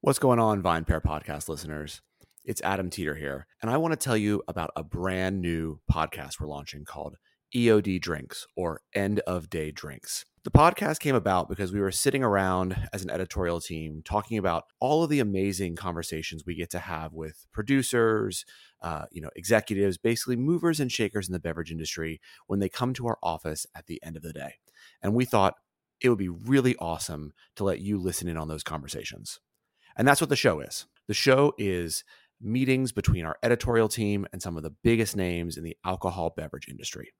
What's 0.00 0.20
going 0.20 0.38
on, 0.38 0.62
VinePair 0.62 1.02
podcast 1.02 1.48
listeners? 1.48 2.02
It's 2.44 2.62
Adam 2.62 2.88
Teeter 2.88 3.16
here, 3.16 3.48
and 3.60 3.68
I 3.68 3.78
want 3.78 3.90
to 3.90 3.96
tell 3.96 4.16
you 4.16 4.44
about 4.46 4.70
a 4.76 4.84
brand 4.84 5.40
new 5.40 5.80
podcast 5.90 6.38
we're 6.38 6.46
launching 6.46 6.84
called 6.84 7.16
EOD 7.52 8.00
Drinks 8.00 8.46
or 8.56 8.82
End 8.94 9.18
of 9.26 9.50
Day 9.50 9.72
Drinks. 9.72 10.24
The 10.44 10.52
podcast 10.52 11.00
came 11.00 11.16
about 11.16 11.48
because 11.48 11.72
we 11.72 11.80
were 11.80 11.90
sitting 11.90 12.22
around 12.22 12.76
as 12.92 13.02
an 13.02 13.10
editorial 13.10 13.60
team 13.60 14.02
talking 14.04 14.38
about 14.38 14.66
all 14.78 15.02
of 15.02 15.10
the 15.10 15.18
amazing 15.18 15.74
conversations 15.74 16.46
we 16.46 16.54
get 16.54 16.70
to 16.70 16.78
have 16.78 17.12
with 17.12 17.48
producers, 17.52 18.44
uh, 18.80 19.06
you 19.10 19.20
know, 19.20 19.30
executives, 19.34 19.98
basically 19.98 20.36
movers 20.36 20.78
and 20.78 20.92
shakers 20.92 21.26
in 21.26 21.32
the 21.32 21.40
beverage 21.40 21.72
industry 21.72 22.20
when 22.46 22.60
they 22.60 22.68
come 22.68 22.94
to 22.94 23.08
our 23.08 23.18
office 23.20 23.66
at 23.74 23.86
the 23.86 24.00
end 24.04 24.16
of 24.16 24.22
the 24.22 24.32
day. 24.32 24.54
And 25.02 25.12
we 25.12 25.24
thought 25.24 25.56
it 26.00 26.08
would 26.08 26.18
be 26.18 26.28
really 26.28 26.76
awesome 26.76 27.32
to 27.56 27.64
let 27.64 27.80
you 27.80 27.98
listen 27.98 28.28
in 28.28 28.36
on 28.36 28.46
those 28.46 28.62
conversations. 28.62 29.40
And 29.98 30.06
that's 30.06 30.20
what 30.20 30.30
the 30.30 30.36
show 30.36 30.60
is. 30.60 30.86
The 31.08 31.14
show 31.14 31.52
is 31.58 32.04
meetings 32.40 32.92
between 32.92 33.24
our 33.24 33.36
editorial 33.42 33.88
team 33.88 34.26
and 34.32 34.40
some 34.40 34.56
of 34.56 34.62
the 34.62 34.74
biggest 34.82 35.16
names 35.16 35.56
in 35.56 35.64
the 35.64 35.76
alcohol 35.84 36.32
beverage 36.36 36.68
industry. 36.68 37.12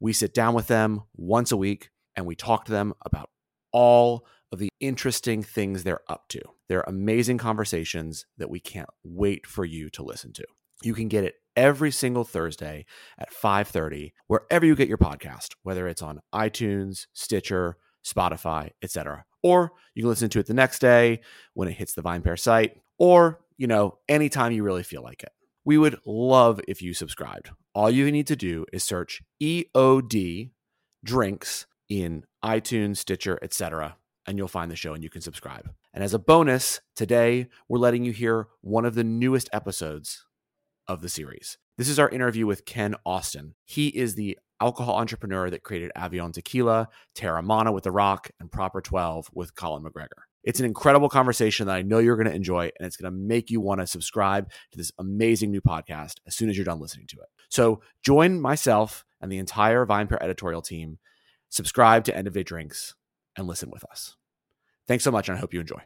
We 0.00 0.12
sit 0.12 0.34
down 0.34 0.54
with 0.54 0.66
them 0.66 1.02
once 1.14 1.52
a 1.52 1.56
week 1.56 1.90
and 2.16 2.26
we 2.26 2.34
talk 2.34 2.64
to 2.64 2.72
them 2.72 2.92
about 3.04 3.30
all 3.72 4.26
of 4.52 4.58
the 4.58 4.68
interesting 4.80 5.42
things 5.42 5.82
they're 5.82 6.00
up 6.08 6.28
to. 6.28 6.40
They're 6.68 6.84
amazing 6.86 7.38
conversations 7.38 8.26
that 8.38 8.50
we 8.50 8.60
can't 8.60 8.88
wait 9.02 9.46
for 9.46 9.64
you 9.64 9.90
to 9.90 10.02
listen 10.02 10.32
to. 10.34 10.44
You 10.82 10.94
can 10.94 11.08
get 11.08 11.24
it 11.24 11.34
every 11.56 11.90
single 11.90 12.24
Thursday 12.24 12.84
at 13.18 13.32
5:30 13.32 14.12
wherever 14.26 14.66
you 14.66 14.74
get 14.74 14.88
your 14.88 14.98
podcast, 14.98 15.54
whether 15.62 15.86
it's 15.86 16.02
on 16.02 16.20
iTunes, 16.32 17.06
Stitcher, 17.12 17.76
Spotify, 18.04 18.70
etc. 18.82 19.24
Or 19.44 19.72
you 19.94 20.02
can 20.02 20.08
listen 20.08 20.30
to 20.30 20.40
it 20.40 20.46
the 20.46 20.54
next 20.54 20.80
day 20.80 21.20
when 21.52 21.68
it 21.68 21.74
hits 21.74 21.92
the 21.92 22.02
VinePair 22.02 22.38
site 22.38 22.80
or, 22.98 23.40
you 23.58 23.66
know, 23.66 23.98
anytime 24.08 24.52
you 24.52 24.64
really 24.64 24.82
feel 24.82 25.02
like 25.02 25.22
it. 25.22 25.32
We 25.66 25.76
would 25.78 26.00
love 26.06 26.60
if 26.66 26.80
you 26.82 26.94
subscribed. 26.94 27.50
All 27.74 27.90
you 27.90 28.10
need 28.10 28.26
to 28.28 28.36
do 28.36 28.64
is 28.72 28.82
search 28.82 29.22
EOD 29.42 30.50
drinks 31.04 31.66
in 31.90 32.24
iTunes, 32.42 32.96
Stitcher, 32.96 33.38
etc., 33.42 33.96
and 34.26 34.38
you'll 34.38 34.48
find 34.48 34.70
the 34.70 34.76
show 34.76 34.94
and 34.94 35.02
you 35.02 35.10
can 35.10 35.20
subscribe. 35.20 35.70
And 35.92 36.02
as 36.02 36.14
a 36.14 36.18
bonus, 36.18 36.80
today 36.96 37.48
we're 37.68 37.78
letting 37.78 38.04
you 38.04 38.12
hear 38.12 38.48
one 38.62 38.86
of 38.86 38.94
the 38.94 39.04
newest 39.04 39.50
episodes 39.52 40.24
of 40.88 41.02
the 41.02 41.10
series. 41.10 41.58
This 41.76 41.90
is 41.90 41.98
our 41.98 42.08
interview 42.08 42.46
with 42.46 42.64
Ken 42.64 42.94
Austin. 43.04 43.54
He 43.66 43.88
is 43.88 44.14
the 44.14 44.38
alcohol 44.64 44.96
entrepreneur 44.96 45.50
that 45.50 45.62
created 45.62 45.92
Avion 45.94 46.32
Tequila, 46.32 46.88
Teremana 47.14 47.70
with 47.70 47.84
The 47.84 47.90
Rock, 47.90 48.30
and 48.40 48.50
Proper 48.50 48.80
12 48.80 49.28
with 49.34 49.54
Conor 49.54 49.90
McGregor. 49.90 50.22
It's 50.42 50.58
an 50.58 50.64
incredible 50.64 51.10
conversation 51.10 51.66
that 51.66 51.76
I 51.76 51.82
know 51.82 51.98
you're 51.98 52.16
going 52.16 52.28
to 52.28 52.34
enjoy, 52.34 52.70
and 52.78 52.86
it's 52.86 52.96
going 52.96 53.12
to 53.12 53.18
make 53.18 53.50
you 53.50 53.60
want 53.60 53.82
to 53.82 53.86
subscribe 53.86 54.50
to 54.72 54.78
this 54.78 54.90
amazing 54.98 55.50
new 55.50 55.60
podcast 55.60 56.14
as 56.26 56.34
soon 56.34 56.48
as 56.48 56.56
you're 56.56 56.64
done 56.64 56.80
listening 56.80 57.06
to 57.08 57.16
it. 57.16 57.28
So 57.50 57.82
join 58.02 58.40
myself 58.40 59.04
and 59.20 59.30
the 59.30 59.36
entire 59.36 59.84
VinePair 59.84 60.22
editorial 60.22 60.62
team, 60.62 60.98
subscribe 61.50 62.04
to 62.04 62.16
End 62.16 62.26
of 62.26 62.32
Day 62.32 62.42
Drinks, 62.42 62.94
and 63.36 63.46
listen 63.46 63.70
with 63.70 63.84
us. 63.90 64.16
Thanks 64.88 65.04
so 65.04 65.10
much, 65.10 65.28
and 65.28 65.36
I 65.36 65.40
hope 65.40 65.52
you 65.52 65.60
enjoy. 65.60 65.82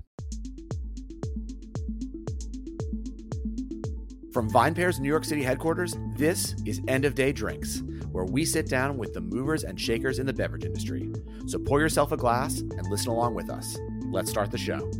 From 4.32 4.48
VinePair's 4.50 5.00
New 5.00 5.08
York 5.08 5.24
City 5.24 5.42
headquarters, 5.42 5.96
this 6.16 6.54
is 6.64 6.80
End 6.86 7.04
of 7.04 7.16
Day 7.16 7.32
Drinks, 7.32 7.82
where 8.10 8.24
we 8.24 8.44
sit 8.44 8.68
down 8.68 8.96
with 8.96 9.14
the 9.14 9.20
movers 9.20 9.64
and 9.64 9.80
shakers 9.80 10.18
in 10.18 10.26
the 10.26 10.32
beverage 10.32 10.64
industry. 10.64 11.10
So 11.46 11.58
pour 11.58 11.80
yourself 11.80 12.12
a 12.12 12.16
glass 12.16 12.60
and 12.60 12.86
listen 12.88 13.10
along 13.10 13.34
with 13.34 13.50
us. 13.50 13.76
Let's 14.10 14.30
start 14.30 14.50
the 14.50 14.58
show. 14.58 14.90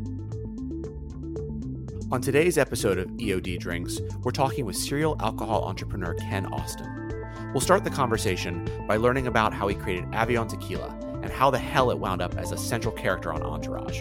On 2.11 2.23
today's 2.23 2.56
episode 2.56 2.98
of 2.98 3.09
EOD 3.09 3.59
Drinks, 3.59 4.01
we're 4.23 4.31
talking 4.31 4.64
with 4.64 4.77
serial 4.77 5.17
alcohol 5.20 5.64
entrepreneur 5.64 6.14
Ken 6.14 6.47
Austin. 6.47 7.23
We'll 7.53 7.61
start 7.61 7.84
the 7.84 7.91
conversation 7.91 8.69
by 8.86 8.97
learning 8.97 9.27
about 9.27 9.52
how 9.52 9.68
he 9.68 9.74
created 9.74 10.07
Avion 10.13 10.48
Tequila 10.48 10.89
and 11.23 11.30
how 11.30 11.51
the 11.51 11.58
hell 11.58 11.91
it 11.91 11.98
wound 11.98 12.23
up 12.23 12.36
as 12.36 12.52
a 12.52 12.57
central 12.57 12.95
character 12.95 13.33
on 13.33 13.42
Entourage. 13.42 14.01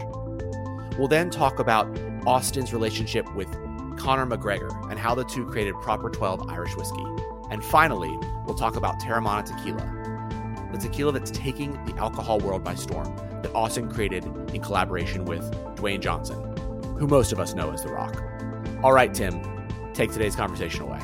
We'll 0.98 1.08
then 1.08 1.30
talk 1.30 1.60
about 1.60 1.88
Austin's 2.26 2.74
relationship 2.74 3.34
with 3.36 3.50
Conor 3.98 4.26
McGregor 4.26 4.90
and 4.90 5.00
how 5.00 5.14
the 5.14 5.26
two 5.26 5.46
created 5.46 5.76
Proper 5.82 6.10
12 6.10 6.50
Irish 6.50 6.76
whiskey. 6.76 7.04
And 7.50 7.64
finally, 7.64 8.18
we'll 8.46 8.56
talk 8.56 8.76
about 8.76 9.00
Teremana 9.00 9.46
Tequila, 9.46 10.70
the 10.74 10.78
tequila 10.78 11.14
that's 11.14 11.32
taking 11.32 11.74
the 11.86 11.96
alcohol 11.96 12.40
world 12.40 12.62
by 12.62 12.76
storm 12.76 13.16
that 13.42 13.54
Austin 13.56 13.90
created 13.90 14.26
in 14.54 14.62
collaboration 14.62 15.24
with 15.24 15.50
Dwayne 15.78 16.02
Johnson, 16.02 16.58
who 16.98 17.08
most 17.08 17.32
of 17.32 17.40
us 17.40 17.54
know 17.54 17.72
as 17.72 17.84
The 17.84 17.90
Rock. 17.90 18.22
All 18.84 18.92
right, 18.92 19.14
Tim, 19.14 19.42
take 19.94 20.12
today's 20.12 20.36
conversation 20.36 20.82
away. 20.82 21.00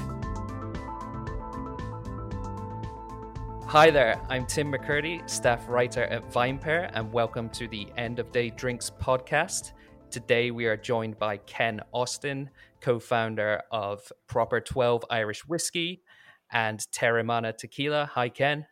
Hi 3.67 3.89
there, 3.89 4.21
I'm 4.29 4.45
Tim 4.45 4.69
McCurdy, 4.69 5.27
staff 5.29 5.69
writer 5.69 6.03
at 6.03 6.29
VinePair, 6.29 6.91
and 6.93 7.11
welcome 7.13 7.49
to 7.51 7.69
the 7.69 7.87
End 7.95 8.19
of 8.19 8.33
Day 8.33 8.49
Drinks 8.49 8.91
podcast. 9.01 9.71
Today 10.11 10.51
we 10.51 10.65
are 10.65 10.75
joined 10.75 11.17
by 11.17 11.37
Ken 11.37 11.79
Austin, 11.93 12.49
co 12.81 12.99
founder 12.99 13.61
of 13.71 14.11
Proper 14.27 14.59
12 14.59 15.05
Irish 15.09 15.47
Whiskey 15.47 16.03
and 16.53 16.79
Teremana 16.93 17.57
Tequila. 17.57 18.09
Hi, 18.13 18.29
Ken. 18.29 18.67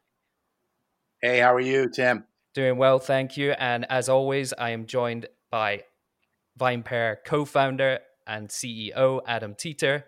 Hey, 1.22 1.40
how 1.40 1.54
are 1.54 1.60
you, 1.60 1.90
Tim? 1.90 2.26
Doing 2.54 2.78
well, 2.78 3.00
thank 3.00 3.38
you. 3.38 3.52
And 3.52 3.86
as 3.90 4.08
always, 4.08 4.54
I 4.54 4.70
am 4.70 4.86
joined 4.86 5.28
by 5.50 5.84
VinePair 6.60 7.18
co 7.26 7.46
founder 7.46 8.00
and 8.28 8.50
CEO 8.50 9.22
Adam 9.28 9.56
Teeter. 9.56 10.06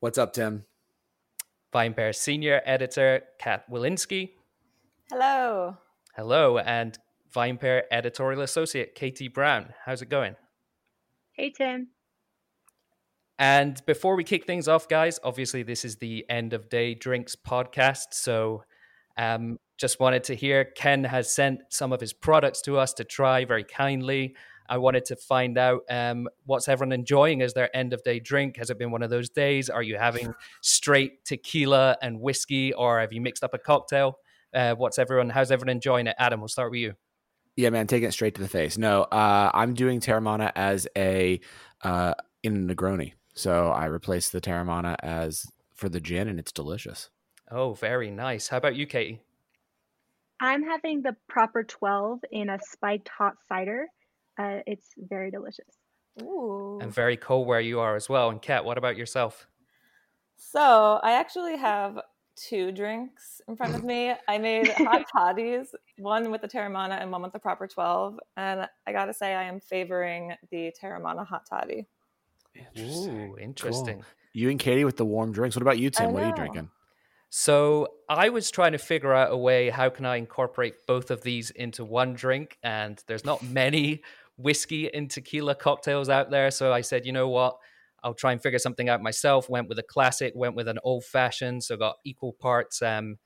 What's 0.00 0.18
up, 0.18 0.32
Tim? 0.32 0.64
VinePair 1.74 2.14
senior 2.14 2.60
editor 2.64 3.22
Kat 3.38 3.68
Wolinski. 3.70 4.30
Hello. 5.10 5.78
Hello. 6.14 6.58
And 6.58 6.98
VinePair 7.34 7.82
editorial 7.90 8.42
associate 8.42 8.94
Katie 8.94 9.28
Brown. 9.28 9.74
How's 9.84 10.02
it 10.02 10.08
going? 10.08 10.36
Hey, 11.32 11.50
Tim. 11.50 11.88
And 13.38 13.84
before 13.86 14.16
we 14.16 14.24
kick 14.24 14.46
things 14.46 14.68
off, 14.68 14.88
guys, 14.88 15.18
obviously 15.24 15.62
this 15.62 15.84
is 15.84 15.96
the 15.96 16.24
end 16.28 16.52
of 16.52 16.68
day 16.68 16.94
drinks 16.94 17.34
podcast. 17.34 18.12
So 18.12 18.62
um, 19.16 19.58
just 19.76 19.98
wanted 19.98 20.24
to 20.24 20.34
hear 20.34 20.64
Ken 20.64 21.04
has 21.04 21.32
sent 21.32 21.60
some 21.70 21.92
of 21.92 22.00
his 22.00 22.12
products 22.12 22.62
to 22.62 22.78
us 22.78 22.92
to 22.94 23.04
try 23.04 23.44
very 23.44 23.64
kindly. 23.64 24.36
I 24.68 24.78
wanted 24.78 25.04
to 25.06 25.16
find 25.16 25.58
out 25.58 25.82
um, 25.90 26.28
what's 26.46 26.68
everyone 26.68 26.92
enjoying 26.92 27.42
as 27.42 27.52
their 27.52 27.74
end 27.76 27.92
of 27.92 28.02
day 28.02 28.18
drink. 28.18 28.56
Has 28.56 28.70
it 28.70 28.78
been 28.78 28.90
one 28.90 29.02
of 29.02 29.10
those 29.10 29.28
days? 29.28 29.68
Are 29.68 29.82
you 29.82 29.96
having 29.98 30.32
straight 30.62 31.24
tequila 31.24 31.98
and 32.00 32.20
whiskey, 32.20 32.72
or 32.72 33.00
have 33.00 33.12
you 33.12 33.20
mixed 33.20 33.44
up 33.44 33.52
a 33.52 33.58
cocktail? 33.58 34.18
Uh, 34.54 34.74
what's 34.74 34.98
everyone? 34.98 35.28
How's 35.28 35.50
everyone 35.50 35.70
enjoying 35.70 36.06
it? 36.06 36.16
Adam, 36.18 36.40
we'll 36.40 36.48
start 36.48 36.70
with 36.70 36.80
you. 36.80 36.94
Yeah, 37.56 37.70
man, 37.70 37.86
taking 37.86 38.08
it 38.08 38.12
straight 38.12 38.36
to 38.36 38.42
the 38.42 38.48
face. 38.48 38.78
No, 38.78 39.02
uh, 39.02 39.50
I'm 39.52 39.74
doing 39.74 40.00
Teremana 40.00 40.50
as 40.56 40.88
a 40.96 41.40
uh, 41.82 42.14
in 42.42 42.70
a 42.70 42.74
Negroni. 42.74 43.12
So 43.34 43.68
I 43.68 43.86
replaced 43.86 44.32
the 44.32 44.40
Teremana 44.40 44.96
as 45.02 45.46
for 45.74 45.88
the 45.88 46.00
gin, 46.00 46.28
and 46.28 46.38
it's 46.38 46.52
delicious. 46.52 47.10
Oh, 47.50 47.74
very 47.74 48.10
nice. 48.10 48.48
How 48.48 48.56
about 48.56 48.76
you, 48.76 48.86
Katie? 48.86 49.20
I'm 50.40 50.62
having 50.62 51.02
the 51.02 51.16
proper 51.28 51.64
12 51.64 52.20
in 52.30 52.48
a 52.48 52.58
spiked 52.62 53.08
hot 53.08 53.34
cider. 53.48 53.88
Uh, 54.38 54.60
it's 54.66 54.90
very 54.96 55.30
delicious. 55.30 55.78
Ooh. 56.22 56.78
And 56.80 56.92
very 56.92 57.16
cold 57.16 57.46
where 57.46 57.60
you 57.60 57.80
are 57.80 57.96
as 57.96 58.08
well. 58.08 58.30
And 58.30 58.40
Kat, 58.40 58.64
what 58.64 58.78
about 58.78 58.96
yourself? 58.96 59.46
So 60.36 61.00
I 61.02 61.12
actually 61.12 61.56
have 61.56 62.00
two 62.36 62.72
drinks 62.72 63.40
in 63.48 63.56
front 63.56 63.74
of 63.74 63.84
me. 63.84 64.12
I 64.28 64.38
made 64.38 64.68
hot 64.68 65.06
toddies, 65.14 65.74
one 65.98 66.30
with 66.30 66.40
the 66.40 66.48
Teremana 66.48 67.00
and 67.00 67.10
one 67.10 67.22
with 67.22 67.32
the 67.32 67.38
proper 67.38 67.66
12. 67.66 68.18
And 68.36 68.68
I 68.86 68.92
gotta 68.92 69.14
say, 69.14 69.34
I 69.34 69.44
am 69.44 69.60
favoring 69.60 70.34
the 70.50 70.72
Teremana 70.80 71.26
hot 71.26 71.46
toddy. 71.48 71.86
Interesting. 72.54 73.30
Ooh, 73.30 73.36
interesting. 73.38 73.96
Cool. 73.96 74.04
You 74.32 74.50
and 74.50 74.58
Katie 74.58 74.84
with 74.84 74.96
the 74.96 75.04
warm 75.04 75.32
drinks. 75.32 75.56
What 75.56 75.62
about 75.62 75.78
you, 75.78 75.90
Tim? 75.90 76.12
What 76.12 76.22
are 76.22 76.28
you 76.28 76.34
drinking? 76.34 76.70
So 77.30 77.88
I 78.08 78.28
was 78.28 78.50
trying 78.50 78.72
to 78.72 78.78
figure 78.78 79.12
out 79.12 79.32
a 79.32 79.36
way 79.36 79.68
how 79.68 79.90
can 79.90 80.06
I 80.06 80.16
incorporate 80.16 80.74
both 80.86 81.10
of 81.10 81.22
these 81.22 81.50
into 81.50 81.84
one 81.84 82.14
drink, 82.14 82.58
and 82.62 83.02
there's 83.06 83.24
not 83.24 83.42
many 83.50 84.02
whiskey 84.36 84.92
and 84.92 85.10
tequila 85.10 85.54
cocktails 85.54 86.08
out 86.08 86.30
there. 86.30 86.50
So 86.50 86.72
I 86.72 86.80
said, 86.80 87.06
you 87.06 87.12
know 87.12 87.28
what? 87.28 87.56
I'll 88.02 88.14
try 88.14 88.32
and 88.32 88.42
figure 88.42 88.58
something 88.58 88.88
out 88.88 89.02
myself. 89.02 89.48
Went 89.48 89.68
with 89.68 89.78
a 89.78 89.82
classic, 89.82 90.32
went 90.36 90.54
with 90.54 90.68
an 90.68 90.78
old 90.84 91.04
fashioned, 91.04 91.64
so 91.64 91.76
got 91.76 91.96
equal 92.04 92.32
parts 92.32 92.82
um, 92.82 93.16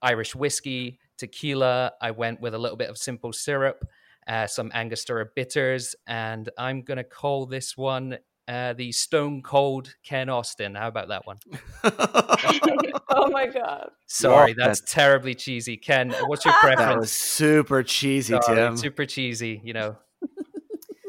Irish 0.00 0.34
whiskey, 0.34 0.98
tequila. 1.18 1.92
I 2.00 2.12
went 2.12 2.40
with 2.40 2.54
a 2.54 2.58
little 2.58 2.76
bit 2.76 2.88
of 2.88 2.96
simple 2.96 3.32
syrup, 3.32 3.84
uh, 4.26 4.46
some 4.46 4.70
Angostura 4.72 5.26
bitters, 5.34 5.94
and 6.06 6.48
I'm 6.56 6.82
gonna 6.82 7.04
call 7.04 7.46
this 7.46 7.76
one 7.76 8.18
uh, 8.48 8.72
the 8.72 8.92
Stone 8.92 9.42
Cold 9.42 9.94
Ken 10.04 10.28
Austin. 10.28 10.74
How 10.74 10.88
about 10.88 11.08
that 11.08 11.26
one? 11.26 11.38
oh 11.84 13.28
my 13.30 13.46
god! 13.46 13.90
Sorry, 14.06 14.54
that's, 14.54 14.80
that's 14.80 14.92
terribly 14.92 15.34
cheesy. 15.34 15.76
Ken, 15.76 16.14
what's 16.26 16.44
your 16.44 16.54
preference? 16.54 16.80
That 16.92 16.98
was 16.98 17.12
super 17.12 17.82
cheesy, 17.82 18.36
Sorry, 18.42 18.56
Tim. 18.56 18.76
Super 18.76 19.06
cheesy. 19.06 19.60
You 19.64 19.72
know. 19.72 19.96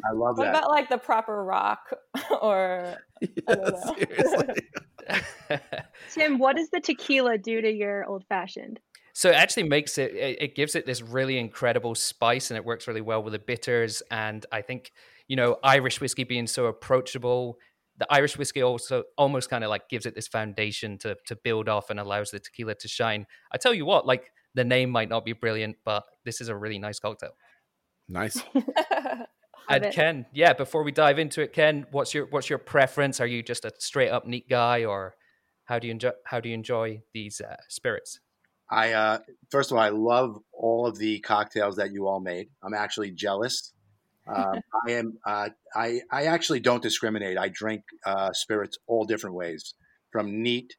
I 0.05 0.11
love 0.11 0.37
What 0.37 0.45
that. 0.45 0.55
about 0.57 0.69
like 0.69 0.89
the 0.89 0.97
proper 0.97 1.43
rock 1.43 1.89
or 2.41 2.97
I 3.47 3.55
don't 3.55 3.73
know. 3.73 3.95
seriously. 3.95 4.69
Tim, 6.11 6.37
what 6.37 6.57
does 6.57 6.69
the 6.69 6.81
tequila 6.81 7.37
do 7.37 7.61
to 7.61 7.71
your 7.71 8.05
old 8.05 8.25
fashioned? 8.27 8.79
So 9.13 9.29
it 9.29 9.35
actually 9.35 9.63
makes 9.63 9.97
it, 9.97 10.13
it, 10.15 10.41
it 10.41 10.55
gives 10.55 10.75
it 10.75 10.85
this 10.85 11.01
really 11.01 11.37
incredible 11.37 11.95
spice 11.95 12.49
and 12.51 12.57
it 12.57 12.65
works 12.65 12.87
really 12.87 13.01
well 13.01 13.21
with 13.23 13.33
the 13.33 13.39
bitters. 13.39 14.01
And 14.09 14.45
I 14.51 14.61
think, 14.61 14.91
you 15.33 15.35
know, 15.35 15.57
Irish 15.63 15.99
whiskey 15.99 16.25
being 16.25 16.45
so 16.45 16.67
approachable, 16.67 17.57
the 17.97 18.05
Irish 18.13 18.37
whiskey 18.37 18.61
also 18.61 19.05
almost 19.17 19.49
kind 19.49 19.63
of 19.63 19.71
like 19.71 19.89
gives 19.89 20.05
it 20.05 20.13
this 20.13 20.27
foundation 20.27 20.99
to, 20.99 21.17
to 21.25 21.35
build 21.35 21.67
off 21.67 21.89
and 21.89 21.99
allows 21.99 22.29
the 22.29 22.39
tequila 22.39 22.75
to 22.75 22.87
shine. 22.87 23.25
I 23.51 23.57
tell 23.57 23.73
you 23.73 23.83
what, 23.83 24.05
like 24.05 24.31
the 24.53 24.63
name 24.63 24.91
might 24.91 25.09
not 25.09 25.25
be 25.25 25.33
brilliant, 25.33 25.77
but 25.83 26.03
this 26.23 26.39
is 26.39 26.49
a 26.49 26.55
really 26.55 26.77
nice 26.77 26.99
cocktail. 26.99 27.31
nice. 28.07 28.43
And 29.69 29.85
it. 29.85 29.93
Ken, 29.95 30.25
yeah, 30.33 30.51
before 30.51 30.83
we 30.83 30.91
dive 30.91 31.17
into 31.17 31.41
it, 31.41 31.53
Ken, 31.53 31.87
what's 31.89 32.13
your 32.13 32.25
what's 32.25 32.49
your 32.49 32.59
preference? 32.59 33.21
Are 33.21 33.25
you 33.25 33.41
just 33.41 33.63
a 33.63 33.71
straight 33.79 34.09
up 34.09 34.27
neat 34.27 34.49
guy, 34.49 34.83
or 34.83 35.15
how 35.63 35.79
do 35.79 35.87
you 35.87 35.91
enjoy 35.91 36.11
how 36.25 36.41
do 36.41 36.49
you 36.49 36.53
enjoy 36.53 37.01
these 37.13 37.39
uh, 37.39 37.55
spirits? 37.69 38.19
I 38.69 38.91
uh, 38.91 39.19
first 39.49 39.71
of 39.71 39.77
all, 39.77 39.83
I 39.83 39.87
love 39.87 40.37
all 40.51 40.85
of 40.85 40.97
the 40.97 41.21
cocktails 41.21 41.77
that 41.77 41.93
you 41.93 42.07
all 42.07 42.19
made. 42.19 42.49
I'm 42.61 42.73
actually 42.73 43.11
jealous. 43.11 43.73
Um, 44.27 44.61
I 44.87 44.91
am. 44.91 45.17
Uh, 45.25 45.49
I 45.75 46.01
I 46.11 46.23
actually 46.25 46.61
don't 46.61 46.81
discriminate. 46.81 47.37
I 47.37 47.49
drink 47.49 47.83
uh, 48.05 48.31
spirits 48.33 48.77
all 48.87 49.05
different 49.05 49.35
ways, 49.35 49.73
from 50.11 50.41
neat 50.41 50.73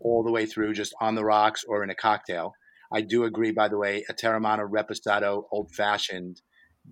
all 0.00 0.22
the 0.22 0.30
way 0.32 0.46
through 0.46 0.72
just 0.74 0.94
on 1.00 1.14
the 1.14 1.24
rocks 1.24 1.64
or 1.68 1.82
in 1.82 1.90
a 1.90 1.94
cocktail. 1.94 2.52
I 2.92 3.02
do 3.02 3.24
agree, 3.24 3.52
by 3.52 3.68
the 3.68 3.76
way, 3.76 4.04
a 4.08 4.14
Teremana 4.14 4.68
Reposado 4.68 5.42
Old 5.52 5.74
Fashioned 5.74 6.40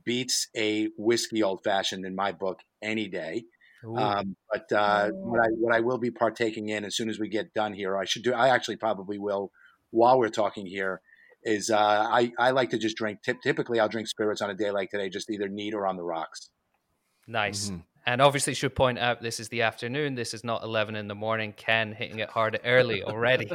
beats 0.05 0.49
a 0.57 0.89
whiskey 0.99 1.43
Old 1.43 1.63
Fashioned 1.65 2.05
in 2.05 2.15
my 2.15 2.33
book 2.33 2.61
any 2.83 3.09
day. 3.09 3.45
Um, 3.97 4.37
but 4.53 4.73
uh, 4.73 5.11
what 5.11 5.41
I 5.41 5.49
what 5.51 5.75
I 5.75 5.81
will 5.81 5.99
be 5.99 6.11
partaking 6.11 6.69
in 6.69 6.85
as 6.85 6.97
soon 6.97 7.09
as 7.09 7.19
we 7.19 7.29
get 7.29 7.55
done 7.55 7.73
here, 7.73 7.97
I 7.97 8.05
should 8.05 8.25
do. 8.25 8.35
I 8.35 8.49
actually 8.49 8.77
probably 8.77 9.19
will 9.19 9.51
while 9.91 10.19
we're 10.19 10.29
talking 10.29 10.67
here. 10.67 11.01
Is 11.47 11.71
uh, 11.71 11.79
I 11.79 12.33
I 12.39 12.51
like 12.51 12.71
to 12.71 12.79
just 12.79 12.97
drink. 12.97 13.23
Tip, 13.23 13.41
typically, 13.41 13.79
I'll 13.79 13.89
drink 13.89 14.09
spirits 14.09 14.43
on 14.43 14.51
a 14.51 14.55
day 14.55 14.73
like 14.73 14.91
today, 14.91 15.09
just 15.09 15.31
either 15.31 15.49
neat 15.49 15.75
or 15.75 15.87
on 15.87 15.97
the 15.97 16.03
rocks. 16.03 16.51
Nice. 17.29 17.71
Mhm. 17.71 17.85
And 18.05 18.21
obviously, 18.21 18.55
should 18.55 18.75
point 18.75 18.99
out 18.99 19.23
this 19.23 19.39
is 19.41 19.49
the 19.49 19.63
afternoon. 19.63 20.17
This 20.17 20.35
is 20.35 20.43
not 20.43 20.65
eleven 20.65 20.97
in 20.97 21.07
the 21.07 21.15
morning. 21.15 21.53
Ken 21.57 21.93
hitting 21.93 22.19
it 22.19 22.31
hard 22.31 22.59
early 22.65 23.03
already. 23.03 23.51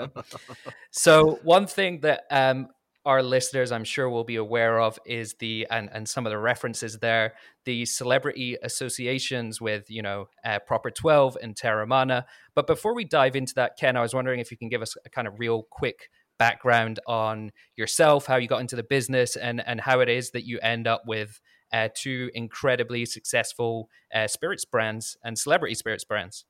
so 0.92 1.40
one 1.42 1.66
thing 1.66 2.00
that 2.00 2.22
um, 2.30 2.68
our 3.04 3.22
listeners, 3.22 3.72
I'm 3.72 3.84
sure, 3.84 4.10
will 4.10 4.24
be 4.24 4.36
aware 4.36 4.80
of 4.80 4.98
is 5.06 5.34
the 5.40 5.66
and 5.70 5.88
and 5.92 6.08
some 6.08 6.26
of 6.26 6.30
the 6.30 6.38
references 6.38 6.98
there, 6.98 7.34
the 7.64 7.84
celebrity 7.84 8.56
associations 8.62 9.60
with 9.60 9.90
you 9.90 10.02
know 10.02 10.26
uh, 10.44 10.58
Proper 10.66 10.90
Twelve 10.90 11.36
and 11.42 11.56
Teremana. 11.56 12.24
But 12.54 12.66
before 12.66 12.94
we 12.94 13.04
dive 13.04 13.34
into 13.34 13.54
that, 13.54 13.76
Ken, 13.78 13.96
I 13.96 14.02
was 14.02 14.14
wondering 14.14 14.40
if 14.40 14.50
you 14.50 14.56
can 14.56 14.68
give 14.68 14.82
us 14.82 14.94
a 15.04 15.10
kind 15.10 15.26
of 15.26 15.38
real 15.38 15.66
quick 15.70 16.10
background 16.38 17.00
on 17.06 17.52
yourself, 17.76 18.26
how 18.26 18.36
you 18.36 18.48
got 18.48 18.60
into 18.60 18.76
the 18.76 18.82
business, 18.82 19.36
and 19.36 19.62
and 19.66 19.80
how 19.80 20.00
it 20.00 20.08
is 20.08 20.30
that 20.30 20.44
you 20.46 20.58
end 20.60 20.86
up 20.86 21.02
with 21.06 21.40
uh, 21.72 21.88
two 21.94 22.30
incredibly 22.34 23.04
successful 23.04 23.88
uh, 24.14 24.26
spirits 24.26 24.64
brands 24.64 25.16
and 25.24 25.38
celebrity 25.38 25.74
spirits 25.74 26.04
brands. 26.04 26.44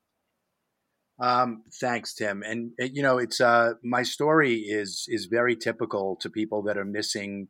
Um, 1.20 1.64
thanks, 1.81 2.14
Tim. 2.14 2.43
And 2.43 2.73
uh, 2.81 2.87
you 2.93 3.02
know, 3.02 3.19
it's 3.19 3.40
uh, 3.40 3.75
my 3.82 4.02
story 4.02 4.56
is 4.56 5.06
is 5.08 5.26
very 5.26 5.56
typical 5.56 6.17
to 6.20 6.31
people 6.31 6.62
that 6.62 6.79
are 6.79 6.84
missing 6.84 7.49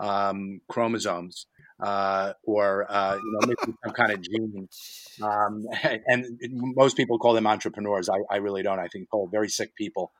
um, 0.00 0.60
chromosomes 0.68 1.46
uh, 1.80 2.32
or 2.44 2.90
uh, 2.90 3.16
you 3.16 3.32
know 3.32 3.48
missing 3.48 3.76
some 3.84 3.94
kind 3.94 4.12
of 4.12 4.22
gene. 4.22 4.68
Um, 5.22 5.64
and 6.08 6.26
most 6.40 6.96
people 6.96 7.20
call 7.20 7.34
them 7.34 7.46
entrepreneurs. 7.46 8.08
I, 8.08 8.16
I 8.28 8.38
really 8.38 8.64
don't. 8.64 8.80
I 8.80 8.88
think 8.88 9.08
call 9.10 9.28
very 9.30 9.48
sick 9.48 9.72
people 9.76 10.10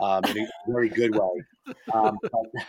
um, 0.00 0.22
in 0.26 0.38
a 0.38 0.46
very 0.68 0.88
good 0.88 1.12
way. 1.12 1.74
Um, 1.92 2.18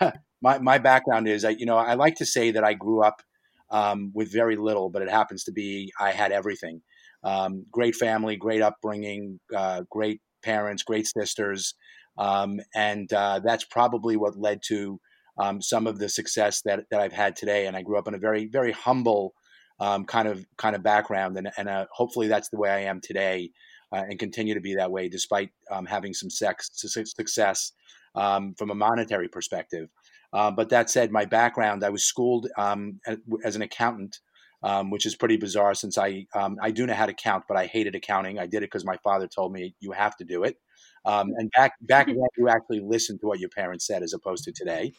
my 0.41 0.57
my 0.57 0.79
background 0.79 1.27
is, 1.27 1.45
I, 1.45 1.51
you 1.51 1.67
know, 1.67 1.77
I 1.77 1.93
like 1.93 2.15
to 2.15 2.25
say 2.25 2.49
that 2.49 2.63
I 2.63 2.73
grew 2.73 3.03
up 3.03 3.21
um, 3.69 4.11
with 4.15 4.31
very 4.31 4.55
little, 4.55 4.89
but 4.89 5.03
it 5.03 5.11
happens 5.11 5.43
to 5.43 5.51
be 5.51 5.91
I 5.99 6.11
had 6.11 6.31
everything. 6.31 6.81
Um, 7.23 7.67
great 7.71 7.95
family, 7.95 8.35
great 8.35 8.63
upbringing, 8.63 9.39
uh, 9.55 9.83
great 9.91 10.21
parents, 10.43 10.81
great 10.81 11.05
sisters, 11.05 11.75
um, 12.17 12.59
and 12.73 13.13
uh, 13.13 13.41
that's 13.43 13.65
probably 13.65 14.17
what 14.17 14.39
led 14.39 14.61
to 14.69 14.99
um, 15.37 15.61
some 15.61 15.87
of 15.87 15.99
the 15.99 16.09
success 16.09 16.61
that, 16.61 16.85
that 16.91 17.01
I've 17.01 17.13
had 17.13 17.35
today. 17.35 17.67
And 17.67 17.75
I 17.75 17.81
grew 17.81 17.97
up 17.97 18.07
in 18.07 18.13
a 18.13 18.19
very 18.19 18.47
very 18.47 18.71
humble 18.71 19.33
um, 19.79 20.05
kind 20.05 20.27
of 20.27 20.45
kind 20.57 20.75
of 20.75 20.83
background, 20.83 21.37
and, 21.37 21.51
and 21.57 21.67
uh, 21.67 21.85
hopefully 21.91 22.27
that's 22.27 22.49
the 22.49 22.57
way 22.57 22.69
I 22.69 22.81
am 22.81 23.01
today, 23.01 23.51
uh, 23.91 24.03
and 24.09 24.17
continue 24.17 24.53
to 24.53 24.61
be 24.61 24.75
that 24.75 24.91
way 24.91 25.09
despite 25.09 25.49
um, 25.69 25.85
having 25.85 26.13
some 26.13 26.29
sex, 26.29 26.69
success 26.73 27.73
um, 28.15 28.55
from 28.57 28.69
a 28.71 28.75
monetary 28.75 29.27
perspective. 29.27 29.89
Uh, 30.31 30.51
but 30.51 30.69
that 30.69 30.89
said, 30.89 31.11
my 31.11 31.25
background, 31.25 31.83
I 31.83 31.89
was 31.89 32.03
schooled 32.03 32.47
um, 32.57 32.99
as 33.43 33.55
an 33.55 33.61
accountant 33.61 34.19
um, 34.65 34.89
which 34.89 35.05
is 35.05 35.15
pretty 35.15 35.37
bizarre 35.37 35.75
since 35.75 35.95
I 35.97 36.25
um, 36.33 36.57
I 36.61 36.71
do 36.71 36.87
know 36.87 36.95
how 36.95 37.05
to 37.05 37.13
count, 37.13 37.43
but 37.47 37.55
I 37.55 37.67
hated 37.67 37.93
accounting. 37.93 38.39
I 38.39 38.47
did 38.47 38.63
it 38.63 38.71
because 38.71 38.83
my 38.83 38.97
father 39.03 39.27
told 39.27 39.53
me 39.53 39.75
you 39.79 39.91
have 39.91 40.17
to 40.17 40.25
do 40.25 40.43
it. 40.43 40.57
Um, 41.05 41.31
and 41.37 41.51
back 41.55 41.73
back 41.81 42.07
then, 42.07 42.17
you 42.35 42.49
actually 42.49 42.79
listened 42.79 43.19
to 43.21 43.27
what 43.27 43.39
your 43.39 43.49
parents 43.49 43.85
said 43.85 44.01
as 44.01 44.13
opposed 44.13 44.43
to 44.45 44.51
today. 44.51 44.93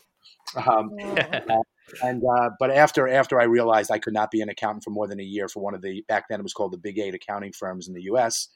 Um, 0.56 0.90
uh, 1.00 1.62
and 2.02 2.22
uh, 2.24 2.50
but 2.58 2.70
after 2.70 3.08
after 3.08 3.40
I 3.40 3.44
realized 3.44 3.90
I 3.90 3.98
could 3.98 4.14
not 4.14 4.30
be 4.30 4.40
an 4.40 4.48
accountant 4.48 4.84
for 4.84 4.90
more 4.90 5.06
than 5.06 5.20
a 5.20 5.24
year 5.24 5.48
for 5.48 5.60
one 5.60 5.74
of 5.74 5.82
the 5.82 6.04
back 6.08 6.28
then 6.28 6.40
it 6.40 6.42
was 6.42 6.54
called 6.54 6.72
the 6.72 6.78
Big 6.78 6.98
Eight 6.98 7.14
accounting 7.14 7.52
firms 7.52 7.88
in 7.88 7.94
the 7.94 8.02
U.S. 8.02 8.48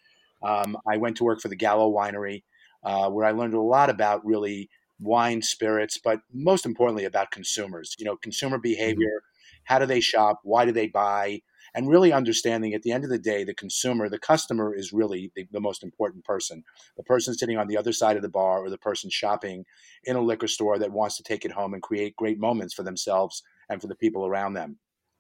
Um, 0.43 0.77
I 0.91 0.97
went 0.97 1.17
to 1.19 1.25
work 1.25 1.41
for 1.41 1.49
the 1.49 1.57
Gallo 1.57 1.93
Winery, 1.93 2.43
uh, 2.85 3.11
where 3.11 3.27
I 3.27 3.33
learned 3.33 3.55
a 3.55 3.61
lot 3.61 3.91
about 3.91 4.25
really 4.25 4.71
wine, 4.99 5.43
spirits, 5.43 5.99
but 6.03 6.21
most 6.33 6.65
importantly 6.67 7.05
about 7.05 7.31
consumers. 7.31 7.95
You 7.99 8.05
know, 8.07 8.17
consumer 8.17 8.59
behavior 8.59 9.23
how 9.65 9.79
do 9.79 9.87
they 9.87 10.01
shop 10.01 10.41
why 10.43 10.65
do 10.65 10.73
they 10.73 10.89
buy 10.89 11.41
and 11.75 11.89
really 11.89 12.13
understanding 12.13 12.75
at 12.75 12.83
the 12.83 12.93
end 12.93 13.05
of 13.05 13.11
the 13.11 13.19
day 13.19 13.45
the 13.45 13.55
consumer 13.55 14.09
the 14.09 14.19
customer 14.19 14.75
is 14.75 14.93
really 14.93 15.33
the, 15.37 15.47
the, 15.53 15.61
most 15.61 15.83
important 15.83 16.25
person. 16.25 16.65
The 16.97 17.03
person 17.03 17.35
sitting 17.35 17.59
on 17.59 17.69
the 17.69 17.77
other 17.77 17.93
side 17.93 18.17
of 18.17 18.23
the 18.23 18.29
bar 18.29 18.65
or 18.65 18.71
the 18.71 18.79
person 18.79 19.11
shopping 19.11 19.65
in 20.05 20.17
a 20.17 20.21
liquor 20.21 20.49
store 20.49 20.79
that 20.79 20.93
wants 20.93 21.17
to 21.17 21.23
take 21.23 21.45
it 21.45 21.53
home 21.53 21.75
and 21.75 21.83
create 21.83 22.17
great 22.17 22.39
moments 22.39 22.75
for 22.75 22.83
themselves 22.83 23.43
and 23.69 23.81
for 23.81 23.87
the 23.87 23.95
people 23.95 24.27
around 24.27 24.55
them. 24.55 24.79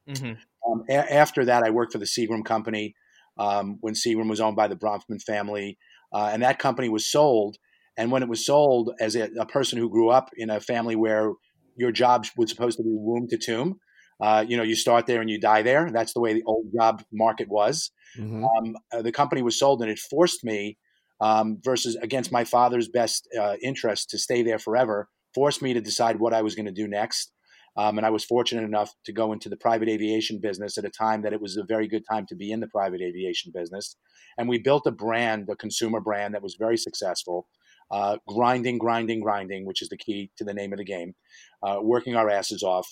Mm-hmm. 0.08 0.73
um, 0.73 0.82
a- 0.88 1.12
after 1.12 1.44
that 1.44 1.62
i 1.62 1.69
worked 1.69 1.93
for 1.93 1.99
the 1.99 2.06
seagram 2.06 2.43
company 2.43 2.97
um, 3.38 3.76
when 3.82 3.93
seagram 3.93 4.30
was 4.30 4.40
owned 4.40 4.57
by 4.57 4.66
the 4.66 4.75
bronfman 4.75 5.23
family 5.23 5.78
uh, 6.12 6.30
and 6.33 6.42
that 6.42 6.59
company 6.59 6.88
was 6.88 7.07
sold. 7.07 7.57
And 7.97 8.11
when 8.11 8.23
it 8.23 8.28
was 8.28 8.45
sold 8.45 8.92
as 9.00 9.16
a, 9.16 9.30
a 9.38 9.47
person 9.47 9.78
who 9.78 9.90
grew 9.90 10.11
up 10.11 10.30
in 10.37 10.50
a 10.50 10.61
family 10.61 10.97
where 10.97 11.33
your 11.76 11.92
job 11.92 12.26
was 12.37 12.50
supposed 12.50 12.78
to 12.78 12.83
be 12.83 12.90
womb 12.92 13.28
to 13.28 13.38
tomb 13.38 13.78
uh, 14.21 14.45
you 14.47 14.57
know, 14.57 14.62
you 14.62 14.77
start 14.77 15.07
there 15.07 15.21
and 15.21 15.31
you 15.31 15.41
die 15.41 15.62
there. 15.62 15.91
That's 15.91 16.12
the 16.12 16.21
way 16.21 16.35
the 16.35 16.45
old 16.45 16.67
job 16.75 17.03
market 17.12 17.49
was. 17.49 17.91
Mm-hmm. 18.19 18.45
Um, 18.45 18.77
uh, 18.93 19.03
the 19.03 19.12
company 19.12 19.43
was 19.43 19.59
sold, 19.59 19.83
and 19.83 19.91
it 19.91 19.99
forced 19.99 20.45
me, 20.45 20.79
um, 21.21 21.59
versus 21.65 21.97
against 21.97 22.33
my 22.33 22.45
father's 22.45 22.89
best 22.89 23.29
uh, 23.39 23.57
interest, 23.62 24.11
to 24.11 24.19
stay 24.19 24.43
there 24.43 24.59
forever. 24.59 25.09
Forced 25.35 25.62
me 25.62 25.75
to 25.75 25.81
decide 25.81 26.19
what 26.19 26.35
I 26.35 26.43
was 26.43 26.55
going 26.55 26.67
to 26.67 26.73
do 26.73 26.89
next. 26.89 27.33
Um, 27.77 27.99
and 27.99 28.07
I 28.07 28.11
was 28.11 28.25
fortunate 28.25 28.65
enough 28.65 28.93
to 29.05 29.12
go 29.12 29.33
into 29.33 29.49
the 29.49 29.57
private 29.57 29.89
aviation 29.89 30.41
business 30.41 30.77
at 30.77 30.85
a 30.85 30.91
time 30.91 31.23
that 31.23 31.33
it 31.33 31.41
was 31.41 31.57
a 31.57 31.65
very 31.65 31.87
good 31.87 32.03
time 32.11 32.27
to 32.27 32.35
be 32.35 32.50
in 32.50 32.61
the 32.61 32.67
private 32.67 33.00
aviation 33.00 33.53
business. 33.55 33.97
And 34.37 34.49
we 34.49 34.59
built 34.59 34.87
a 34.87 34.91
brand, 34.91 35.49
a 35.50 35.57
consumer 35.57 36.00
brand 36.00 36.35
that 36.35 36.43
was 36.43 36.57
very 36.59 36.77
successful. 36.77 37.47
Uh, 37.91 38.19
grinding, 38.27 38.79
grinding, 38.79 39.21
grinding, 39.21 39.67
which 39.67 39.83
is 39.83 39.89
the 39.89 39.97
key 39.97 40.31
to 40.37 40.45
the 40.45 40.55
name 40.55 40.73
of 40.73 40.79
the 40.79 40.85
game. 40.85 41.15
Uh, 41.62 41.79
working 41.81 42.17
our 42.17 42.29
asses 42.29 42.62
off. 42.62 42.89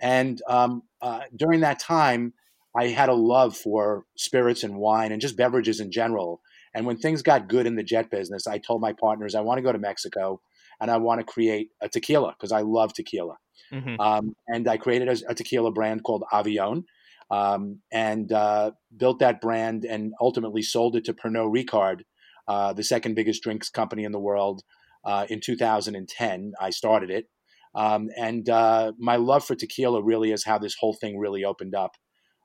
And 0.00 0.40
um, 0.48 0.82
uh, 1.00 1.22
during 1.34 1.60
that 1.60 1.78
time, 1.78 2.34
I 2.76 2.88
had 2.88 3.08
a 3.08 3.14
love 3.14 3.56
for 3.56 4.04
spirits 4.16 4.62
and 4.62 4.76
wine 4.76 5.12
and 5.12 5.20
just 5.20 5.36
beverages 5.36 5.80
in 5.80 5.90
general. 5.90 6.40
And 6.74 6.86
when 6.86 6.98
things 6.98 7.22
got 7.22 7.48
good 7.48 7.66
in 7.66 7.76
the 7.76 7.82
jet 7.82 8.10
business, 8.10 8.46
I 8.46 8.58
told 8.58 8.80
my 8.80 8.92
partners, 8.92 9.34
I 9.34 9.40
want 9.40 9.58
to 9.58 9.62
go 9.62 9.72
to 9.72 9.78
Mexico 9.78 10.40
and 10.80 10.90
I 10.90 10.98
want 10.98 11.20
to 11.20 11.24
create 11.24 11.70
a 11.80 11.88
tequila 11.88 12.34
because 12.38 12.52
I 12.52 12.60
love 12.60 12.92
tequila. 12.92 13.36
Mm-hmm. 13.72 14.00
Um, 14.00 14.36
and 14.46 14.68
I 14.68 14.76
created 14.76 15.08
a, 15.08 15.30
a, 15.30 15.34
tequila 15.34 15.72
brand 15.72 16.02
called 16.04 16.24
Avion 16.32 16.84
um, 17.30 17.80
and 17.92 18.32
uh, 18.32 18.70
built 18.96 19.18
that 19.18 19.40
brand 19.40 19.84
and 19.84 20.14
ultimately 20.20 20.62
sold 20.62 20.96
it 20.96 21.04
to 21.06 21.12
Pernod 21.12 21.52
Ricard, 21.52 22.00
uh, 22.46 22.72
the 22.72 22.84
second 22.84 23.14
biggest 23.14 23.42
drinks 23.42 23.68
company 23.68 24.04
in 24.04 24.12
the 24.12 24.18
world, 24.18 24.62
uh, 25.04 25.26
in 25.28 25.40
2010. 25.40 26.52
I 26.60 26.70
started 26.70 27.10
it. 27.10 27.28
Um, 27.74 28.08
and 28.16 28.48
uh, 28.48 28.92
my 28.98 29.16
love 29.16 29.44
for 29.44 29.54
tequila 29.54 30.02
really 30.02 30.32
is 30.32 30.44
how 30.44 30.58
this 30.58 30.76
whole 30.78 30.94
thing 30.94 31.18
really 31.18 31.44
opened 31.44 31.74
up. 31.74 31.92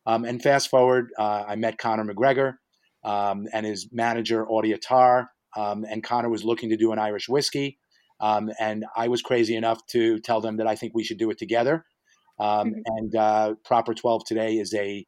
Um, 0.06 0.25
and 0.25 0.42
fast 0.42 0.70
forward, 0.70 1.10
uh, 1.18 1.46
I 1.48 1.56
met 1.56 1.77
Conor 1.77 2.06
McGregor 2.06 2.56
um, 3.03 3.48
and 3.53 3.65
his 3.65 3.89
manager, 3.92 4.46
Audie 4.48 4.74
Attar. 4.74 5.30
Um, 5.56 5.86
and 5.89 6.03
Conor 6.03 6.30
was 6.30 6.44
looking 6.44 6.70
to 6.70 6.77
do 6.77 6.92
an 6.92 7.00
Irish 7.00 7.30
whiskey. 7.30 7.80
Um, 8.20 8.51
and 8.60 8.86
I 8.96 9.08
was 9.08 9.22
crazy 9.22 9.56
enough 9.56 9.86
to 9.88 10.20
tell 10.20 10.42
them 10.42 10.58
that 10.58 10.68
I 10.68 10.75
think 10.75 10.94
we 10.94 11.03
should 11.03 11.18
do 11.18 11.30
it 11.30 11.38
together. 11.38 11.86
Um, 12.39 12.74
Mhm. 12.74 12.82
And 12.86 13.15
uh, 13.15 13.56
Proper 13.63 13.94
12 13.94 14.25
today 14.25 14.58
is 14.58 14.74
a 14.74 15.06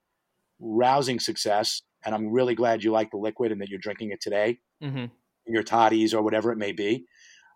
rousing 0.60 1.20
success. 1.20 1.82
And 2.06 2.14
I'm 2.14 2.30
really 2.30 2.56
glad 2.56 2.84
you 2.84 2.92
like 2.92 3.12
the 3.12 3.18
liquid 3.18 3.52
and 3.52 3.62
that 3.62 3.70
you're 3.70 3.80
drinking 3.80 4.12
it 4.12 4.22
today, 4.22 4.60
hmm 4.82 5.06
your 5.48 5.64
toddies 5.64 6.14
or 6.14 6.24
whatever 6.24 6.52
it 6.52 6.58
may 6.58 6.72
be. 6.72 7.06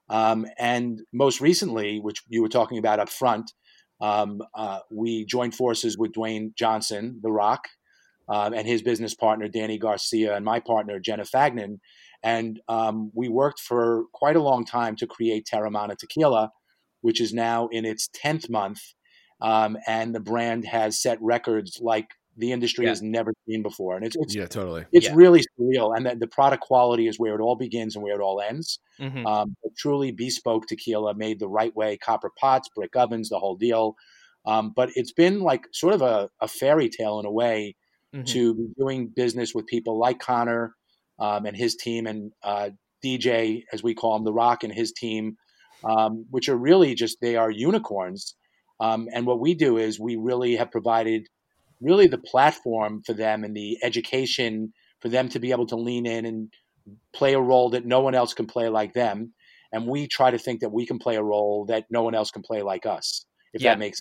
Um, 0.09 0.45
and 0.57 1.01
most 1.13 1.41
recently, 1.41 1.99
which 1.99 2.23
you 2.27 2.41
were 2.41 2.49
talking 2.49 2.77
about 2.77 2.99
up 2.99 3.09
front, 3.09 3.51
um, 4.01 4.41
uh, 4.55 4.79
we 4.89 5.25
joined 5.25 5.55
forces 5.55 5.97
with 5.97 6.13
Dwayne 6.13 6.55
Johnson, 6.55 7.19
The 7.21 7.31
Rock, 7.31 7.67
um, 8.27 8.53
and 8.53 8.67
his 8.67 8.81
business 8.81 9.13
partner, 9.13 9.47
Dany 9.47 9.79
Garcia, 9.79 10.35
and 10.35 10.45
my 10.45 10.59
partner, 10.59 10.99
Jenna 10.99 11.23
Fagnan. 11.23 11.79
And 12.23 12.59
um, 12.67 13.11
we 13.13 13.27
worked 13.27 13.59
for 13.59 14.05
quite 14.13 14.35
a 14.35 14.41
long 14.41 14.65
time 14.65 14.95
to 14.97 15.07
create 15.07 15.47
Teremana 15.51 15.97
Tequila, 15.97 16.51
which 17.01 17.21
is 17.21 17.33
now 17.33 17.67
in 17.67 17.85
its 17.85 18.09
10th 18.09 18.49
month. 18.49 18.81
Um, 19.41 19.77
and 19.87 20.13
the 20.13 20.19
brand 20.19 20.65
has 20.65 21.01
set 21.01 21.17
records 21.21 21.79
like 21.81 22.09
the 22.39 22.51
industry 22.51 22.85
Yeah. 22.85 22.89
has 22.89 23.01
never 23.01 23.33
seen 23.47 23.63
before. 23.63 23.95
And 23.97 24.05
it's, 24.05 24.17
it's, 24.19 24.35
Yeah, 24.35 24.47
totally. 24.47 24.85
it's 24.91 25.09
Yeah. 25.09 25.11
really 25.11 25.41
surreal. 25.41 25.95
And 25.95 26.05
the, 26.05 26.15
the 26.15 26.27
product 26.27 26.63
quality 26.63 27.07
is 27.07 27.19
where 27.19 27.35
it 27.35 27.41
all 27.41 27.55
begins 27.55 27.95
and 27.95 28.03
where 28.03 28.15
it 28.15 28.23
all 28.23 28.41
ends. 28.41 28.79
hmm 28.99 29.25
Um, 29.25 29.55
truly 29.77 30.11
bespoke 30.11 30.65
tequila 30.67 31.13
made 31.15 31.39
the 31.39 31.49
right 31.49 31.75
way, 31.75 31.97
copper 31.97 32.31
pots, 32.39 32.69
brick 32.75 32.95
ovens, 32.95 33.29
the 33.29 33.39
whole 33.39 33.55
deal. 33.57 33.95
Um, 34.45 34.71
but 34.75 34.89
it's 34.95 35.11
been 35.13 35.41
like 35.41 35.67
sort 35.73 35.93
of 35.93 36.01
a, 36.01 36.29
a 36.41 36.47
fairy 36.47 36.89
tale 36.89 37.19
in 37.19 37.25
a 37.25 37.31
way 37.31 37.75
hmm 38.13 38.23
to 38.27 38.55
be 38.55 38.67
doing 38.77 39.07
business 39.15 39.53
with 39.53 39.65
people 39.67 39.99
like 39.99 40.19
Conor 40.19 40.73
um, 41.19 41.45
and 41.45 41.55
his 41.57 41.75
team 41.75 42.07
and 42.07 42.31
uh, 42.43 42.69
DJ, 43.03 43.63
as 43.73 43.83
we 43.83 43.93
call 43.93 44.15
him, 44.15 44.23
The 44.23 44.33
Rock 44.33 44.63
and 44.63 44.73
his 44.73 44.91
team, 44.93 45.35
um, 45.83 46.25
which 46.29 46.49
are 46.49 46.57
really 46.57 46.93
just, 46.95 47.17
they 47.21 47.35
are 47.35 47.51
unicorns. 47.51 48.35
Um, 48.79 49.07
and 49.13 49.25
what 49.25 49.39
we 49.39 49.53
do 49.55 49.77
is 49.77 49.99
we 49.99 50.15
really 50.15 50.55
have 50.55 50.71
provided 50.71 51.27
really 51.81 52.07
the 52.07 52.17
platform 52.17 53.01
for 53.05 53.13
them 53.13 53.43
and 53.43 53.55
the 53.55 53.77
education 53.83 54.73
for 55.01 55.09
them 55.09 55.29
to 55.29 55.39
be 55.39 55.51
able 55.51 55.67
to 55.67 55.75
lean 55.75 56.05
in 56.05 56.25
and 56.25 56.51
play 57.13 57.33
a 57.33 57.39
role 57.39 57.69
that 57.71 57.85
no 57.85 58.01
one 58.01 58.15
else 58.15 58.33
can 58.33 58.45
play 58.47 58.69
like 58.69 58.93
them. 58.93 59.33
And 59.71 59.87
we 59.87 60.07
try 60.07 60.31
to 60.31 60.37
think 60.37 60.61
that 60.61 60.71
we 60.71 60.85
can 60.85 60.99
play 60.99 61.15
a 61.15 61.23
role 61.23 61.65
that 61.67 61.85
no 61.89 62.01
one 62.03 62.15
else 62.15 62.31
can 62.31 62.41
play 62.41 62.61
like 62.63 62.85
us, 62.85 63.25
if 63.53 63.61
Yeah. 63.61 63.71
that 63.71 63.79
makes 63.79 63.99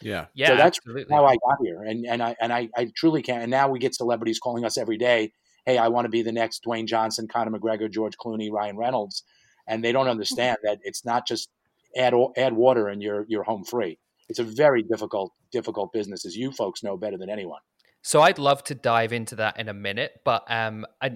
Yeah. 0.00 0.26
Yeah, 0.34 0.48
so 0.48 0.56
that's 0.56 0.78
absolutely. 0.78 1.14
how 1.14 1.24
I 1.26 1.36
got 1.36 1.58
here, 1.62 1.82
and 1.82 2.04
and 2.06 2.22
I 2.22 2.34
and 2.40 2.52
I, 2.52 2.68
I 2.76 2.90
truly 2.96 3.22
can. 3.22 3.40
And 3.42 3.50
now 3.50 3.68
we 3.68 3.78
get 3.78 3.94
celebrities 3.94 4.40
calling 4.40 4.64
us 4.64 4.76
every 4.76 4.98
day. 4.98 5.32
Hey, 5.64 5.78
I 5.78 5.88
want 5.88 6.06
to 6.06 6.08
be 6.08 6.22
the 6.22 6.32
next 6.32 6.64
Dwayne 6.66 6.86
Johnson, 6.86 7.28
Conor 7.28 7.56
McGregor, 7.56 7.88
George 7.88 8.16
Clooney, 8.16 8.50
Ryan 8.50 8.76
Reynolds, 8.76 9.22
and 9.68 9.84
they 9.84 9.92
don't 9.92 10.08
understand 10.08 10.56
that 10.64 10.78
it's 10.82 11.04
not 11.04 11.26
just 11.28 11.50
add 11.96 12.14
add 12.36 12.54
water 12.54 12.88
and 12.88 13.00
you're 13.00 13.24
you're 13.28 13.44
home 13.44 13.64
free. 13.64 13.98
It's 14.28 14.40
a 14.40 14.44
very 14.44 14.82
difficult 14.82 15.32
difficult 15.52 15.92
business, 15.92 16.24
as 16.24 16.36
you 16.36 16.50
folks 16.50 16.82
know 16.82 16.96
better 16.96 17.16
than 17.16 17.30
anyone. 17.30 17.60
So 18.04 18.20
I'd 18.20 18.38
love 18.38 18.64
to 18.64 18.74
dive 18.74 19.12
into 19.12 19.36
that 19.36 19.60
in 19.60 19.68
a 19.68 19.72
minute, 19.72 20.22
but 20.24 20.42
um, 20.50 20.84
I 21.00 21.12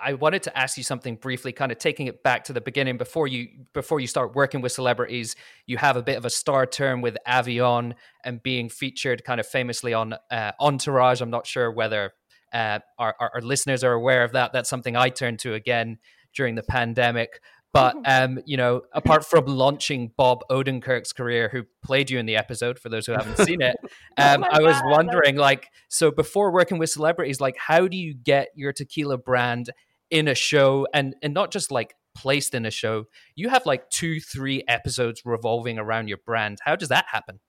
I 0.00 0.14
wanted 0.14 0.42
to 0.44 0.58
ask 0.58 0.76
you 0.76 0.82
something 0.82 1.14
briefly, 1.14 1.52
kind 1.52 1.70
of 1.70 1.78
taking 1.78 2.08
it 2.08 2.24
back 2.24 2.42
to 2.44 2.52
the 2.52 2.60
beginning 2.60 2.96
before 2.98 3.28
you 3.28 3.46
before 3.72 4.00
you 4.00 4.08
start 4.08 4.34
working 4.34 4.60
with 4.60 4.72
celebrities. 4.72 5.36
You 5.66 5.76
have 5.76 5.96
a 5.96 6.02
bit 6.02 6.16
of 6.16 6.24
a 6.24 6.30
star 6.30 6.66
term 6.66 7.02
with 7.02 7.16
Avion 7.26 7.94
and 8.24 8.42
being 8.42 8.68
featured 8.68 9.22
kind 9.22 9.38
of 9.38 9.46
famously 9.46 9.94
on 9.94 10.14
uh, 10.28 10.50
Entourage. 10.60 11.20
I'm 11.20 11.30
not 11.30 11.46
sure 11.46 11.70
whether 11.70 12.14
uh, 12.52 12.80
our, 12.98 13.14
our 13.20 13.30
our 13.34 13.40
listeners 13.40 13.84
are 13.84 13.92
aware 13.92 14.24
of 14.24 14.32
that. 14.32 14.52
That's 14.52 14.68
something 14.68 14.96
I 14.96 15.10
turned 15.10 15.38
to 15.40 15.54
again 15.54 15.98
during 16.34 16.56
the 16.56 16.64
pandemic. 16.64 17.40
But 17.74 17.96
um, 18.06 18.38
you 18.46 18.56
know, 18.56 18.82
apart 18.92 19.26
from 19.26 19.44
launching 19.44 20.12
Bob 20.16 20.42
Odenkirk's 20.50 21.12
career, 21.12 21.50
who 21.50 21.64
played 21.82 22.08
you 22.08 22.18
in 22.18 22.24
the 22.24 22.36
episode, 22.36 22.78
for 22.78 22.88
those 22.88 23.04
who 23.04 23.12
haven't 23.12 23.36
seen 23.44 23.60
it, 23.60 23.76
Oh 24.18 24.34
um, 24.34 24.40
my 24.40 24.48
I 24.50 24.60
was 24.62 24.80
God, 24.80 24.90
wondering, 24.90 25.36
like, 25.36 25.68
so 25.88 26.10
before 26.10 26.52
working 26.52 26.78
with 26.78 26.88
celebrities, 26.88 27.40
like, 27.40 27.56
how 27.58 27.88
do 27.88 27.96
you 27.96 28.14
get 28.14 28.48
your 28.54 28.72
tequila 28.72 29.18
brand 29.18 29.70
in 30.08 30.28
a 30.28 30.34
show, 30.34 30.86
and 30.94 31.14
and 31.20 31.34
not 31.34 31.50
just 31.50 31.70
like 31.70 31.94
placed 32.14 32.54
in 32.54 32.64
a 32.64 32.70
show? 32.70 33.06
You 33.34 33.50
have 33.50 33.66
like 33.66 33.90
two, 33.90 34.20
three 34.20 34.62
episodes 34.68 35.22
revolving 35.24 35.78
around 35.78 36.08
your 36.08 36.18
brand. 36.24 36.60
How 36.64 36.76
does 36.76 36.88
that 36.88 37.06
happen? 37.10 37.40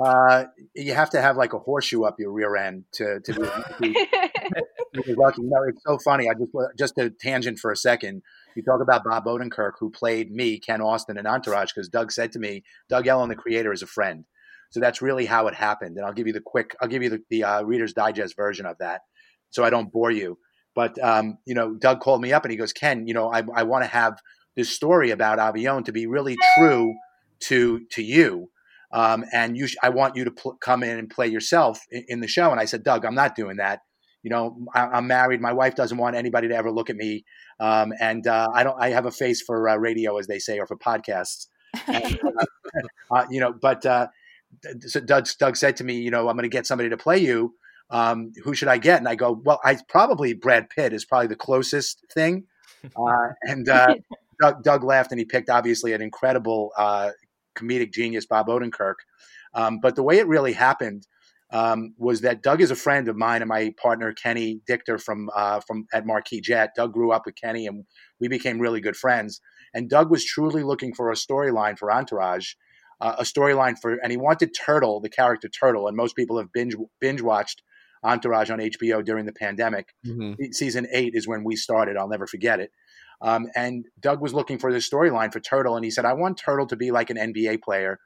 Uh, 0.00 0.44
you 0.74 0.94
have 0.94 1.10
to 1.10 1.20
have 1.20 1.36
like 1.36 1.52
a 1.52 1.58
horseshoe 1.58 2.04
up 2.04 2.20
your 2.20 2.30
rear 2.30 2.54
end 2.56 2.84
to 2.92 3.20
to 3.24 3.32
be, 3.80 3.92
to 4.94 5.02
be 5.02 5.14
lucky. 5.14 5.42
No, 5.42 5.64
it's 5.68 5.82
so 5.84 5.98
funny. 5.98 6.28
I 6.28 6.34
just 6.34 6.52
just 6.78 6.98
a 6.98 7.10
tangent 7.10 7.58
for 7.58 7.72
a 7.72 7.76
second. 7.76 8.22
You 8.54 8.62
talk 8.62 8.80
about 8.80 9.04
Bob 9.04 9.24
Odenkirk, 9.24 9.72
who 9.78 9.90
played 9.90 10.30
me, 10.30 10.58
Ken 10.58 10.80
Austin, 10.80 11.18
in 11.18 11.26
Entourage, 11.26 11.72
because 11.72 11.88
Doug 11.88 12.12
said 12.12 12.32
to 12.32 12.38
me, 12.38 12.62
Doug 12.88 13.06
Ellin, 13.06 13.28
the 13.28 13.36
creator, 13.36 13.72
is 13.72 13.82
a 13.82 13.86
friend. 13.86 14.24
So 14.70 14.80
that's 14.80 15.02
really 15.02 15.26
how 15.26 15.48
it 15.48 15.54
happened. 15.54 15.96
And 15.96 16.06
I'll 16.06 16.12
give 16.12 16.26
you 16.26 16.32
the 16.32 16.40
quick, 16.40 16.76
I'll 16.80 16.88
give 16.88 17.02
you 17.02 17.10
the, 17.10 17.22
the 17.28 17.44
uh, 17.44 17.62
Reader's 17.62 17.92
Digest 17.92 18.36
version 18.36 18.66
of 18.66 18.78
that, 18.78 19.02
so 19.50 19.64
I 19.64 19.70
don't 19.70 19.92
bore 19.92 20.10
you. 20.10 20.38
But 20.74 21.02
um, 21.02 21.38
you 21.44 21.54
know, 21.54 21.74
Doug 21.74 22.00
called 22.00 22.22
me 22.22 22.32
up 22.32 22.44
and 22.44 22.52
he 22.52 22.56
goes, 22.56 22.72
Ken, 22.72 23.06
you 23.06 23.14
know, 23.14 23.32
I, 23.32 23.42
I 23.54 23.64
want 23.64 23.84
to 23.84 23.90
have 23.90 24.18
this 24.56 24.70
story 24.70 25.10
about 25.10 25.38
Avion 25.38 25.84
to 25.84 25.92
be 25.92 26.06
really 26.06 26.36
true 26.56 26.94
to 27.40 27.80
to 27.92 28.02
you. 28.02 28.50
Um, 28.92 29.24
and 29.32 29.56
you, 29.56 29.68
sh- 29.68 29.76
I 29.82 29.90
want 29.90 30.16
you 30.16 30.24
to 30.24 30.32
pl- 30.32 30.58
come 30.60 30.82
in 30.82 30.98
and 30.98 31.08
play 31.08 31.28
yourself 31.28 31.80
in, 31.90 32.04
in 32.08 32.20
the 32.20 32.26
show. 32.26 32.50
And 32.50 32.60
I 32.60 32.64
said, 32.64 32.82
Doug, 32.82 33.04
I'm 33.04 33.14
not 33.14 33.36
doing 33.36 33.58
that. 33.58 33.80
You 34.22 34.30
know, 34.30 34.66
I, 34.74 34.86
I'm 34.86 35.06
married. 35.06 35.40
My 35.40 35.52
wife 35.52 35.74
doesn't 35.74 35.96
want 35.96 36.16
anybody 36.16 36.48
to 36.48 36.54
ever 36.54 36.70
look 36.70 36.90
at 36.90 36.96
me, 36.96 37.24
um, 37.58 37.92
and 38.00 38.26
uh, 38.26 38.48
I 38.54 38.64
don't. 38.64 38.76
I 38.78 38.90
have 38.90 39.06
a 39.06 39.10
face 39.10 39.40
for 39.42 39.68
uh, 39.68 39.76
radio, 39.76 40.18
as 40.18 40.26
they 40.26 40.38
say, 40.38 40.58
or 40.58 40.66
for 40.66 40.76
podcasts. 40.76 41.46
And, 41.86 42.20
uh, 42.38 43.14
uh, 43.14 43.26
you 43.30 43.40
know, 43.40 43.52
but 43.52 43.86
uh, 43.86 44.08
so 44.80 45.00
Doug, 45.00 45.28
Doug 45.38 45.56
said 45.56 45.76
to 45.78 45.84
me, 45.84 46.00
you 46.00 46.10
know, 46.10 46.28
I'm 46.28 46.36
going 46.36 46.42
to 46.42 46.48
get 46.48 46.66
somebody 46.66 46.90
to 46.90 46.96
play 46.96 47.18
you. 47.18 47.54
Um, 47.90 48.32
who 48.44 48.54
should 48.54 48.68
I 48.68 48.78
get? 48.78 48.98
And 48.98 49.08
I 49.08 49.14
go, 49.16 49.32
well, 49.32 49.60
I 49.64 49.78
probably 49.88 50.32
Brad 50.32 50.70
Pitt 50.70 50.92
is 50.92 51.04
probably 51.04 51.26
the 51.26 51.36
closest 51.36 52.04
thing. 52.12 52.44
Uh, 52.96 53.28
and 53.42 53.68
uh, 53.68 53.94
Doug, 54.40 54.62
Doug 54.62 54.84
laughed 54.84 55.10
and 55.10 55.18
he 55.18 55.24
picked 55.24 55.50
obviously 55.50 55.92
an 55.92 56.00
incredible 56.00 56.72
uh, 56.76 57.10
comedic 57.56 57.92
genius, 57.92 58.26
Bob 58.26 58.46
Odenkirk. 58.46 58.94
Um, 59.54 59.80
but 59.80 59.96
the 59.96 60.04
way 60.04 60.18
it 60.18 60.28
really 60.28 60.52
happened 60.52 61.06
um, 61.52 61.94
was 61.98 62.20
that 62.20 62.42
Doug 62.42 62.60
is 62.60 62.70
a 62.70 62.76
friend 62.76 63.08
of 63.08 63.16
mine 63.16 63.42
and 63.42 63.48
my 63.48 63.74
partner 63.80 64.12
Kenny 64.12 64.60
Dichter 64.66 64.98
from 64.98 65.28
uh, 65.34 65.60
from 65.66 65.86
at 65.92 66.06
Marquis 66.06 66.40
Jet. 66.40 66.70
Doug 66.76 66.92
grew 66.92 67.10
up 67.10 67.26
with 67.26 67.34
Kenny 67.34 67.66
and 67.66 67.84
we 68.20 68.28
became 68.28 68.60
really 68.60 68.80
good 68.80 68.96
friends. 68.96 69.40
And 69.74 69.88
Doug 69.88 70.10
was 70.10 70.24
truly 70.24 70.62
looking 70.62 70.94
for 70.94 71.10
a 71.10 71.14
storyline 71.14 71.78
for 71.78 71.92
Entourage, 71.92 72.54
uh, 73.00 73.16
a 73.18 73.22
storyline 73.22 73.76
for, 73.80 73.94
and 74.02 74.10
he 74.10 74.16
wanted 74.16 74.54
Turtle, 74.54 75.00
the 75.00 75.08
character 75.08 75.48
Turtle. 75.48 75.86
And 75.86 75.96
most 75.96 76.16
people 76.16 76.38
have 76.38 76.52
binge 76.52 76.74
binge 77.00 77.22
watched 77.22 77.62
Entourage 78.04 78.50
on 78.50 78.58
HBO 78.58 79.04
during 79.04 79.26
the 79.26 79.32
pandemic. 79.32 79.88
Mm-hmm. 80.06 80.52
Season 80.52 80.86
eight 80.92 81.14
is 81.14 81.26
when 81.26 81.44
we 81.44 81.56
started. 81.56 81.96
I'll 81.96 82.08
never 82.08 82.26
forget 82.26 82.60
it. 82.60 82.70
Um, 83.22 83.48
and 83.54 83.84
Doug 84.00 84.22
was 84.22 84.32
looking 84.32 84.58
for 84.58 84.72
this 84.72 84.88
storyline 84.88 85.32
for 85.32 85.40
Turtle, 85.40 85.76
and 85.76 85.84
he 85.84 85.90
said, 85.90 86.04
"I 86.06 86.14
want 86.14 86.38
Turtle 86.38 86.66
to 86.68 86.76
be 86.76 86.90
like 86.90 87.10
an 87.10 87.18
NBA 87.18 87.62
player, 87.62 87.98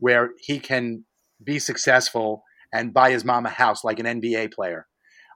where 0.00 0.30
he 0.38 0.58
can 0.58 1.04
be 1.42 1.60
successful 1.60 2.42
and 2.72 2.94
buy 2.94 3.10
his 3.10 3.24
mom 3.24 3.46
a 3.46 3.50
house 3.50 3.84
like 3.84 3.98
an 3.98 4.06
NBA 4.06 4.52
player." 4.52 4.86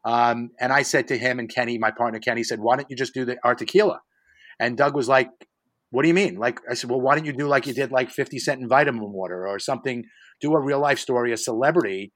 Um, 0.05 0.51
and 0.61 0.73
I 0.73 0.83
said 0.83 1.09
to 1.09 1.19
him 1.19 1.39
and 1.39 1.53
Kenny, 1.53 1.79
my 1.79 1.91
partner 1.91 2.19
Kenny, 2.19 2.43
said, 2.45 2.61
"Why 2.61 2.77
don't 2.77 2.91
you 2.91 2.97
just 2.97 3.15
do 3.15 3.25
the 3.25 3.39
our 3.45 3.55
tequila?" 3.55 4.01
And 4.59 4.77
Doug 4.77 4.95
was 4.95 5.09
like, 5.09 5.29
"What 5.91 6.03
do 6.03 6.09
you 6.09 6.15
mean?" 6.15 6.37
Like 6.37 6.61
I 6.71 6.75
said, 6.75 6.91
"Well, 6.91 7.01
why 7.01 7.15
don't 7.15 7.27
you 7.27 7.33
do 7.33 7.47
like 7.47 7.67
you 7.67 7.75
did 7.75 7.93
like 7.93 8.11
Fifty 8.11 8.39
Cent 8.39 8.61
and 8.61 8.69
Vitamin 8.69 9.12
Water 9.12 9.47
or 9.47 9.59
something? 9.59 10.05
Do 10.41 10.55
a 10.55 10.61
real 10.61 10.81
life 10.81 10.99
story, 10.99 11.33
a 11.33 11.37
celebrity." 11.37 12.12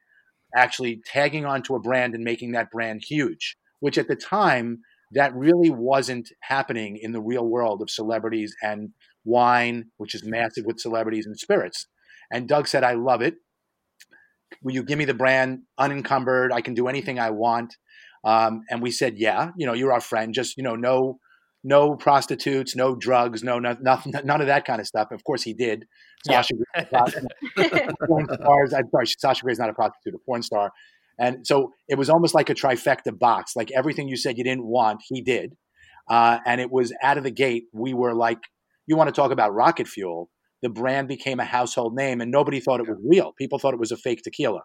actually 0.54 1.00
tagging 1.04 1.44
onto 1.44 1.74
a 1.74 1.80
brand 1.80 2.14
and 2.14 2.24
making 2.24 2.52
that 2.52 2.70
brand 2.70 3.02
huge, 3.06 3.56
which 3.80 3.98
at 3.98 4.08
the 4.08 4.16
time 4.16 4.78
that 5.12 5.34
really 5.34 5.70
wasn't 5.70 6.28
happening 6.42 6.98
in 7.00 7.12
the 7.12 7.20
real 7.20 7.46
world 7.46 7.80
of 7.80 7.90
celebrities 7.90 8.54
and 8.62 8.90
wine, 9.24 9.84
which 9.98 10.14
is 10.14 10.24
massive 10.24 10.64
with 10.64 10.80
celebrities 10.80 11.26
and 11.26 11.38
spirits. 11.38 11.86
And 12.32 12.48
Doug 12.48 12.66
said, 12.66 12.82
I 12.82 12.94
love 12.94 13.22
it. 13.22 13.34
Will 14.62 14.74
you 14.74 14.82
give 14.82 14.98
me 14.98 15.04
the 15.04 15.14
brand 15.14 15.60
unencumbered? 15.78 16.52
I 16.52 16.60
can 16.60 16.74
do 16.74 16.88
anything 16.88 17.18
I 17.18 17.30
want. 17.30 17.76
Um, 18.24 18.62
and 18.70 18.82
we 18.82 18.90
said, 18.90 19.18
yeah, 19.18 19.50
you 19.56 19.66
know, 19.66 19.72
you're 19.72 19.92
our 19.92 20.00
friend. 20.00 20.34
Just, 20.34 20.56
you 20.56 20.62
know, 20.62 20.74
no, 20.74 21.18
no 21.62 21.96
prostitutes, 21.96 22.76
no 22.76 22.94
drugs, 22.94 23.42
no, 23.42 23.58
no 23.58 23.76
nothing, 23.80 24.12
none 24.24 24.40
of 24.40 24.46
that 24.46 24.64
kind 24.64 24.80
of 24.80 24.86
stuff. 24.86 25.08
Of 25.10 25.24
course 25.24 25.42
he 25.42 25.54
did. 25.54 25.84
Yeah. 26.28 26.42
Sasha 26.42 26.54
porn 28.06 28.26
stars. 28.32 28.72
I'm 28.72 28.88
sorry, 28.90 29.06
Sasha 29.06 29.42
Grey's 29.42 29.58
not 29.58 29.70
a 29.70 29.74
prostitute, 29.74 30.14
a 30.14 30.18
porn 30.26 30.42
star. 30.42 30.72
And 31.18 31.46
so 31.46 31.72
it 31.88 31.96
was 31.96 32.10
almost 32.10 32.34
like 32.34 32.50
a 32.50 32.54
trifecta 32.54 33.16
box. 33.18 33.56
Like 33.56 33.70
everything 33.72 34.08
you 34.08 34.16
said 34.16 34.38
you 34.38 34.44
didn't 34.44 34.66
want, 34.66 35.02
he 35.08 35.22
did. 35.22 35.54
Uh, 36.08 36.38
and 36.46 36.60
it 36.60 36.70
was 36.70 36.92
out 37.02 37.18
of 37.18 37.24
the 37.24 37.30
gate. 37.30 37.64
We 37.72 37.94
were 37.94 38.14
like, 38.14 38.38
you 38.86 38.96
want 38.96 39.08
to 39.08 39.12
talk 39.12 39.32
about 39.32 39.54
rocket 39.54 39.88
fuel? 39.88 40.30
The 40.62 40.68
brand 40.68 41.08
became 41.08 41.38
a 41.40 41.44
household 41.44 41.94
name, 41.94 42.20
and 42.20 42.30
nobody 42.30 42.60
thought 42.60 42.80
it 42.80 42.88
was 42.88 42.98
real. 43.04 43.32
People 43.38 43.58
thought 43.58 43.74
it 43.74 43.80
was 43.80 43.92
a 43.92 43.96
fake 43.96 44.22
tequila. 44.22 44.62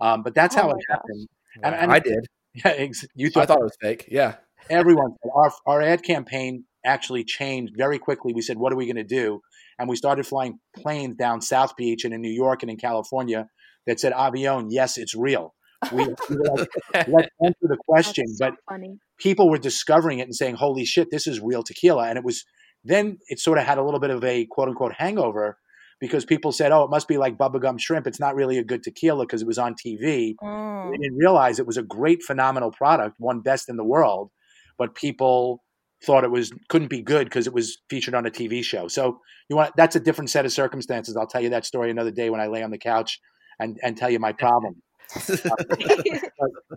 Um, 0.00 0.22
but 0.22 0.34
that's 0.34 0.56
Oh 0.56 0.62
how 0.62 0.70
it 0.70 0.72
gosh. 0.88 0.96
happened. 0.96 1.28
Wow. 1.62 1.70
and- 1.82 1.92
I 1.92 1.98
did. 2.00 2.26
Yeah, 2.52 2.72
ex- 2.72 3.04
you 3.14 3.28
I 3.28 3.30
thought, 3.30 3.46
thought 3.48 3.58
it 3.60 3.62
was 3.62 3.76
fake. 3.80 4.06
Yeah. 4.10 4.34
everyone 4.68 5.12
our 5.36 5.52
our 5.66 5.80
ad 5.82 6.02
campaign 6.02 6.64
actually 6.84 7.22
changed 7.22 7.74
very 7.76 7.96
quickly. 8.00 8.32
We 8.34 8.42
said, 8.42 8.56
what 8.58 8.72
are 8.72 8.76
we 8.76 8.86
going 8.86 8.96
to 8.96 9.04
do? 9.04 9.40
And 9.78 9.88
we 9.88 9.94
started 9.94 10.26
flying 10.26 10.58
planes 10.76 11.14
down 11.14 11.42
South 11.42 11.76
Beach 11.76 12.04
and 12.04 12.12
in 12.12 12.20
New 12.20 12.32
York 12.32 12.64
and 12.64 12.70
in 12.70 12.76
California 12.76 13.46
that 13.86 14.00
said, 14.00 14.12
Avion, 14.12 14.66
yes, 14.70 14.98
it's 14.98 15.14
real. 15.14 15.54
We, 15.92 16.06
we 16.28 16.36
like, 16.38 16.68
let's 17.08 17.28
answer 17.44 17.66
the 17.68 17.78
question. 17.88 18.26
So 18.26 18.46
but 18.46 18.54
funny. 18.68 18.98
people 19.18 19.48
were 19.48 19.58
discovering 19.58 20.18
it 20.18 20.22
and 20.24 20.34
saying, 20.34 20.56
holy 20.56 20.84
shit, 20.84 21.06
this 21.12 21.28
is 21.28 21.38
real 21.40 21.62
tequila. 21.62 22.08
And 22.08 22.18
it 22.18 22.24
was 22.24 22.44
then 22.84 23.18
it 23.28 23.38
sort 23.38 23.58
of 23.58 23.64
had 23.64 23.78
a 23.78 23.82
little 23.82 24.00
bit 24.00 24.10
of 24.10 24.24
a 24.24 24.46
quote 24.46 24.68
unquote 24.68 24.94
hangover 24.94 25.58
because 26.00 26.24
people 26.24 26.50
said, 26.50 26.72
oh, 26.72 26.84
it 26.84 26.90
must 26.90 27.08
be 27.08 27.18
like 27.18 27.36
bubblegum 27.36 27.78
shrimp. 27.78 28.06
It's 28.06 28.20
not 28.20 28.34
really 28.34 28.58
a 28.58 28.64
good 28.64 28.82
tequila 28.82 29.24
because 29.24 29.42
it 29.42 29.46
was 29.46 29.58
on 29.58 29.74
TV. 29.74 30.34
Mm. 30.42 30.90
They 30.90 30.96
didn't 30.96 31.18
realize 31.18 31.58
it 31.58 31.66
was 31.66 31.76
a 31.76 31.82
great, 31.82 32.22
phenomenal 32.22 32.72
product, 32.72 33.16
one 33.18 33.40
best 33.40 33.68
in 33.68 33.76
the 33.76 33.84
world, 33.84 34.30
but 34.78 34.94
people 34.94 35.62
thought 36.02 36.24
it 36.24 36.30
was 36.30 36.50
couldn't 36.70 36.88
be 36.88 37.02
good 37.02 37.26
because 37.26 37.46
it 37.46 37.52
was 37.52 37.78
featured 37.90 38.14
on 38.14 38.26
a 38.26 38.30
TV 38.30 38.64
show. 38.64 38.88
So 38.88 39.18
you 39.50 39.56
want 39.56 39.74
that's 39.76 39.96
a 39.96 40.00
different 40.00 40.30
set 40.30 40.46
of 40.46 40.52
circumstances. 40.52 41.16
I'll 41.16 41.26
tell 41.26 41.42
you 41.42 41.50
that 41.50 41.66
story 41.66 41.90
another 41.90 42.10
day 42.10 42.30
when 42.30 42.40
I 42.40 42.46
lay 42.46 42.62
on 42.62 42.70
the 42.70 42.78
couch 42.78 43.20
and 43.58 43.78
and 43.82 43.96
tell 43.96 44.08
you 44.08 44.18
my 44.18 44.32
problem. 44.32 44.82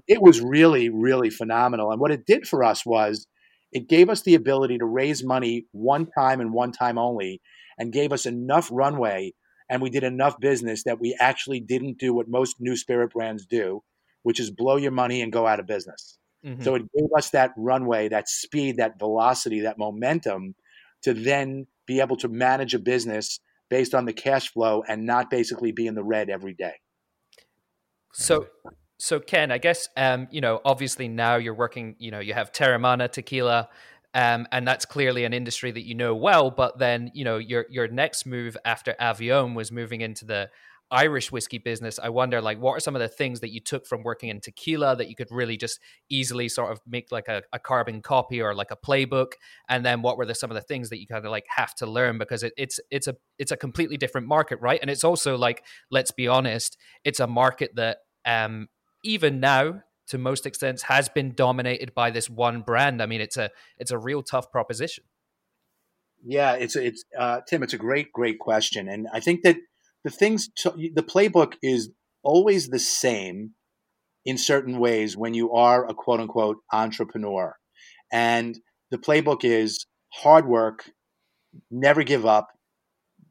it 0.08 0.22
was 0.22 0.42
really, 0.42 0.90
really 0.90 1.30
phenomenal. 1.30 1.92
And 1.92 2.02
what 2.02 2.12
it 2.12 2.26
did 2.26 2.48
for 2.48 2.64
us 2.64 2.86
was 2.86 3.28
it 3.74 3.90
gave 3.90 4.10
us 4.10 4.22
the 4.22 4.36
ability 4.36 4.78
to 4.78 4.86
raise 4.86 5.24
money 5.24 5.66
one 5.72 6.06
time 6.06 6.40
and 6.40 6.54
one 6.54 6.72
time 6.72 6.98
only, 6.98 7.42
and 7.78 7.92
gave 7.92 8.14
us 8.14 8.26
enough 8.26 8.70
runway 8.72 9.34
and 9.70 9.82
we 9.82 9.90
did 9.90 10.04
enough 10.04 10.40
business 10.40 10.84
that 10.84 11.00
we 11.00 11.16
actually 11.20 11.60
didn't 11.60 11.98
do 11.98 12.14
what 12.14 12.28
most 12.28 12.58
new 12.60 12.76
spirit 12.76 13.12
brands 13.12 13.46
do, 13.46 13.82
which 14.24 14.40
is 14.40 14.52
blow 14.52 14.76
your 14.76 14.92
money 14.92 15.22
and 15.22 15.34
go 15.34 15.48
out 15.48 15.60
of 15.60 15.66
business. 15.66 16.18
Mhm. 16.46 16.64
So 16.64 16.76
it 16.76 16.84
gave 16.96 17.10
us 17.18 17.30
that 17.32 17.54
runway, 17.58 18.10
that 18.10 18.30
speed, 18.30 18.78
that 18.78 19.00
velocity, 19.00 19.62
that 19.62 19.78
momentum 19.78 20.56
to 21.04 21.14
then 21.14 21.68
be 21.86 22.02
able 22.02 22.18
to 22.18 22.28
manage 22.28 22.74
a 22.74 22.80
business 22.80 23.40
based 23.70 23.96
on 23.96 24.06
the 24.06 24.14
cash 24.14 24.52
flow 24.52 24.84
and 24.88 25.06
not 25.06 25.30
basically 25.30 25.72
be 25.72 25.88
in 25.88 25.96
the 25.96 26.04
red 26.04 26.30
every 26.30 26.54
day. 26.54 26.76
So, 28.14 28.48
so 29.04 29.20
Ken, 29.20 29.52
I 29.52 29.58
guess 29.58 29.90
um, 29.98 30.30
you 30.32 30.40
know, 30.40 30.62
obviously 30.64 31.10
now 31.10 31.36
you're 31.36 31.54
working. 31.54 31.98
You 32.00 32.10
know, 32.10 32.22
you 32.22 32.34
have 32.34 32.54
Teremana 32.54 33.12
Tequila, 33.12 33.68
um, 34.14 34.48
and 34.54 34.66
that's 34.66 34.86
clearly 34.86 35.26
an 35.26 35.34
industry 35.34 35.72
that 35.72 35.86
you 35.86 35.94
know 35.94 36.16
well. 36.16 36.50
But 36.50 36.80
then, 36.80 37.12
you 37.14 37.26
know, 37.26 37.38
your 37.38 37.66
your 37.70 37.90
next 37.90 38.26
move 38.26 38.56
after 38.64 38.96
Avion 39.02 39.56
was 39.56 39.74
moving 39.74 40.00
into 40.00 40.24
the 40.24 40.50
Irish 40.90 41.34
whiskey 41.34 41.58
business. 41.58 42.00
I 42.02 42.08
wonder, 42.08 42.40
like, 42.40 42.60
what 42.60 42.78
are 42.78 42.80
some 42.80 42.96
of 42.96 43.02
the 43.02 43.10
things 43.10 43.42
that 43.42 43.52
you 43.52 43.60
took 43.60 43.86
from 43.86 44.04
working 44.04 44.30
in 44.30 44.40
tequila 44.40 44.96
that 44.96 45.10
you 45.10 45.18
could 45.18 45.32
really 45.32 45.58
just 45.58 45.82
easily 46.10 46.48
sort 46.48 46.72
of 46.72 46.80
make 46.88 47.12
like 47.12 47.28
a, 47.28 47.44
a 47.52 47.60
carbon 47.60 48.02
copy 48.02 48.42
or 48.42 48.56
like 48.56 48.72
a 48.72 48.78
playbook? 48.78 49.34
And 49.68 49.86
then, 49.86 50.02
what 50.02 50.18
were 50.18 50.26
the 50.26 50.34
some 50.34 50.50
of 50.50 50.56
the 50.56 50.62
things 50.62 50.90
that 50.92 51.02
you 51.02 51.08
kind 51.08 51.26
of 51.26 51.30
like 51.30 51.46
have 51.50 51.76
to 51.76 51.86
learn 51.86 52.20
because 52.20 52.42
it, 52.42 52.54
it's 52.56 52.80
it's 52.90 53.08
a 53.08 53.18
it's 53.38 53.52
a 53.52 53.58
completely 53.58 53.98
different 53.98 54.28
market, 54.28 54.62
right? 54.62 54.80
And 54.82 54.90
it's 54.90 55.04
also 55.04 55.36
like, 55.36 55.66
let's 55.92 56.12
be 56.12 56.30
honest, 56.30 56.78
it's 57.04 57.20
a 57.20 57.28
market 57.28 57.72
that 57.76 57.98
um, 58.26 58.70
even 59.04 59.40
now 59.40 59.84
to 60.08 60.18
most 60.18 60.46
extents 60.46 60.84
has 60.84 61.10
been 61.10 61.34
dominated 61.34 61.94
by 61.94 62.12
this 62.12 62.30
one 62.30 62.62
brand. 62.62 63.02
I 63.02 63.06
mean, 63.06 63.22
it's 63.22 63.38
a 63.38 63.50
it's 63.78 63.92
a 63.92 63.98
real 63.98 64.24
tough 64.24 64.52
proposition. 64.52 65.04
Yeah, 66.26 66.54
it's 66.54 66.76
it's 66.76 67.04
uh, 67.18 67.42
Tim. 67.48 67.64
It's 67.64 67.74
a 67.74 67.78
great, 67.78 68.12
great 68.12 68.40
question, 68.40 68.88
and 68.88 69.08
I 69.14 69.20
think 69.20 69.44
that 69.44 69.58
the 70.04 70.10
things 70.10 70.50
to, 70.58 70.72
the 70.72 71.04
playbook 71.04 71.54
is 71.62 71.90
always 72.24 72.70
the 72.70 72.80
same 72.80 73.52
in 74.26 74.38
certain 74.38 74.80
ways 74.80 75.18
when 75.18 75.34
you 75.34 75.52
are 75.52 75.86
a 75.86 75.94
quote 75.94 76.20
unquote 76.20 76.58
entrepreneur, 76.72 77.56
and 78.12 78.58
the 78.92 78.98
playbook 78.98 79.44
is 79.44 79.86
hard 80.14 80.48
work, 80.48 80.92
never 81.72 82.04
give 82.04 82.26
up, 82.26 82.48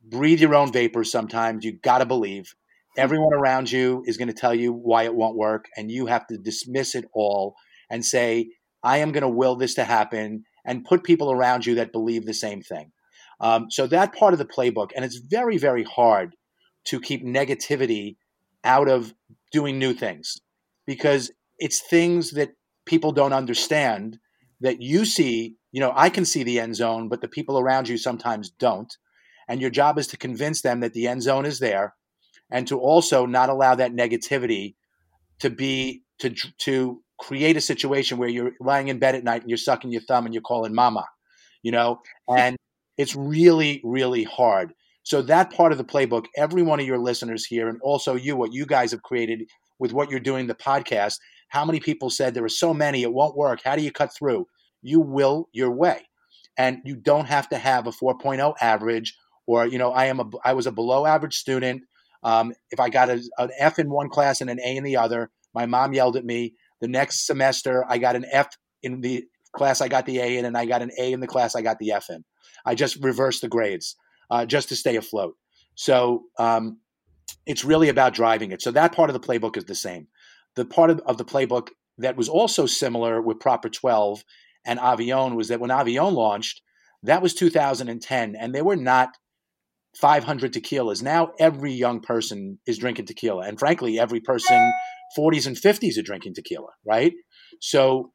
breathe 0.04 0.40
your 0.40 0.54
own 0.54 0.72
vapors. 0.72 1.10
Sometimes 1.10 1.64
you 1.64 1.72
got 1.72 1.98
to 1.98 2.06
believe. 2.06 2.54
Everyone 2.96 3.32
around 3.32 3.70
you 3.70 4.02
is 4.06 4.16
going 4.16 4.28
to 4.28 4.34
tell 4.34 4.54
you 4.54 4.72
why 4.72 5.04
it 5.04 5.14
won't 5.14 5.36
work, 5.36 5.66
and 5.76 5.90
you 5.90 6.06
have 6.06 6.26
to 6.26 6.36
dismiss 6.36 6.94
it 6.94 7.06
all 7.12 7.54
and 7.90 8.04
say, 8.04 8.50
"I 8.82 8.98
am 8.98 9.12
going 9.12 9.22
to 9.22 9.28
will 9.28 9.56
this 9.56 9.74
to 9.74 9.84
happen." 9.84 10.44
and 10.64 10.84
put 10.84 11.04
people 11.04 11.30
around 11.30 11.66
you 11.66 11.74
that 11.76 11.92
believe 11.92 12.24
the 12.24 12.34
same 12.34 12.62
thing. 12.62 12.92
Um, 13.40 13.70
so 13.70 13.86
that 13.88 14.14
part 14.14 14.32
of 14.32 14.38
the 14.38 14.44
playbook, 14.44 14.90
and 14.94 15.04
it's 15.04 15.16
very, 15.16 15.58
very 15.58 15.84
hard 15.84 16.36
to 16.86 17.00
keep 17.00 17.24
negativity 17.24 18.16
out 18.64 18.88
of 18.88 19.14
doing 19.50 19.78
new 19.78 19.92
things 19.92 20.36
because 20.86 21.32
it's 21.58 21.80
things 21.80 22.32
that 22.32 22.52
people 22.86 23.12
don't 23.12 23.32
understand 23.32 24.18
that 24.60 24.80
you 24.80 25.04
see. 25.04 25.56
You 25.72 25.80
know, 25.80 25.92
I 25.94 26.08
can 26.08 26.24
see 26.24 26.42
the 26.42 26.60
end 26.60 26.76
zone, 26.76 27.08
but 27.08 27.20
the 27.20 27.28
people 27.28 27.58
around 27.58 27.88
you 27.88 27.98
sometimes 27.98 28.50
don't. 28.50 28.96
And 29.48 29.60
your 29.60 29.70
job 29.70 29.98
is 29.98 30.06
to 30.08 30.16
convince 30.16 30.62
them 30.62 30.80
that 30.80 30.92
the 30.92 31.08
end 31.08 31.22
zone 31.22 31.44
is 31.44 31.58
there 31.58 31.94
and 32.52 32.68
to 32.68 32.78
also 32.78 33.26
not 33.26 33.48
allow 33.48 33.74
that 33.74 33.92
negativity 33.92 34.74
to 35.40 35.50
be 35.50 36.02
to 36.20 36.30
to 36.58 37.02
create 37.18 37.56
a 37.56 37.60
situation 37.60 38.18
where 38.18 38.28
you're 38.28 38.52
lying 38.60 38.88
in 38.88 38.98
bed 38.98 39.14
at 39.14 39.24
night 39.24 39.40
and 39.40 39.50
you're 39.50 39.56
sucking 39.56 39.90
your 39.90 40.02
thumb 40.02 40.26
and 40.26 40.34
you're 40.34 40.42
calling 40.42 40.74
mama, 40.74 41.06
you 41.62 41.72
know, 41.72 42.00
and 42.28 42.56
it's 42.98 43.14
really, 43.14 43.80
really 43.84 44.24
hard. 44.24 44.72
So 45.04 45.22
that 45.22 45.52
part 45.52 45.72
of 45.72 45.78
the 45.78 45.84
playbook, 45.84 46.26
every 46.36 46.62
one 46.62 46.80
of 46.80 46.86
your 46.86 46.98
listeners 46.98 47.44
here, 47.44 47.68
and 47.68 47.78
also 47.82 48.14
you, 48.14 48.36
what 48.36 48.52
you 48.52 48.66
guys 48.66 48.90
have 48.92 49.02
created 49.02 49.48
with 49.78 49.92
what 49.92 50.10
you're 50.10 50.20
doing, 50.20 50.46
the 50.46 50.54
podcast, 50.54 51.18
how 51.48 51.64
many 51.64 51.80
people 51.80 52.10
said 52.10 52.34
there 52.34 52.44
are 52.44 52.48
so 52.48 52.74
many, 52.74 53.02
it 53.02 53.12
won't 53.12 53.36
work. 53.36 53.60
How 53.64 53.76
do 53.76 53.82
you 53.82 53.92
cut 53.92 54.14
through? 54.14 54.46
You 54.80 55.00
will 55.00 55.48
your 55.52 55.70
way. 55.70 56.02
And 56.56 56.78
you 56.84 56.96
don't 56.96 57.26
have 57.26 57.48
to 57.50 57.58
have 57.58 57.86
a 57.86 57.92
4.0 57.92 58.54
average 58.60 59.16
or, 59.46 59.66
you 59.66 59.78
know, 59.78 59.92
I 59.92 60.06
am 60.06 60.20
a, 60.20 60.30
I 60.44 60.52
was 60.52 60.66
a 60.66 60.72
below 60.72 61.06
average 61.06 61.34
student. 61.34 61.82
Um, 62.22 62.52
if 62.70 62.80
I 62.80 62.88
got 62.88 63.10
a, 63.10 63.22
an 63.38 63.50
F 63.58 63.78
in 63.78 63.90
one 63.90 64.08
class 64.08 64.40
and 64.40 64.50
an 64.50 64.60
A 64.60 64.76
in 64.76 64.84
the 64.84 64.96
other, 64.96 65.30
my 65.54 65.66
mom 65.66 65.92
yelled 65.92 66.16
at 66.16 66.24
me. 66.24 66.54
The 66.80 66.88
next 66.88 67.26
semester, 67.26 67.84
I 67.88 67.98
got 67.98 68.16
an 68.16 68.24
F 68.30 68.56
in 68.82 69.00
the 69.00 69.24
class 69.54 69.80
I 69.80 69.88
got 69.88 70.06
the 70.06 70.18
A 70.18 70.38
in, 70.38 70.44
and 70.44 70.56
I 70.56 70.64
got 70.64 70.82
an 70.82 70.90
A 70.98 71.12
in 71.12 71.20
the 71.20 71.26
class 71.26 71.54
I 71.54 71.62
got 71.62 71.78
the 71.78 71.92
F 71.92 72.10
in. 72.10 72.24
I 72.64 72.74
just 72.74 73.02
reversed 73.02 73.42
the 73.42 73.48
grades 73.48 73.96
uh, 74.30 74.46
just 74.46 74.68
to 74.70 74.76
stay 74.76 74.96
afloat. 74.96 75.36
So 75.74 76.24
um, 76.38 76.78
it's 77.46 77.64
really 77.64 77.88
about 77.88 78.14
driving 78.14 78.52
it. 78.52 78.62
So 78.62 78.70
that 78.72 78.94
part 78.94 79.10
of 79.10 79.14
the 79.14 79.20
playbook 79.20 79.56
is 79.56 79.64
the 79.64 79.74
same. 79.74 80.08
The 80.54 80.64
part 80.64 80.90
of, 80.90 81.00
of 81.00 81.18
the 81.18 81.24
playbook 81.24 81.68
that 81.98 82.16
was 82.16 82.28
also 82.28 82.66
similar 82.66 83.20
with 83.20 83.40
Proper 83.40 83.68
12 83.68 84.24
and 84.64 84.78
Avion 84.78 85.34
was 85.34 85.48
that 85.48 85.60
when 85.60 85.70
Avion 85.70 86.12
launched, 86.12 86.62
that 87.02 87.22
was 87.22 87.34
2010, 87.34 88.36
and 88.36 88.54
they 88.54 88.62
were 88.62 88.76
not 88.76 89.16
500 89.96 90.52
tequilas. 90.52 91.02
Now 91.02 91.32
every 91.38 91.72
young 91.72 92.00
person 92.00 92.58
is 92.66 92.78
drinking 92.78 93.06
tequila, 93.06 93.46
and 93.46 93.58
frankly, 93.58 93.98
every 93.98 94.20
person 94.20 94.72
40s 95.16 95.46
and 95.46 95.56
50s 95.56 95.98
are 95.98 96.02
drinking 96.02 96.34
tequila, 96.34 96.70
right? 96.86 97.12
So 97.60 98.12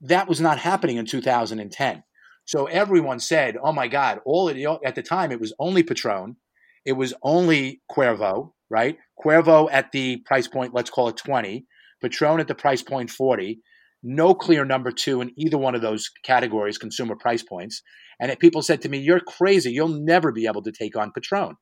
that 0.00 0.28
was 0.28 0.40
not 0.40 0.58
happening 0.58 0.96
in 0.96 1.06
2010. 1.06 2.02
So 2.44 2.66
everyone 2.66 3.18
said, 3.18 3.56
"Oh 3.60 3.72
my 3.72 3.88
God!" 3.88 4.20
All 4.24 4.48
it, 4.48 4.64
at 4.84 4.94
the 4.94 5.02
time, 5.02 5.32
it 5.32 5.40
was 5.40 5.52
only 5.58 5.82
Patron, 5.82 6.36
it 6.84 6.92
was 6.92 7.12
only 7.22 7.82
Cuervo, 7.90 8.52
right? 8.70 8.96
Cuervo 9.22 9.68
at 9.72 9.90
the 9.90 10.18
price 10.18 10.46
point, 10.46 10.72
let's 10.72 10.90
call 10.90 11.08
it 11.08 11.16
20. 11.16 11.66
Patron 12.00 12.38
at 12.38 12.46
the 12.46 12.54
price 12.54 12.82
point 12.82 13.10
40. 13.10 13.60
No 14.02 14.34
clear 14.34 14.64
number 14.64 14.90
two 14.90 15.20
in 15.20 15.32
either 15.36 15.58
one 15.58 15.74
of 15.74 15.82
those 15.82 16.10
categories, 16.22 16.78
consumer 16.78 17.16
price 17.16 17.42
points. 17.42 17.82
And 18.20 18.36
people 18.38 18.62
said 18.62 18.82
to 18.82 18.88
me, 18.88 18.98
"You're 18.98 19.20
crazy. 19.20 19.72
You'll 19.72 19.88
never 19.88 20.32
be 20.32 20.46
able 20.46 20.62
to 20.62 20.72
take 20.72 20.96
on 20.96 21.12
Patron." 21.12 21.56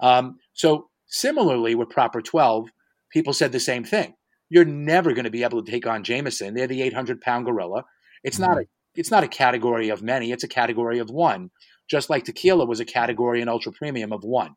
Um, 0.00 0.38
so 0.52 0.90
similarly, 1.06 1.74
with 1.74 1.88
Proper 1.88 2.20
12, 2.20 2.70
people 3.10 3.32
said 3.32 3.52
the 3.52 3.60
same 3.60 3.84
thing. 3.84 4.14
You're 4.50 4.64
never 4.64 5.12
going 5.12 5.24
to 5.24 5.30
be 5.30 5.44
able 5.44 5.62
to 5.62 5.70
take 5.70 5.86
on 5.86 6.04
Jameson. 6.04 6.54
They're 6.54 6.66
the 6.66 6.82
800 6.82 7.20
pound 7.20 7.46
gorilla. 7.46 7.84
It's 8.22 8.38
not 8.38 8.58
a 8.58 8.64
it's 8.94 9.10
not 9.10 9.24
a 9.24 9.28
category 9.28 9.90
of 9.90 10.02
many. 10.02 10.32
It's 10.32 10.44
a 10.44 10.48
category 10.48 10.98
of 10.98 11.08
one. 11.10 11.50
Just 11.88 12.10
like 12.10 12.24
tequila 12.24 12.66
was 12.66 12.80
a 12.80 12.84
category 12.84 13.40
in 13.40 13.48
ultra 13.48 13.72
premium 13.72 14.12
of 14.12 14.24
one. 14.24 14.54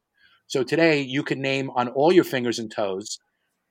So 0.47 0.63
today 0.63 1.01
you 1.01 1.23
can 1.23 1.41
name 1.41 1.69
on 1.69 1.89
all 1.89 2.12
your 2.12 2.23
fingers 2.23 2.60
and 2.60 2.71
toes 2.71 3.19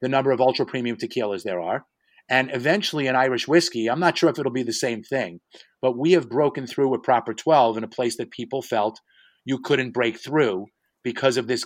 the 0.00 0.08
number 0.08 0.30
of 0.30 0.40
ultra 0.40 0.64
premium 0.64 0.96
tequilas 0.96 1.42
there 1.42 1.60
are. 1.60 1.84
And 2.30 2.50
eventually 2.54 3.08
in 3.08 3.16
Irish 3.16 3.48
whiskey, 3.48 3.90
I'm 3.90 3.98
not 3.98 4.16
sure 4.16 4.30
if 4.30 4.38
it'll 4.38 4.52
be 4.52 4.62
the 4.62 4.72
same 4.72 5.02
thing, 5.02 5.40
but 5.82 5.98
we 5.98 6.12
have 6.12 6.30
broken 6.30 6.66
through 6.66 6.88
with 6.88 7.02
proper 7.02 7.34
12 7.34 7.76
in 7.76 7.84
a 7.84 7.88
place 7.88 8.16
that 8.18 8.30
people 8.30 8.62
felt 8.62 9.00
you 9.44 9.58
couldn't 9.58 9.90
break 9.92 10.22
through 10.22 10.66
because 11.02 11.36
of 11.36 11.48
this 11.48 11.64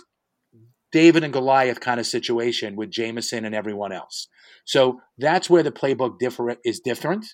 David 0.91 1.23
and 1.23 1.33
Goliath 1.33 1.81
kind 1.81 1.99
of 1.99 2.07
situation 2.07 2.75
with 2.75 2.89
Jameson 2.89 3.45
and 3.45 3.53
everyone 3.53 3.91
else. 3.91 4.27
So 4.65 5.01
that's 5.17 5.49
where 5.49 5.61
the 5.61 5.71
playbook 5.71 6.19
differ- 6.19 6.57
is 6.63 6.79
different, 6.79 7.27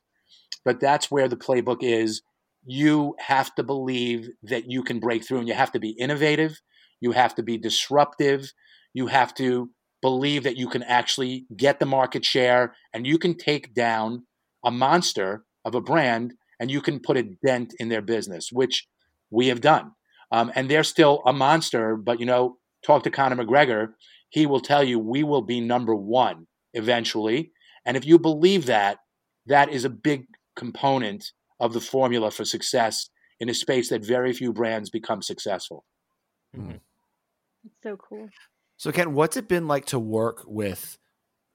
but 0.66 0.80
that's 0.80 1.10
where 1.10 1.28
the 1.28 1.38
playbook 1.38 1.78
is. 1.82 2.24
You 2.66 3.16
have 3.20 3.54
to 3.56 3.64
believe 3.64 4.30
that 4.44 4.70
you 4.70 4.84
can 4.84 5.00
break 5.00 5.26
through 5.26 5.40
and 5.40 5.48
you 5.48 5.54
have 5.54 5.72
to 5.72 5.80
be 5.80 5.92
innovative, 5.92 6.60
you 7.00 7.12
have 7.12 7.36
to 7.36 7.44
be 7.44 7.58
disruptive, 7.58 8.52
you 8.94 9.08
have 9.08 9.34
to 9.36 9.70
believe 10.02 10.44
that 10.44 10.58
you 10.58 10.68
can 10.68 10.84
actually 10.84 11.46
get 11.56 11.80
the 11.80 11.86
market 11.86 12.26
share 12.26 12.76
and 12.94 13.06
you 13.06 13.18
can 13.18 13.36
take 13.36 13.74
down 13.74 14.26
a 14.64 14.72
monster 14.72 15.44
of 15.64 15.76
a 15.76 15.82
brand 15.82 16.34
and 16.60 16.72
you 16.72 16.82
can 16.82 17.00
put 17.00 17.18
a 17.18 17.24
dent 17.46 17.74
in 17.80 17.90
their 17.90 18.02
business, 18.02 18.52
which 18.52 18.88
we 19.30 19.48
have 19.48 19.62
done. 19.62 19.92
Um, 20.32 20.52
and 20.56 20.70
they're 20.70 20.84
still 20.84 21.22
a 21.26 21.34
monster, 21.34 21.96
but 21.96 22.20
you 22.20 22.26
know, 22.26 22.58
talk 22.86 23.04
to 23.04 23.12
Conor 23.12 23.44
McGregor, 23.44 23.90
he 24.30 24.46
will 24.46 24.60
tell 24.62 24.84
you 24.84 24.98
we 24.98 25.24
will 25.24 25.42
be 25.42 25.60
number 25.60 25.94
one 25.94 26.48
eventually. 26.74 27.52
And 27.86 27.98
if 27.98 28.06
you 28.06 28.18
believe 28.18 28.66
that, 28.68 29.00
that 29.48 29.70
is 29.70 29.86
a 29.86 29.90
big 29.90 30.26
component 30.56 31.32
of 31.60 31.74
the 31.74 31.82
formula 31.82 32.32
for 32.32 32.46
success 32.46 33.10
in 33.40 33.50
a 33.50 33.54
space 33.54 33.90
that 33.90 34.06
very 34.06 34.34
few 34.34 34.54
brands 34.54 34.90
become 34.90 35.22
successful. 35.22 35.84
Mm-hmm. 36.56 36.78
It's 37.66 37.76
so 37.84 37.98
cool. 37.98 38.30
So, 38.82 38.92
Ken, 38.92 39.14
what's 39.14 39.38
it 39.38 39.48
been 39.48 39.68
like 39.68 39.86
to 39.88 40.00
work 40.00 40.42
with 40.48 40.98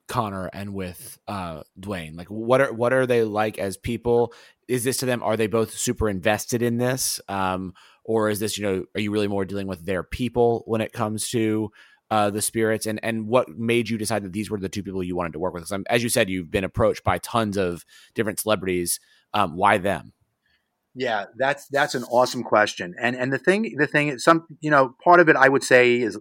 Conor 0.06 0.48
and 0.52 0.74
with 0.74 1.18
uh, 1.26 1.64
Dwayne? 1.76 2.16
Like, 2.16 2.28
what 2.28 2.60
are 2.60 2.72
what 2.72 2.92
are 2.92 3.04
they 3.04 3.24
like 3.24 3.58
as 3.58 3.76
people? 3.76 4.32
Is 4.68 4.84
this 4.84 4.98
to 4.98 5.06
them? 5.06 5.24
Are 5.24 5.36
they 5.36 5.48
both 5.48 5.72
super 5.72 6.08
invested 6.08 6.62
in 6.62 6.76
this, 6.76 7.20
um, 7.28 7.74
or 8.04 8.30
is 8.30 8.38
this 8.38 8.56
you 8.56 8.62
know? 8.62 8.84
Are 8.94 9.00
you 9.00 9.10
really 9.10 9.26
more 9.26 9.44
dealing 9.44 9.66
with 9.66 9.84
their 9.84 10.04
people 10.04 10.62
when 10.66 10.80
it 10.80 10.92
comes 10.92 11.28
to 11.30 11.72
uh, 12.12 12.30
the 12.30 12.40
spirits? 12.40 12.86
And 12.86 13.00
and 13.02 13.26
what 13.26 13.48
made 13.48 13.88
you 13.88 13.98
decide 13.98 14.22
that 14.22 14.32
these 14.32 14.48
were 14.48 14.60
the 14.60 14.68
two 14.68 14.84
people 14.84 15.02
you 15.02 15.16
wanted 15.16 15.32
to 15.32 15.40
work 15.40 15.52
with? 15.52 15.68
Because 15.68 15.82
as 15.90 16.04
you 16.04 16.08
said, 16.08 16.30
you've 16.30 16.52
been 16.52 16.62
approached 16.62 17.02
by 17.02 17.18
tons 17.18 17.56
of 17.56 17.84
different 18.14 18.38
celebrities. 18.38 19.00
Um, 19.34 19.56
why 19.56 19.78
them? 19.78 20.12
Yeah, 20.94 21.24
that's 21.36 21.66
that's 21.66 21.96
an 21.96 22.04
awesome 22.04 22.44
question. 22.44 22.94
And 23.00 23.16
and 23.16 23.32
the 23.32 23.38
thing 23.38 23.74
the 23.76 23.88
thing 23.88 24.16
some 24.20 24.46
you 24.60 24.70
know 24.70 24.94
part 25.02 25.18
of 25.18 25.28
it 25.28 25.34
I 25.34 25.48
would 25.48 25.64
say 25.64 26.00
is 26.00 26.16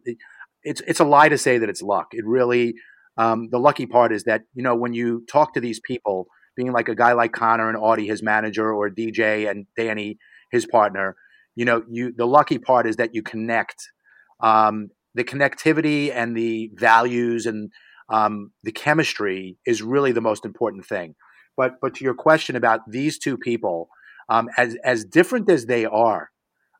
it's 0.65 0.81
it's 0.87 0.99
a 0.99 1.05
lie 1.05 1.29
to 1.29 1.37
say 1.37 1.57
that 1.57 1.69
it's 1.69 1.81
luck. 1.81 2.07
It 2.11 2.25
really 2.25 2.75
um, 3.17 3.49
the 3.49 3.59
lucky 3.59 3.85
part 3.85 4.11
is 4.11 4.23
that 4.25 4.41
you 4.53 4.63
know 4.63 4.75
when 4.75 4.93
you 4.93 5.23
talk 5.29 5.53
to 5.53 5.61
these 5.61 5.79
people, 5.79 6.27
being 6.55 6.73
like 6.73 6.89
a 6.89 6.95
guy 6.95 7.13
like 7.13 7.31
Conor 7.31 7.69
and 7.69 7.77
Audie, 7.77 8.07
his 8.07 8.21
manager, 8.21 8.73
or 8.73 8.89
DJ 8.89 9.49
and 9.49 9.67
Dany, 9.79 10.17
his 10.51 10.65
partner, 10.65 11.15
you 11.55 11.65
know, 11.65 11.83
you 11.89 12.11
the 12.15 12.27
lucky 12.27 12.57
part 12.57 12.87
is 12.87 12.97
that 12.97 13.15
you 13.15 13.23
connect. 13.23 13.89
Um, 14.41 14.89
the 15.13 15.23
connectivity 15.23 16.11
and 16.13 16.35
the 16.35 16.69
values 16.75 17.45
and 17.45 17.71
um, 18.09 18.51
the 18.63 18.71
chemistry 18.73 19.57
is 19.65 19.81
really 19.81 20.11
the 20.11 20.21
most 20.21 20.45
important 20.45 20.85
thing. 20.85 21.15
But 21.55 21.75
but 21.81 21.95
to 21.95 22.03
your 22.03 22.13
question 22.13 22.55
about 22.55 22.81
these 22.87 23.17
two 23.17 23.37
people, 23.37 23.87
um, 24.27 24.49
as 24.57 24.75
as 24.83 25.05
different 25.05 25.49
as 25.49 25.67
they 25.67 25.85
are, 25.85 26.29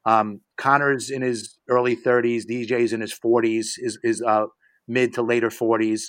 um, 0.06 0.42
Conor's 0.58 1.10
in 1.10 1.22
his 1.22 1.55
early 1.70 1.96
30s, 1.96 2.44
DJ's 2.50 2.94
in 2.94 3.02
his 3.02 3.14
40s, 3.14 3.74
is 3.78 4.00
is 4.04 4.22
uh, 4.22 4.46
mid 4.88 5.14
to 5.14 5.22
later 5.22 5.50
40s. 5.50 6.04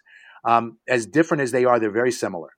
Um, 0.45 0.79
as 0.89 1.07
different 1.07 1.43
as 1.43 1.51
they 1.51 1.65
are, 1.65 1.81
they're 1.81 1.91
very 1.91 2.13
similar. 2.13 2.51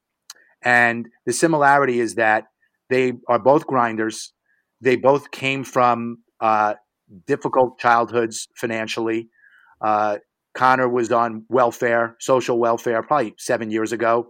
And 0.62 1.08
the 1.24 1.32
similarity 1.32 2.00
is 2.00 2.16
that 2.16 2.44
they 2.90 3.12
are 3.28 3.38
both 3.38 3.66
grinders. 3.66 4.32
They 4.80 4.96
both 4.96 5.30
came 5.30 5.64
from 5.64 6.18
uh, 6.40 6.74
difficult 7.26 7.78
childhoods 7.78 8.48
financially. 8.56 9.28
Uh, 9.80 10.18
Conor 10.54 10.88
was 10.88 11.12
on 11.12 11.44
welfare, 11.48 12.16
social 12.20 12.58
welfare, 12.58 13.02
probably 13.02 13.34
seven 13.38 13.70
years 13.70 13.92
ago. 13.92 14.28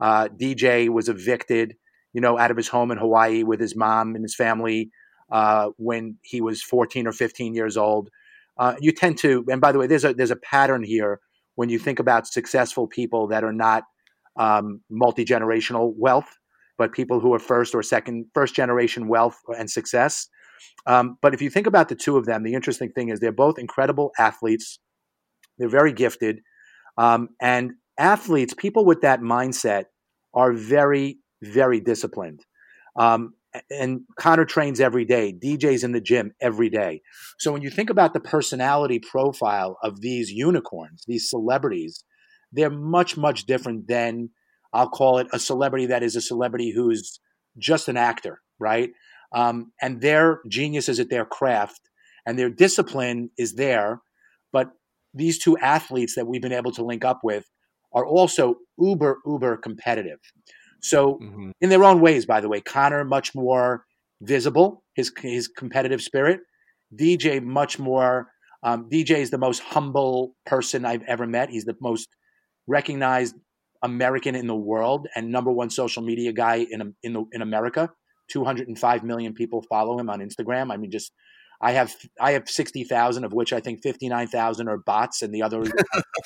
Uh, 0.00 0.28
DJ 0.28 0.88
was 0.88 1.08
evicted, 1.08 1.74
you 2.12 2.20
know, 2.20 2.38
out 2.38 2.50
of 2.50 2.56
his 2.56 2.68
home 2.68 2.90
in 2.90 2.98
Hawaii 2.98 3.42
with 3.42 3.60
his 3.60 3.76
mom 3.76 4.14
and 4.14 4.24
his 4.24 4.34
family 4.34 4.90
uh, 5.30 5.70
when 5.76 6.16
he 6.22 6.40
was 6.40 6.62
14 6.62 7.06
or 7.06 7.12
15 7.12 7.54
years 7.54 7.76
old. 7.76 8.10
Uh, 8.58 8.74
you 8.80 8.92
tend 8.92 9.18
to, 9.18 9.44
and 9.48 9.60
by 9.60 9.72
the 9.72 9.78
way, 9.78 9.86
there's 9.86 10.04
a 10.04 10.12
there's 10.12 10.32
a 10.32 10.36
pattern 10.36 10.82
here 10.82 11.20
when 11.54 11.68
you 11.68 11.78
think 11.78 11.98
about 11.98 12.26
successful 12.26 12.86
people 12.86 13.28
that 13.28 13.44
are 13.44 13.52
not 13.52 13.84
um, 14.36 14.80
multi 14.90 15.24
generational 15.24 15.92
wealth, 15.96 16.36
but 16.76 16.92
people 16.92 17.20
who 17.20 17.34
are 17.34 17.38
first 17.38 17.74
or 17.74 17.82
second, 17.82 18.26
first 18.34 18.54
generation 18.54 19.08
wealth 19.08 19.38
and 19.56 19.70
success. 19.70 20.28
Um, 20.86 21.18
but 21.20 21.34
if 21.34 21.42
you 21.42 21.50
think 21.50 21.66
about 21.66 21.88
the 21.88 21.94
two 21.94 22.16
of 22.16 22.26
them, 22.26 22.42
the 22.42 22.54
interesting 22.54 22.90
thing 22.90 23.08
is 23.08 23.20
they're 23.20 23.32
both 23.32 23.58
incredible 23.58 24.12
athletes. 24.18 24.78
They're 25.58 25.68
very 25.68 25.92
gifted. 25.92 26.40
Um, 26.96 27.30
and 27.40 27.72
athletes, 27.98 28.54
people 28.54 28.84
with 28.84 29.02
that 29.02 29.20
mindset, 29.20 29.84
are 30.34 30.52
very, 30.52 31.18
very 31.42 31.80
disciplined. 31.80 32.44
Um, 32.96 33.34
and 33.70 34.00
Conor 34.18 34.44
trains 34.44 34.80
every 34.80 35.04
day. 35.04 35.32
DJ's 35.32 35.84
in 35.84 35.92
the 35.92 36.00
gym 36.00 36.32
every 36.40 36.68
day. 36.68 37.02
So 37.38 37.52
when 37.52 37.62
you 37.62 37.70
think 37.70 37.90
about 37.90 38.12
the 38.12 38.20
personality 38.20 38.98
profile 38.98 39.78
of 39.82 40.00
these 40.00 40.30
unicorns, 40.30 41.04
these 41.06 41.28
celebrities, 41.28 42.04
they're 42.52 42.70
much, 42.70 43.16
much 43.16 43.44
different 43.44 43.88
than 43.88 44.30
I'll 44.72 44.90
call 44.90 45.18
it 45.18 45.28
a 45.32 45.38
celebrity 45.38 45.86
that 45.86 46.02
is 46.02 46.16
a 46.16 46.20
celebrity 46.20 46.72
who's 46.74 47.20
just 47.58 47.88
an 47.88 47.96
actor, 47.96 48.40
right? 48.58 48.90
Um, 49.34 49.72
and 49.80 50.00
their 50.00 50.40
genius 50.48 50.88
is 50.88 51.00
at 51.00 51.10
their 51.10 51.24
craft 51.24 51.80
and 52.26 52.38
their 52.38 52.50
discipline 52.50 53.30
is 53.38 53.54
there. 53.54 54.00
But 54.52 54.70
these 55.14 55.38
two 55.38 55.56
athletes 55.58 56.14
that 56.14 56.26
we've 56.26 56.42
been 56.42 56.52
able 56.52 56.72
to 56.72 56.84
link 56.84 57.04
up 57.04 57.20
with 57.22 57.46
are 57.92 58.06
also 58.06 58.56
uber, 58.78 59.18
uber 59.26 59.56
competitive. 59.56 60.18
So, 60.80 61.18
mm-hmm. 61.22 61.50
in 61.60 61.70
their 61.70 61.84
own 61.84 62.00
ways, 62.00 62.26
by 62.26 62.40
the 62.40 62.48
way, 62.48 62.60
Conor 62.60 63.04
much 63.04 63.34
more 63.34 63.84
visible, 64.20 64.84
his 64.94 65.12
his 65.20 65.48
competitive 65.48 66.02
spirit. 66.02 66.40
DJ 66.94 67.42
much 67.42 67.78
more. 67.78 68.28
Um, 68.62 68.88
DJ 68.90 69.18
is 69.18 69.30
the 69.30 69.38
most 69.38 69.60
humble 69.60 70.34
person 70.46 70.84
I've 70.84 71.02
ever 71.02 71.26
met. 71.26 71.50
He's 71.50 71.64
the 71.64 71.76
most 71.80 72.08
recognized 72.66 73.36
American 73.82 74.34
in 74.34 74.46
the 74.46 74.56
world 74.56 75.06
and 75.14 75.30
number 75.30 75.52
one 75.52 75.70
social 75.70 76.02
media 76.02 76.32
guy 76.32 76.66
in 76.70 76.94
in 77.02 77.12
the, 77.12 77.24
in 77.32 77.42
America. 77.42 77.90
205 78.30 79.04
million 79.04 79.32
people 79.32 79.64
follow 79.70 79.98
him 79.98 80.10
on 80.10 80.20
Instagram. 80.20 80.72
I 80.72 80.76
mean, 80.76 80.90
just 80.90 81.12
I 81.60 81.72
have 81.72 81.94
I 82.20 82.32
have 82.32 82.48
60,000 82.48 83.24
of 83.24 83.32
which 83.32 83.52
I 83.52 83.60
think 83.60 83.82
59,000 83.82 84.68
are 84.68 84.78
bots 84.78 85.22
and 85.22 85.34
the 85.34 85.42
other 85.42 85.64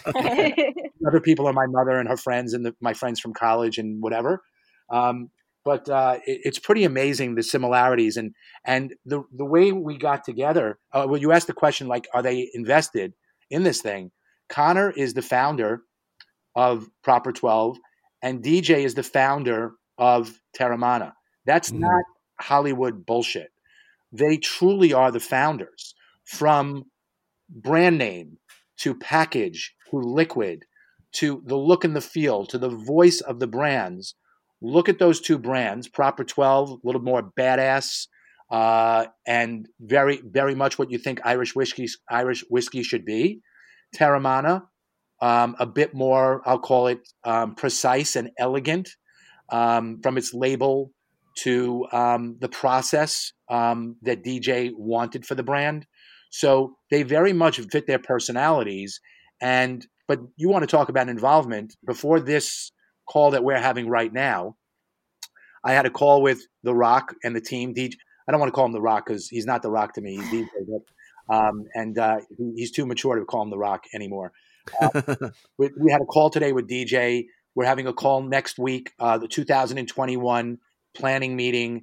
other 1.06 1.20
people 1.20 1.46
are 1.46 1.52
my 1.52 1.66
mother 1.66 1.98
and 1.98 2.08
her 2.08 2.16
friends 2.16 2.52
and 2.52 2.66
the, 2.66 2.74
my 2.80 2.92
friends 2.92 3.18
from 3.18 3.32
college 3.32 3.78
and 3.78 4.02
whatever. 4.02 4.42
Um, 4.90 5.30
but 5.64 5.88
uh, 5.88 6.18
it, 6.26 6.40
it's 6.44 6.58
pretty 6.58 6.84
amazing 6.84 7.34
the 7.34 7.42
similarities 7.42 8.16
and 8.16 8.34
and 8.64 8.94
the 9.06 9.22
the 9.32 9.44
way 9.44 9.72
we 9.72 9.96
got 9.96 10.24
together. 10.24 10.78
Uh, 10.92 11.06
well, 11.08 11.20
you 11.20 11.32
asked 11.32 11.46
the 11.46 11.54
question 11.54 11.88
like, 11.88 12.08
are 12.12 12.22
they 12.22 12.50
invested 12.52 13.14
in 13.50 13.62
this 13.62 13.80
thing? 13.80 14.10
Conor 14.48 14.90
is 14.90 15.14
the 15.14 15.22
founder 15.22 15.82
of 16.54 16.88
Proper 17.02 17.32
12, 17.32 17.78
and 18.22 18.42
DJ 18.42 18.84
is 18.84 18.94
the 18.94 19.02
founder 19.02 19.72
of 19.96 20.38
Teremana. 20.58 21.12
That's 21.46 21.70
mm. 21.70 21.78
not 21.78 22.04
Hollywood 22.38 23.06
bullshit. 23.06 23.50
They 24.12 24.36
truly 24.36 24.92
are 24.92 25.10
the 25.10 25.20
founders 25.20 25.94
from 26.24 26.84
brand 27.48 27.98
name 27.98 28.38
to 28.78 28.94
package 28.94 29.74
to 29.90 29.96
liquid 29.96 30.64
to 31.12 31.42
the 31.46 31.56
look 31.56 31.84
and 31.84 31.94
the 31.94 32.00
feel 32.00 32.46
to 32.46 32.58
the 32.58 32.68
voice 32.68 33.20
of 33.20 33.38
the 33.38 33.46
brands. 33.46 34.14
Look 34.60 34.88
at 34.88 34.98
those 34.98 35.20
two 35.20 35.38
brands, 35.38 35.88
Proper 35.88 36.24
12, 36.24 36.70
a 36.70 36.76
little 36.84 37.02
more 37.02 37.32
badass, 37.38 38.06
uh, 38.50 39.06
and 39.26 39.66
very, 39.80 40.22
very 40.24 40.54
much 40.54 40.78
what 40.78 40.90
you 40.90 40.98
think 40.98 41.20
Irish 41.24 41.54
whiskey, 41.54 41.88
Irish 42.08 42.44
whiskey 42.48 42.82
should 42.82 43.04
be. 43.04 43.40
Teremana, 43.96 44.62
um, 45.20 45.56
a 45.58 45.66
bit 45.66 45.94
more, 45.94 46.42
I'll 46.46 46.58
call 46.58 46.86
it 46.86 47.00
um, 47.24 47.54
precise 47.54 48.16
and 48.16 48.30
elegant 48.38 48.88
um, 49.50 50.00
from 50.02 50.16
its 50.16 50.32
label 50.32 50.92
to 51.36 51.86
um, 51.92 52.36
the 52.40 52.48
process 52.48 53.32
um, 53.48 53.96
that 54.02 54.24
DJ 54.24 54.72
wanted 54.74 55.26
for 55.26 55.34
the 55.34 55.42
brand. 55.42 55.86
So 56.30 56.76
they 56.90 57.02
very 57.02 57.32
much 57.32 57.60
fit 57.60 57.86
their 57.86 57.98
personalities. 57.98 59.00
And 59.40 59.86
but 60.08 60.20
you 60.36 60.48
want 60.48 60.62
to 60.62 60.66
talk 60.66 60.88
about 60.88 61.08
involvement 61.08 61.76
before 61.86 62.20
this 62.20 62.72
call 63.08 63.32
that 63.32 63.44
we're 63.44 63.60
having 63.60 63.88
right 63.88 64.12
now. 64.12 64.56
I 65.64 65.72
had 65.72 65.86
a 65.86 65.90
call 65.90 66.22
with 66.22 66.46
The 66.62 66.74
Rock 66.74 67.14
and 67.22 67.36
the 67.36 67.40
team. 67.40 67.74
DJ, 67.74 67.94
I 68.26 68.32
don't 68.32 68.40
want 68.40 68.52
to 68.52 68.54
call 68.54 68.66
him 68.66 68.72
The 68.72 68.80
Rock 68.80 69.06
because 69.06 69.28
he's 69.28 69.46
not 69.46 69.62
The 69.62 69.70
Rock 69.70 69.94
to 69.94 70.00
me. 70.00 70.16
He's 70.16 70.28
DJ, 70.28 70.48
but, 70.68 71.34
um, 71.34 71.64
and 71.74 71.98
uh, 71.98 72.16
he's 72.56 72.72
too 72.72 72.86
mature 72.86 73.18
to 73.18 73.24
call 73.24 73.42
him 73.42 73.50
The 73.50 73.58
Rock 73.58 73.84
anymore. 73.94 74.32
Uh, 74.80 74.90
we, 75.58 75.70
we, 75.78 75.92
had 75.92 76.00
a 76.00 76.06
call 76.06 76.30
today 76.30 76.52
with 76.52 76.68
DJ. 76.68 77.26
We're 77.54 77.66
having 77.66 77.86
a 77.86 77.92
call 77.92 78.22
next 78.22 78.58
week, 78.58 78.92
uh, 78.98 79.18
the 79.18 79.28
2021 79.28 80.58
planning 80.96 81.36
meeting. 81.36 81.82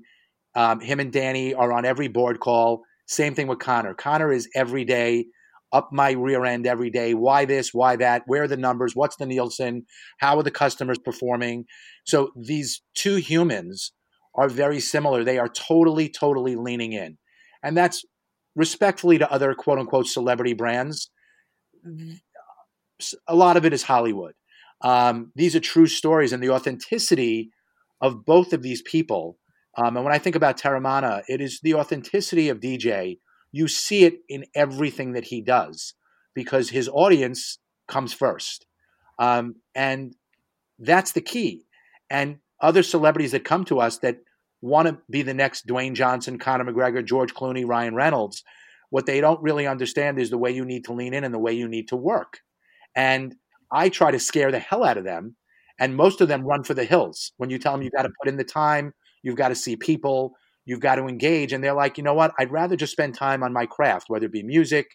Um, 0.55 0.79
him 0.79 0.99
and 0.99 1.11
Dany 1.11 1.57
are 1.57 1.71
on 1.71 1.85
every 1.85 2.07
board 2.07 2.39
call. 2.39 2.81
Same 3.07 3.35
thing 3.35 3.47
with 3.47 3.59
Conor. 3.59 3.93
Conor 3.93 4.31
is 4.31 4.49
every 4.55 4.85
day 4.85 5.25
up 5.71 5.89
my 5.91 6.11
rear 6.11 6.45
end 6.45 6.65
every 6.65 6.89
day. 6.89 7.13
Why 7.13 7.45
this? 7.45 7.73
Why 7.73 7.95
that? 7.97 8.23
Where 8.25 8.43
are 8.43 8.47
the 8.47 8.57
numbers? 8.57 8.95
What's 8.95 9.15
the 9.17 9.25
Nielsen? 9.25 9.85
How 10.19 10.37
are 10.37 10.43
the 10.43 10.51
customers 10.51 10.97
performing? 10.97 11.65
So 12.05 12.31
these 12.35 12.81
two 12.95 13.17
humans 13.17 13.91
are 14.35 14.49
very 14.49 14.79
similar. 14.79 15.23
They 15.23 15.37
are 15.37 15.49
totally, 15.49 16.09
totally 16.09 16.55
leaning 16.55 16.93
in. 16.93 17.17
And 17.63 17.77
that's 17.77 18.03
respectfully 18.55 19.17
to 19.19 19.31
other 19.31 19.53
quote 19.53 19.79
unquote 19.79 20.07
celebrity 20.07 20.53
brands. 20.53 21.11
A 23.27 23.35
lot 23.35 23.57
of 23.57 23.65
it 23.65 23.73
is 23.73 23.83
Hollywood. 23.83 24.33
Um, 24.81 25.31
these 25.35 25.55
are 25.55 25.59
true 25.59 25.87
stories, 25.87 26.31
and 26.31 26.41
the 26.41 26.49
authenticity 26.51 27.51
of 28.01 28.25
both 28.25 28.53
of 28.53 28.61
these 28.61 28.81
people 28.81 29.37
Um, 29.77 29.95
and 29.95 30.03
when 30.03 30.13
I 30.13 30.19
think 30.19 30.35
about 30.35 30.59
Teremana, 30.59 31.23
it 31.27 31.41
is 31.41 31.59
the 31.61 31.75
authenticity 31.75 32.49
of 32.49 32.59
DJ. 32.59 33.19
You 33.51 33.67
see 33.67 34.03
it 34.03 34.15
in 34.27 34.45
everything 34.55 35.13
that 35.13 35.25
he 35.25 35.41
does 35.41 35.93
because 36.33 36.69
his 36.69 36.89
audience 36.89 37.59
comes 37.87 38.13
first. 38.13 38.65
Um, 39.19 39.55
and 39.75 40.15
that's 40.79 41.11
the 41.13 41.21
key. 41.21 41.65
And 42.09 42.39
other 42.61 42.83
celebrities 42.83 43.31
that 43.31 43.45
come 43.45 43.63
to 43.65 43.79
us 43.79 43.99
that 43.99 44.17
want 44.61 44.87
to 44.87 44.97
be 45.09 45.21
the 45.21 45.33
next 45.33 45.67
Dwayne 45.67 45.93
Johnson, 45.93 46.39
Conor 46.39 46.65
McGregor, 46.65 47.05
George 47.05 47.33
Clooney, 47.33 47.65
Ryan 47.65 47.95
Reynolds, 47.95 48.43
what 48.89 49.05
they 49.05 49.21
don't 49.21 49.41
really 49.41 49.67
understand 49.67 50.19
is 50.19 50.29
the 50.29 50.37
way 50.37 50.51
you 50.51 50.65
need 50.65 50.85
to 50.85 50.93
lean 50.93 51.13
in 51.13 51.23
and 51.23 51.33
the 51.33 51.39
way 51.39 51.53
you 51.53 51.67
need 51.67 51.89
to 51.89 51.95
work. 51.95 52.39
And 52.95 53.35
I 53.71 53.89
try 53.89 54.11
to 54.11 54.19
scare 54.19 54.51
the 54.51 54.59
hell 54.59 54.83
out 54.83 54.97
of 54.97 55.03
them. 55.05 55.35
And 55.79 55.95
most 55.95 56.21
of 56.21 56.27
them 56.27 56.45
run 56.45 56.63
for 56.63 56.73
the 56.73 56.85
hills 56.85 57.31
when 57.37 57.49
you 57.49 57.57
tell 57.57 57.73
them 57.73 57.81
you've 57.81 57.93
got 57.93 58.03
to 58.03 58.11
put 58.21 58.29
in 58.29 58.37
the 58.37 58.43
time, 58.43 58.93
you've 59.23 59.37
got 59.37 59.49
to 59.49 59.55
see 59.55 59.75
people, 59.75 60.33
you've 60.65 60.79
got 60.79 60.95
to 60.95 61.07
engage. 61.07 61.53
And 61.53 61.63
they're 61.63 61.73
like, 61.73 61.97
you 61.97 62.03
know 62.03 62.13
what? 62.13 62.33
I'd 62.37 62.51
rather 62.51 62.75
just 62.75 62.91
spend 62.91 63.15
time 63.15 63.43
on 63.43 63.53
my 63.53 63.65
craft, 63.65 64.05
whether 64.09 64.25
it 64.25 64.31
be 64.31 64.43
music, 64.43 64.87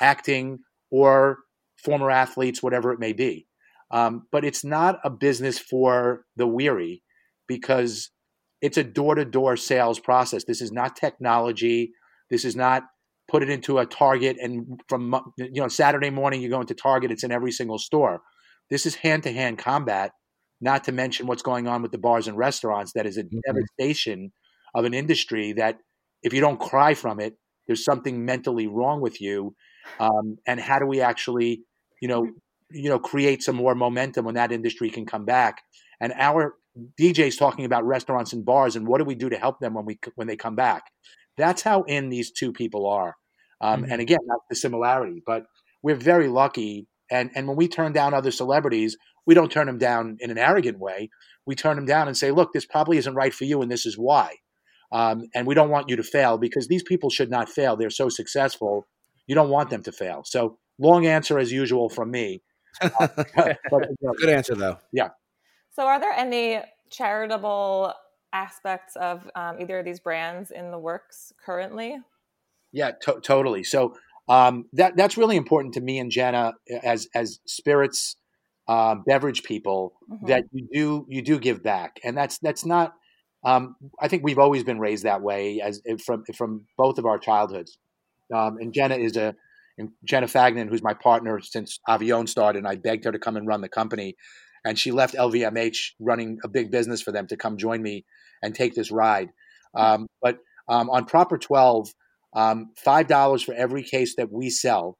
acting, 0.00 0.58
or 0.90 1.38
former 1.82 2.10
athletes, 2.10 2.62
whatever 2.62 2.92
it 2.92 3.00
may 3.00 3.12
be. 3.12 3.46
Um, 3.90 4.26
but 4.32 4.44
it's 4.44 4.64
not 4.64 4.98
a 5.04 5.10
business 5.10 5.58
for 5.58 6.24
the 6.36 6.46
weary 6.46 7.02
because 7.46 8.10
it's 8.60 8.76
a 8.78 8.84
door 8.84 9.14
to 9.14 9.24
door 9.24 9.56
sales 9.56 10.00
process. 10.00 10.44
This 10.44 10.60
is 10.60 10.72
not 10.72 10.96
technology. 10.96 11.92
This 12.30 12.44
is 12.44 12.56
not 12.56 12.84
put 13.28 13.42
it 13.42 13.50
into 13.50 13.78
a 13.78 13.86
Target 13.86 14.36
and 14.40 14.80
from 14.88 15.14
you 15.36 15.60
know 15.60 15.68
Saturday 15.68 16.10
morning 16.10 16.40
you 16.40 16.48
go 16.48 16.60
into 16.60 16.74
Target, 16.74 17.10
it's 17.10 17.24
in 17.24 17.32
every 17.32 17.52
single 17.52 17.78
store. 17.78 18.20
This 18.70 18.86
is 18.86 18.96
hand 18.96 19.22
to 19.24 19.32
hand 19.32 19.58
combat. 19.58 20.12
Not 20.60 20.84
to 20.84 20.92
mention 20.92 21.26
what's 21.26 21.42
going 21.42 21.68
on 21.68 21.82
with 21.82 21.92
the 21.92 21.98
bars 21.98 22.28
and 22.28 22.36
restaurants. 22.36 22.92
That 22.94 23.06
is 23.06 23.16
a 23.16 23.24
mm-hmm. 23.24 23.38
devastation 23.46 24.32
of 24.74 24.84
an 24.84 24.94
industry 24.94 25.52
that 25.54 25.78
if 26.22 26.32
you 26.32 26.40
don't 26.40 26.58
cry 26.58 26.94
from 26.94 27.20
it, 27.20 27.36
there's 27.66 27.84
something 27.84 28.24
mentally 28.24 28.66
wrong 28.66 29.00
with 29.00 29.20
you. 29.20 29.54
Um, 30.00 30.38
and 30.46 30.60
how 30.60 30.78
do 30.78 30.86
we 30.86 31.00
actually, 31.00 31.62
you 32.00 32.08
know, 32.08 32.30
you 32.70 32.88
know, 32.88 32.98
create 32.98 33.42
some 33.42 33.56
more 33.56 33.74
momentum 33.74 34.24
when 34.24 34.34
that 34.34 34.52
industry 34.52 34.90
can 34.90 35.06
come 35.06 35.24
back? 35.24 35.62
And 36.00 36.12
our 36.16 36.54
DJs 37.00 37.38
talking 37.38 37.64
about 37.64 37.84
restaurants 37.84 38.32
and 38.32 38.44
bars 38.44 38.76
and 38.76 38.86
what 38.86 38.98
do 38.98 39.04
we 39.04 39.14
do 39.14 39.28
to 39.30 39.36
help 39.36 39.60
them 39.60 39.74
when 39.74 39.84
we 39.84 39.98
when 40.14 40.26
they 40.26 40.36
come 40.36 40.56
back? 40.56 40.84
That's 41.36 41.62
how 41.62 41.82
in 41.82 42.08
these 42.08 42.30
two 42.30 42.52
people 42.52 42.86
are. 42.86 43.14
Um, 43.60 43.82
mm-hmm. 43.82 43.92
And 43.92 44.00
again, 44.00 44.18
that's 44.26 44.44
the 44.50 44.56
similarity. 44.56 45.22
But 45.24 45.46
we're 45.82 45.96
very 45.96 46.28
lucky. 46.28 46.86
And 47.10 47.30
and 47.34 47.46
when 47.46 47.56
we 47.56 47.68
turn 47.68 47.92
down 47.92 48.14
other 48.14 48.30
celebrities, 48.30 48.96
we 49.26 49.34
don't 49.34 49.50
turn 49.50 49.66
them 49.66 49.78
down 49.78 50.16
in 50.20 50.30
an 50.30 50.38
arrogant 50.38 50.78
way. 50.78 51.10
We 51.46 51.54
turn 51.54 51.76
them 51.76 51.86
down 51.86 52.08
and 52.08 52.16
say, 52.16 52.30
look, 52.30 52.52
this 52.52 52.66
probably 52.66 52.98
isn't 52.98 53.14
right 53.14 53.34
for 53.34 53.44
you, 53.44 53.62
and 53.62 53.70
this 53.70 53.86
is 53.86 53.96
why. 53.98 54.36
Um, 54.92 55.28
and 55.34 55.46
we 55.46 55.54
don't 55.54 55.70
want 55.70 55.88
you 55.88 55.96
to 55.96 56.02
fail 56.02 56.38
because 56.38 56.68
these 56.68 56.82
people 56.82 57.10
should 57.10 57.30
not 57.30 57.48
fail. 57.48 57.76
They're 57.76 57.90
so 57.90 58.08
successful. 58.08 58.86
You 59.26 59.34
don't 59.34 59.50
want 59.50 59.70
them 59.70 59.82
to 59.82 59.92
fail. 59.92 60.22
So 60.24 60.58
long 60.78 61.06
answer 61.06 61.38
as 61.38 61.52
usual 61.52 61.88
from 61.88 62.10
me. 62.10 62.42
Uh, 62.82 63.08
but, 63.70 63.88
you 63.88 63.96
know, 64.02 64.12
Good 64.20 64.28
answer 64.28 64.54
though. 64.54 64.76
Yeah. 64.92 65.08
So 65.70 65.86
are 65.86 65.98
there 65.98 66.12
any 66.12 66.60
charitable 66.90 67.94
aspects 68.34 68.96
of 68.96 69.30
um, 69.34 69.58
either 69.58 69.78
of 69.78 69.86
these 69.86 69.98
brands 69.98 70.50
in 70.50 70.70
the 70.70 70.78
works 70.78 71.32
currently? 71.42 71.96
Yeah, 72.72 72.90
to- 73.02 73.20
totally. 73.22 73.64
So 73.64 73.94
um, 74.28 74.66
that 74.74 74.94
that's 74.94 75.16
really 75.16 75.36
important 75.36 75.72
to 75.74 75.80
me 75.80 75.98
and 75.98 76.10
Jenna 76.10 76.52
as 76.82 77.08
as 77.14 77.40
spirits 77.46 78.16
um, 78.68 79.04
beverage 79.06 79.42
people 79.42 79.94
mm-hmm. 80.10 80.26
that 80.26 80.44
you 80.52 80.68
do 80.72 81.06
you 81.08 81.22
do 81.22 81.38
give 81.38 81.62
back, 81.62 82.00
and 82.04 82.16
that's 82.16 82.38
that's 82.38 82.64
not. 82.64 82.94
Um, 83.44 83.76
I 84.00 84.08
think 84.08 84.24
we've 84.24 84.38
always 84.38 84.64
been 84.64 84.80
raised 84.80 85.04
that 85.04 85.22
way 85.22 85.60
as 85.60 85.80
from 86.04 86.24
from 86.34 86.66
both 86.76 86.98
of 86.98 87.06
our 87.06 87.18
childhoods. 87.18 87.78
Um, 88.34 88.58
and 88.58 88.72
Jenna 88.72 88.96
is 88.96 89.16
a 89.16 89.34
and 89.78 89.90
Jenna 90.04 90.26
Fagnan, 90.26 90.68
who's 90.68 90.82
my 90.82 90.94
partner 90.94 91.40
since 91.40 91.78
Avion 91.88 92.28
started, 92.28 92.58
and 92.58 92.68
I 92.68 92.76
begged 92.76 93.04
her 93.04 93.12
to 93.12 93.18
come 93.18 93.36
and 93.36 93.46
run 93.46 93.60
the 93.60 93.68
company, 93.68 94.16
and 94.64 94.78
she 94.78 94.90
left 94.90 95.14
LVMH 95.14 95.92
running 96.00 96.38
a 96.44 96.48
big 96.48 96.70
business 96.70 97.02
for 97.02 97.12
them 97.12 97.26
to 97.28 97.36
come 97.36 97.56
join 97.56 97.82
me 97.82 98.04
and 98.42 98.54
take 98.54 98.74
this 98.74 98.90
ride. 98.90 99.30
Um, 99.74 100.06
but 100.22 100.38
um, 100.68 100.88
on 100.90 101.04
Proper 101.04 101.38
12, 101.38 101.92
um, 102.34 102.70
$5 102.84 103.44
for 103.44 103.54
every 103.54 103.82
case 103.82 104.16
that 104.16 104.32
we 104.32 104.50
sell 104.50 104.98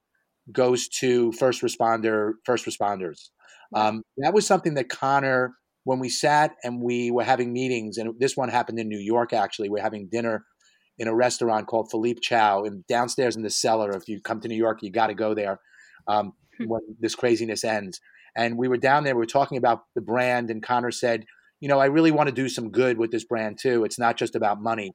goes 0.52 0.88
to 0.88 1.32
first 1.32 1.62
responder 1.62 2.32
first 2.44 2.66
responders. 2.66 3.30
Um, 3.74 4.02
that 4.18 4.34
was 4.34 4.46
something 4.46 4.74
that 4.74 4.88
Conor, 4.88 5.54
when 5.84 5.98
we 5.98 6.08
sat 6.08 6.52
and 6.62 6.82
we 6.82 7.10
were 7.10 7.24
having 7.24 7.52
meetings, 7.52 7.98
and 7.98 8.14
this 8.18 8.36
one 8.36 8.48
happened 8.48 8.78
in 8.78 8.88
New 8.88 8.98
York 8.98 9.32
actually, 9.32 9.68
we're 9.68 9.82
having 9.82 10.08
dinner 10.10 10.44
in 10.98 11.08
a 11.08 11.14
restaurant 11.14 11.66
called 11.66 11.90
Philippe 11.90 12.20
Chow, 12.22 12.64
and 12.64 12.86
downstairs 12.86 13.36
in 13.36 13.42
the 13.42 13.50
cellar. 13.50 13.90
If 13.90 14.08
you 14.08 14.20
come 14.20 14.40
to 14.40 14.48
New 14.48 14.56
York, 14.56 14.78
you 14.82 14.90
got 14.90 15.08
to 15.08 15.14
go 15.14 15.34
there 15.34 15.60
um, 16.08 16.32
hmm. 16.56 16.64
when 16.64 16.80
this 17.00 17.14
craziness 17.14 17.64
ends. 17.64 18.00
And 18.36 18.58
we 18.58 18.68
were 18.68 18.76
down 18.76 19.04
there, 19.04 19.14
we 19.14 19.20
were 19.20 19.26
talking 19.26 19.58
about 19.58 19.82
the 19.94 20.00
brand, 20.00 20.50
and 20.50 20.62
Conor 20.62 20.90
said, 20.90 21.24
you 21.60 21.68
know, 21.68 21.78
I 21.78 21.86
really 21.86 22.10
want 22.10 22.28
to 22.28 22.34
do 22.34 22.48
some 22.48 22.70
good 22.70 22.98
with 22.98 23.10
this 23.10 23.24
brand 23.24 23.58
too. 23.60 23.84
It's 23.84 23.98
not 23.98 24.16
just 24.16 24.34
about 24.36 24.60
money. 24.60 24.94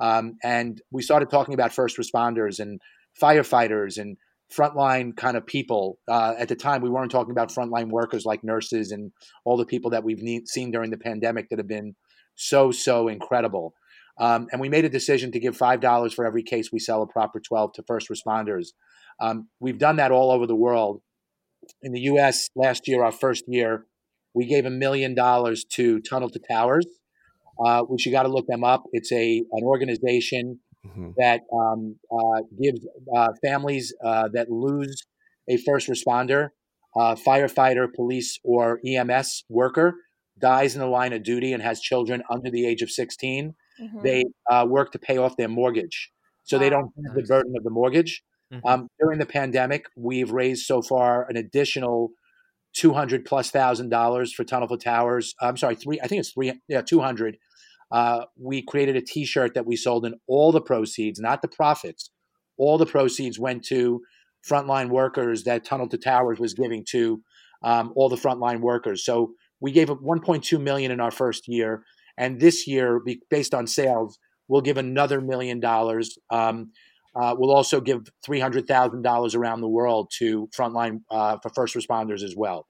Um, 0.00 0.36
and 0.42 0.80
we 0.90 1.02
started 1.02 1.30
talking 1.30 1.54
about 1.54 1.72
first 1.72 1.98
responders 1.98 2.58
and 2.58 2.80
firefighters 3.20 3.98
and 3.98 4.16
frontline 4.56 5.16
kind 5.16 5.36
of 5.36 5.46
people. 5.46 5.98
Uh, 6.08 6.34
at 6.38 6.48
the 6.48 6.56
time, 6.56 6.82
we 6.82 6.90
weren't 6.90 7.10
talking 7.10 7.30
about 7.30 7.50
frontline 7.50 7.88
workers 7.88 8.24
like 8.24 8.42
nurses 8.42 8.90
and 8.90 9.12
all 9.44 9.56
the 9.56 9.66
people 9.66 9.90
that 9.90 10.04
we've 10.04 10.22
seen 10.46 10.70
during 10.70 10.90
the 10.90 10.98
pandemic 10.98 11.48
that 11.48 11.58
have 11.58 11.68
been 11.68 11.94
so, 12.34 12.70
so 12.70 13.08
incredible. 13.08 13.74
Um, 14.18 14.48
and 14.52 14.60
we 14.60 14.68
made 14.68 14.84
a 14.84 14.90
decision 14.90 15.32
to 15.32 15.40
give 15.40 15.56
$5 15.56 16.14
for 16.14 16.26
every 16.26 16.42
case 16.42 16.70
we 16.72 16.78
sell 16.78 17.02
a 17.02 17.06
proper 17.06 17.40
12 17.40 17.72
to 17.74 17.82
first 17.86 18.08
responders. 18.10 18.68
Um, 19.20 19.48
we've 19.60 19.78
done 19.78 19.96
that 19.96 20.10
all 20.10 20.30
over 20.30 20.46
the 20.46 20.56
world. 20.56 21.00
In 21.82 21.92
the 21.92 22.00
US 22.00 22.48
last 22.56 22.88
year, 22.88 23.04
our 23.04 23.12
first 23.12 23.44
year, 23.46 23.86
we 24.34 24.46
gave 24.46 24.66
a 24.66 24.70
million 24.70 25.14
dollars 25.14 25.64
to 25.72 26.00
Tunnel 26.00 26.30
to 26.30 26.40
Towers, 26.50 26.86
uh, 27.64 27.82
which 27.82 28.06
you 28.06 28.12
got 28.12 28.22
to 28.24 28.28
look 28.28 28.46
them 28.46 28.64
up. 28.64 28.84
It's 28.92 29.12
a 29.12 29.42
an 29.52 29.64
organization 29.64 30.60
mm-hmm. 30.86 31.10
that 31.16 31.40
um, 31.52 31.96
uh, 32.10 32.42
gives 32.60 32.86
uh, 33.14 33.28
families 33.44 33.94
uh, 34.04 34.28
that 34.32 34.50
lose 34.50 35.02
a 35.48 35.56
first 35.58 35.88
responder, 35.88 36.48
uh, 36.96 37.14
firefighter, 37.14 37.86
police, 37.92 38.38
or 38.44 38.80
EMS 38.86 39.44
worker 39.48 39.94
dies 40.38 40.74
in 40.74 40.80
the 40.80 40.86
line 40.86 41.12
of 41.12 41.22
duty 41.22 41.52
and 41.52 41.62
has 41.62 41.80
children 41.80 42.22
under 42.30 42.50
the 42.50 42.66
age 42.66 42.82
of 42.82 42.90
16. 42.90 43.54
Mm-hmm. 43.80 44.02
They 44.02 44.24
uh, 44.50 44.66
work 44.68 44.92
to 44.92 44.98
pay 44.98 45.18
off 45.18 45.36
their 45.36 45.48
mortgage, 45.48 46.10
so 46.44 46.56
wow. 46.56 46.60
they 46.60 46.70
don't 46.70 46.92
have 47.06 47.14
the 47.14 47.22
burden 47.22 47.54
of 47.56 47.64
the 47.64 47.70
mortgage. 47.70 48.22
Mm-hmm. 48.52 48.66
Um, 48.66 48.88
during 48.98 49.18
the 49.18 49.26
pandemic, 49.26 49.86
we've 49.96 50.30
raised 50.30 50.66
so 50.66 50.82
far 50.82 51.26
an 51.28 51.36
additional 51.36 52.10
two 52.74 52.92
hundred 52.92 53.24
plus 53.24 53.50
thousand 53.50 53.88
dollars 53.88 54.32
for 54.32 54.44
Tunnel 54.44 54.68
for 54.68 54.76
Towers. 54.76 55.34
I'm 55.40 55.56
sorry, 55.56 55.76
three. 55.76 56.00
I 56.02 56.08
think 56.08 56.20
it's 56.20 56.32
three. 56.32 56.52
Yeah, 56.68 56.82
two 56.82 57.00
hundred. 57.00 57.36
Uh, 57.90 58.24
we 58.38 58.62
created 58.62 58.96
a 58.96 59.02
T-shirt 59.02 59.54
that 59.54 59.66
we 59.66 59.76
sold, 59.76 60.04
and 60.04 60.14
all 60.28 60.52
the 60.52 60.60
proceeds, 60.60 61.18
not 61.18 61.42
the 61.42 61.48
profits, 61.48 62.10
all 62.56 62.78
the 62.78 62.86
proceeds 62.86 63.38
went 63.38 63.64
to 63.64 64.00
frontline 64.48 64.90
workers 64.90 65.44
that 65.44 65.64
Tunnel 65.64 65.88
to 65.88 65.98
Towers 65.98 66.38
was 66.38 66.54
giving 66.54 66.84
to 66.90 67.22
um, 67.62 67.92
all 67.96 68.08
the 68.08 68.16
frontline 68.16 68.60
workers. 68.60 69.04
So 69.04 69.32
we 69.60 69.72
gave 69.72 69.88
1.2 69.88 70.60
million 70.60 70.90
in 70.90 71.00
our 71.00 71.10
first 71.10 71.48
year, 71.48 71.82
and 72.16 72.40
this 72.40 72.66
year, 72.66 73.00
based 73.30 73.54
on 73.54 73.66
sales, 73.66 74.18
we'll 74.48 74.60
give 74.60 74.76
another 74.76 75.20
million 75.20 75.60
dollars. 75.60 76.18
Um, 76.30 76.72
uh, 77.14 77.34
we'll 77.36 77.54
also 77.54 77.80
give 77.80 78.06
three 78.24 78.40
hundred 78.40 78.66
thousand 78.68 79.02
dollars 79.02 79.34
around 79.34 79.62
the 79.62 79.68
world 79.68 80.10
to 80.18 80.48
frontline 80.56 81.00
uh, 81.10 81.38
for 81.42 81.50
first 81.50 81.74
responders 81.74 82.22
as 82.22 82.34
well. 82.36 82.66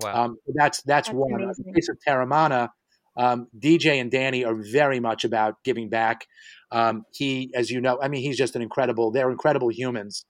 Wow, 0.00 0.24
um, 0.24 0.36
that's 0.54 0.82
that's, 0.82 1.08
that's 1.08 1.10
one. 1.10 1.42
Amazing. 1.42 1.64
In 1.66 1.72
the 1.72 1.80
case 1.80 1.88
of 1.88 1.98
Teremana, 2.06 2.68
um, 3.16 3.48
DJ 3.58 4.00
and 4.00 4.10
Dany 4.10 4.46
are 4.46 4.54
very 4.54 5.00
much 5.00 5.24
about 5.24 5.62
giving 5.64 5.88
back. 5.88 6.26
Um, 6.70 7.04
he, 7.12 7.50
as 7.54 7.70
you 7.70 7.80
know, 7.80 7.98
I 8.02 8.08
mean, 8.08 8.22
he's 8.22 8.38
just 8.38 8.56
an 8.56 8.62
incredible. 8.62 9.10
They're 9.10 9.30
incredible 9.30 9.68
humans, 9.68 10.24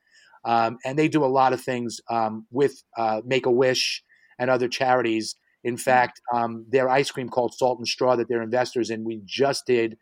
um, 0.44 0.78
and 0.84 0.98
they 0.98 1.08
do 1.08 1.24
a 1.24 1.26
lot 1.26 1.52
of 1.52 1.60
things 1.60 2.00
um, 2.10 2.46
with 2.50 2.82
uh, 2.96 3.20
Make 3.24 3.46
a 3.46 3.50
Wish 3.50 4.02
and 4.38 4.50
other 4.50 4.68
charities. 4.68 5.36
In 5.64 5.76
fact, 5.76 6.20
um, 6.34 6.66
their 6.68 6.88
ice 6.88 7.10
cream 7.10 7.28
called 7.28 7.54
Salt 7.54 7.78
and 7.78 7.86
Straw 7.86 8.16
that 8.16 8.28
they're 8.28 8.42
investors 8.42 8.90
in. 8.90 9.04
We 9.04 9.22
just 9.24 9.64
did 9.66 9.96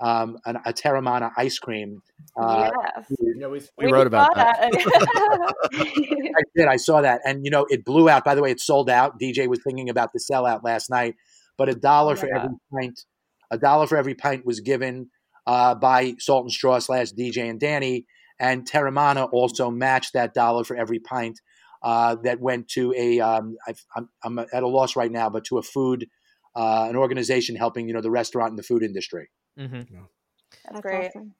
um, 0.00 0.38
an, 0.44 0.56
a 0.66 0.72
Teremana 0.72 1.32
ice 1.36 1.58
cream. 1.58 2.02
Uh, 2.38 2.70
yes. 2.96 3.06
we, 3.18 3.60
we, 3.78 3.92
wrote 3.92 4.06
about 4.06 4.34
that. 4.34 4.70
that. 4.72 5.54
I 5.74 6.42
did. 6.54 6.66
I 6.66 6.76
saw 6.76 7.00
that, 7.00 7.22
and 7.24 7.44
you 7.44 7.50
know, 7.50 7.66
it 7.70 7.84
blew 7.84 8.08
out. 8.08 8.24
By 8.24 8.34
the 8.34 8.42
way, 8.42 8.50
it 8.50 8.60
sold 8.60 8.90
out. 8.90 9.18
DJ 9.18 9.48
was 9.48 9.60
thinking 9.64 9.88
about 9.88 10.12
the 10.12 10.20
sellout 10.20 10.62
last 10.62 10.90
night, 10.90 11.14
but 11.58 11.68
a 11.68 11.74
dollar 11.74 12.16
for 12.16 12.26
every 12.26 12.56
pint, 12.72 13.00
a 13.50 13.58
dollar 13.58 13.86
for 13.86 13.96
every 13.96 14.14
pint 14.14 14.44
was 14.44 14.60
given 14.60 15.10
uh, 15.46 15.74
by 15.74 16.14
Salt 16.18 16.44
and 16.44 16.52
Straw 16.52 16.78
slash 16.78 17.12
DJ 17.12 17.48
and 17.48 17.60
Dany, 17.60 18.04
and 18.38 18.68
Teremana 18.68 19.28
also 19.32 19.70
matched 19.70 20.14
that 20.14 20.34
dollar 20.34 20.64
for 20.64 20.76
every 20.76 20.98
pint. 20.98 21.40
Uh, 21.82 22.16
that 22.24 22.40
went 22.40 22.66
to 22.68 22.92
a. 22.96 23.20
am 23.20 23.56
um, 23.68 23.74
I'm, 23.94 24.08
I'm 24.24 24.38
at 24.38 24.62
a 24.62 24.66
loss 24.66 24.96
right 24.96 25.12
now, 25.12 25.28
but 25.28 25.44
to 25.44 25.58
a 25.58 25.62
food 25.62 26.06
uh, 26.56 26.86
an 26.88 26.96
organization 26.96 27.54
helping 27.54 27.86
you 27.86 27.94
know 27.94 28.00
the 28.00 28.10
restaurant 28.10 28.50
and 28.50 28.58
the 28.58 28.62
food 28.62 28.82
industry. 28.82 29.28
Mm-hmm. 29.58 29.98
That's 30.70 30.80
great. 30.80 31.08
awesome. 31.08 31.34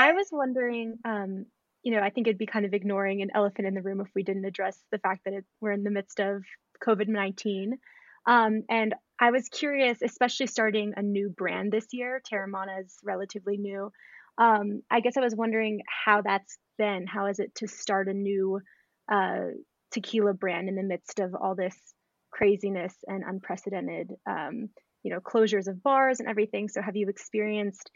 I 0.00 0.12
was 0.12 0.26
wondering, 0.32 0.98
um, 1.04 1.46
you 1.84 1.92
know, 1.92 2.00
I 2.00 2.10
think 2.10 2.26
it'd 2.26 2.38
be 2.38 2.46
kind 2.46 2.66
of 2.66 2.74
ignoring 2.74 3.22
an 3.22 3.30
elephant 3.34 3.68
in 3.68 3.74
the 3.74 3.82
room 3.82 4.00
if 4.00 4.08
we 4.14 4.24
didn't 4.24 4.44
address 4.44 4.76
the 4.90 4.98
fact 4.98 5.22
that 5.24 5.34
it, 5.34 5.44
we're 5.60 5.72
in 5.72 5.84
the 5.84 5.90
midst 5.90 6.18
of 6.18 6.42
COVID 6.84 7.06
19. 7.06 7.78
Um, 8.26 8.62
and 8.68 8.94
I 9.20 9.30
was 9.30 9.48
curious, 9.48 10.02
especially 10.02 10.46
starting 10.46 10.94
a 10.96 11.02
new 11.02 11.28
brand 11.30 11.72
this 11.72 11.86
year, 11.92 12.20
Teremana 12.30 12.80
is 12.84 12.96
relatively 13.04 13.56
new. 13.56 13.90
Um, 14.38 14.82
I 14.90 15.00
guess 15.00 15.16
I 15.16 15.20
was 15.20 15.34
wondering 15.34 15.80
how 16.04 16.22
that's 16.22 16.58
been. 16.78 17.06
How 17.06 17.26
is 17.26 17.38
it 17.38 17.54
to 17.56 17.68
start 17.68 18.08
a 18.08 18.14
new 18.14 18.60
uh, 19.10 19.50
tequila 19.92 20.34
brand 20.34 20.68
in 20.68 20.74
the 20.74 20.82
midst 20.82 21.20
of 21.20 21.34
all 21.34 21.54
this 21.54 21.76
craziness 22.32 22.94
and 23.06 23.22
unprecedented, 23.26 24.10
um, 24.28 24.70
you 25.02 25.12
know, 25.12 25.20
closures 25.20 25.68
of 25.68 25.82
bars 25.82 26.20
and 26.20 26.28
everything? 26.28 26.68
So, 26.68 26.80
have 26.80 26.96
you 26.96 27.08
experienced 27.08 27.90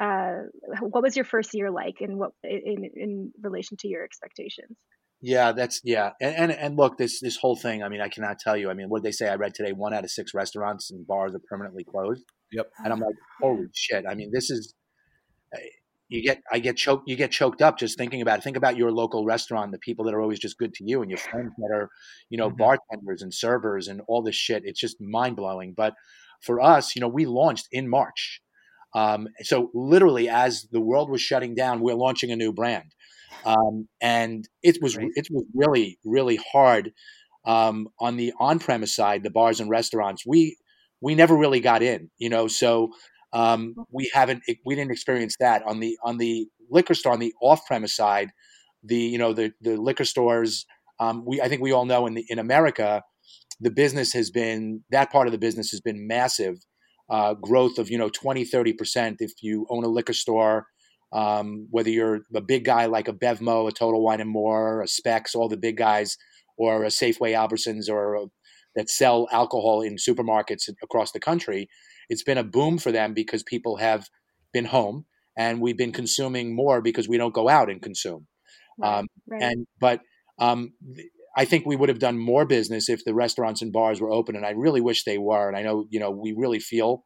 uh, 0.00 0.42
what 0.80 1.02
was 1.02 1.16
your 1.16 1.24
first 1.24 1.52
year 1.54 1.70
like, 1.70 1.96
and 2.00 2.18
what 2.18 2.32
in 2.44 2.88
in 2.94 3.32
relation 3.42 3.76
to 3.78 3.88
your 3.88 4.04
expectations? 4.04 4.76
Yeah, 5.22 5.52
that's 5.52 5.80
yeah, 5.84 6.12
and, 6.20 6.34
and 6.34 6.52
and 6.52 6.76
look, 6.76 6.96
this 6.96 7.20
this 7.20 7.36
whole 7.36 7.56
thing. 7.56 7.82
I 7.82 7.88
mean, 7.90 8.00
I 8.00 8.08
cannot 8.08 8.38
tell 8.38 8.56
you. 8.56 8.70
I 8.70 8.74
mean, 8.74 8.88
what 8.88 9.02
they 9.02 9.12
say? 9.12 9.28
I 9.28 9.34
read 9.34 9.54
today, 9.54 9.72
one 9.72 9.92
out 9.92 10.04
of 10.04 10.10
six 10.10 10.32
restaurants 10.34 10.90
and 10.90 11.06
bars 11.06 11.34
are 11.34 11.40
permanently 11.48 11.84
closed. 11.84 12.24
Yep. 12.52 12.70
And 12.84 12.92
I'm 12.92 13.00
like, 13.00 13.14
holy 13.40 13.66
shit! 13.74 14.04
I 14.08 14.14
mean, 14.14 14.30
this 14.32 14.48
is 14.50 14.74
you 16.08 16.22
get 16.22 16.42
I 16.50 16.58
get 16.58 16.76
choked 16.76 17.08
you 17.08 17.16
get 17.16 17.30
choked 17.30 17.62
up 17.62 17.78
just 17.78 17.96
thinking 17.96 18.20
about 18.22 18.38
it. 18.38 18.42
Think 18.44 18.56
about 18.56 18.76
your 18.76 18.90
local 18.90 19.24
restaurant, 19.24 19.70
the 19.72 19.78
people 19.78 20.04
that 20.06 20.14
are 20.14 20.20
always 20.20 20.40
just 20.40 20.58
good 20.58 20.74
to 20.74 20.84
you, 20.84 21.02
and 21.02 21.10
your 21.10 21.18
friends 21.18 21.52
that 21.58 21.70
are 21.72 21.88
you 22.30 22.38
know 22.38 22.50
Mhm. 22.50 22.56
bartenders 22.58 23.22
and 23.22 23.32
servers 23.32 23.88
and 23.88 24.00
all 24.08 24.22
this 24.22 24.34
shit. 24.36 24.62
It's 24.64 24.80
just 24.80 25.00
mind 25.00 25.36
blowing. 25.36 25.74
But 25.76 25.94
for 26.42 26.60
us, 26.60 26.96
you 26.96 27.00
know, 27.00 27.08
we 27.08 27.26
launched 27.26 27.68
in 27.70 27.88
March. 27.88 28.40
Um, 28.94 29.28
so 29.42 29.70
literally, 29.72 30.28
as 30.28 30.66
the 30.72 30.80
world 30.80 31.10
was 31.10 31.20
shutting 31.20 31.54
down, 31.54 31.80
we're 31.80 31.94
launching 31.94 32.32
a 32.32 32.36
new 32.36 32.52
brand, 32.52 32.92
um, 33.44 33.88
and 34.00 34.48
it 34.62 34.78
was 34.82 34.96
it 34.98 35.28
was 35.30 35.44
really 35.54 35.98
really 36.04 36.38
hard 36.52 36.92
um, 37.44 37.88
on 37.98 38.16
the 38.16 38.32
on 38.38 38.58
premise 38.58 38.94
side, 38.94 39.22
the 39.22 39.30
bars 39.30 39.60
and 39.60 39.70
restaurants. 39.70 40.24
We 40.26 40.56
we 41.00 41.14
never 41.14 41.36
really 41.36 41.60
got 41.60 41.82
in, 41.82 42.10
you 42.18 42.28
know. 42.28 42.48
So 42.48 42.90
um, 43.32 43.74
we 43.90 44.10
haven't 44.12 44.42
we 44.64 44.74
didn't 44.74 44.90
experience 44.90 45.36
that 45.40 45.62
on 45.66 45.80
the 45.80 45.98
on 46.04 46.18
the 46.18 46.48
liquor 46.70 46.94
store 46.94 47.12
on 47.12 47.20
the 47.20 47.34
off 47.40 47.66
premise 47.66 47.94
side. 47.94 48.30
The 48.84 48.96
you 48.96 49.18
know 49.18 49.32
the 49.32 49.52
the 49.60 49.76
liquor 49.76 50.04
stores. 50.04 50.66
Um, 50.98 51.24
we 51.26 51.40
I 51.40 51.48
think 51.48 51.62
we 51.62 51.72
all 51.72 51.86
know 51.86 52.06
in 52.06 52.14
the 52.14 52.24
in 52.28 52.38
America, 52.38 53.02
the 53.60 53.70
business 53.70 54.12
has 54.12 54.30
been 54.30 54.82
that 54.90 55.10
part 55.10 55.26
of 55.26 55.32
the 55.32 55.38
business 55.38 55.70
has 55.70 55.80
been 55.80 56.06
massive 56.06 56.56
uh, 57.08 57.34
growth 57.34 57.78
of 57.78 57.90
you 57.90 57.98
know 57.98 58.08
20 58.08 58.44
30 58.44 58.72
percent 58.74 59.16
if 59.20 59.32
you 59.42 59.66
own 59.70 59.84
a 59.84 59.88
liquor 59.88 60.12
store 60.12 60.66
um, 61.12 61.66
whether 61.70 61.90
you're 61.90 62.20
a 62.34 62.40
big 62.40 62.64
guy 62.64 62.86
like 62.86 63.08
a 63.08 63.12
bevmo 63.12 63.68
a 63.68 63.72
total 63.72 64.02
wine 64.02 64.20
and 64.20 64.30
more 64.30 64.82
a 64.82 64.88
specs 64.88 65.34
all 65.34 65.48
the 65.48 65.56
big 65.56 65.76
guys 65.76 66.16
or 66.56 66.84
a 66.84 66.88
safeway 66.88 67.32
albertsons 67.32 67.88
or 67.88 68.14
a, 68.14 68.26
that 68.76 68.88
sell 68.88 69.28
alcohol 69.32 69.80
in 69.80 69.96
supermarkets 69.96 70.68
across 70.82 71.12
the 71.12 71.20
country 71.20 71.68
it's 72.08 72.22
been 72.22 72.38
a 72.38 72.44
boom 72.44 72.78
for 72.78 72.92
them 72.92 73.14
because 73.14 73.42
people 73.42 73.76
have 73.76 74.08
been 74.52 74.66
home 74.66 75.04
and 75.36 75.60
we've 75.60 75.78
been 75.78 75.92
consuming 75.92 76.54
more 76.54 76.80
because 76.80 77.08
we 77.08 77.16
don't 77.16 77.34
go 77.34 77.48
out 77.48 77.70
and 77.70 77.82
consume 77.82 78.26
um, 78.82 79.06
right. 79.28 79.42
and 79.42 79.66
but 79.80 80.00
um, 80.38 80.72
I 81.36 81.44
think 81.44 81.64
we 81.64 81.76
would 81.76 81.88
have 81.88 81.98
done 81.98 82.18
more 82.18 82.44
business 82.44 82.88
if 82.88 83.04
the 83.04 83.14
restaurants 83.14 83.62
and 83.62 83.72
bars 83.72 84.00
were 84.00 84.10
open, 84.10 84.36
and 84.36 84.44
I 84.44 84.50
really 84.50 84.80
wish 84.80 85.04
they 85.04 85.18
were. 85.18 85.48
And 85.48 85.56
I 85.56 85.62
know, 85.62 85.86
you 85.88 86.00
know, 86.00 86.10
we 86.10 86.32
really 86.32 86.58
feel 86.58 87.04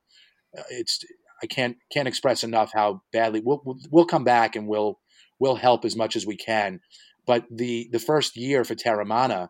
uh, 0.56 0.62
it's. 0.70 1.00
I 1.44 1.46
can't 1.46 1.76
can't 1.92 2.08
express 2.08 2.42
enough 2.42 2.70
how 2.74 3.02
badly 3.12 3.40
we'll 3.44 3.60
we'll- 3.64 3.78
we'll 3.92 4.06
come 4.14 4.24
back 4.24 4.56
and 4.56 4.66
we'll 4.66 4.98
we'll 5.38 5.56
help 5.56 5.84
as 5.84 5.94
much 5.96 6.16
as 6.16 6.26
we 6.26 6.36
can. 6.36 6.80
But 7.26 7.44
the 7.50 7.88
the 7.92 7.98
first 8.10 8.36
year 8.36 8.64
for 8.64 8.74
Teremana, 8.74 9.48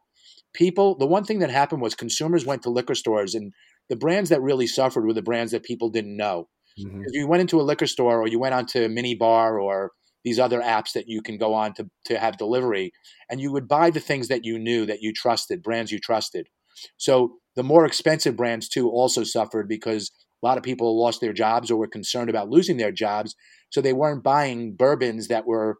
people 0.52 0.96
the 0.98 1.06
one 1.06 1.24
thing 1.24 1.38
that 1.40 1.50
happened 1.50 1.82
was 1.82 1.94
consumers 1.94 2.44
went 2.46 2.62
to 2.62 2.70
liquor 2.70 2.94
stores, 2.96 3.34
and 3.34 3.52
the 3.88 3.96
brands 3.96 4.30
that 4.30 4.42
really 4.42 4.66
suffered 4.66 5.04
were 5.06 5.12
the 5.12 5.22
brands 5.30 5.52
that 5.52 5.62
people 5.64 5.88
didn't 5.90 6.16
know. 6.16 6.48
Mhm. 6.78 7.02
If 7.06 7.14
you 7.14 7.26
went 7.28 7.42
into 7.42 7.60
a 7.60 7.68
liquor 7.70 7.86
store 7.86 8.20
or 8.20 8.26
you 8.28 8.38
went 8.40 8.54
onto 8.54 8.88
mini 8.88 9.14
bar 9.14 9.58
or 9.60 9.92
these 10.24 10.38
other 10.40 10.60
apps 10.60 10.92
that 10.94 11.04
you 11.06 11.20
can 11.22 11.36
go 11.38 11.52
on 11.54 11.74
to, 11.74 11.86
to 12.06 12.18
have 12.18 12.38
delivery, 12.38 12.92
and 13.30 13.40
you 13.40 13.52
would 13.52 13.68
buy 13.68 13.90
the 13.90 14.00
things 14.00 14.28
that 14.28 14.44
you 14.44 14.58
knew 14.58 14.86
that 14.86 15.02
you 15.02 15.12
trusted, 15.12 15.62
brands 15.62 15.92
you 15.92 15.98
trusted. 16.00 16.48
So 16.96 17.38
the 17.56 17.62
more 17.62 17.84
expensive 17.84 18.34
brands 18.34 18.68
too 18.68 18.88
also 18.90 19.22
suffered 19.22 19.68
because 19.68 20.10
a 20.44 20.46
lot 20.46 20.58
of 20.58 20.62
people 20.62 21.00
lost 21.00 21.20
their 21.22 21.32
jobs 21.32 21.70
or 21.70 21.76
were 21.76 21.88
concerned 21.88 22.28
about 22.28 22.50
losing 22.50 22.76
their 22.76 22.92
jobs. 22.92 23.34
So 23.70 23.80
they 23.80 23.94
weren't 23.94 24.22
buying 24.22 24.74
bourbons 24.74 25.28
that 25.28 25.46
were 25.46 25.78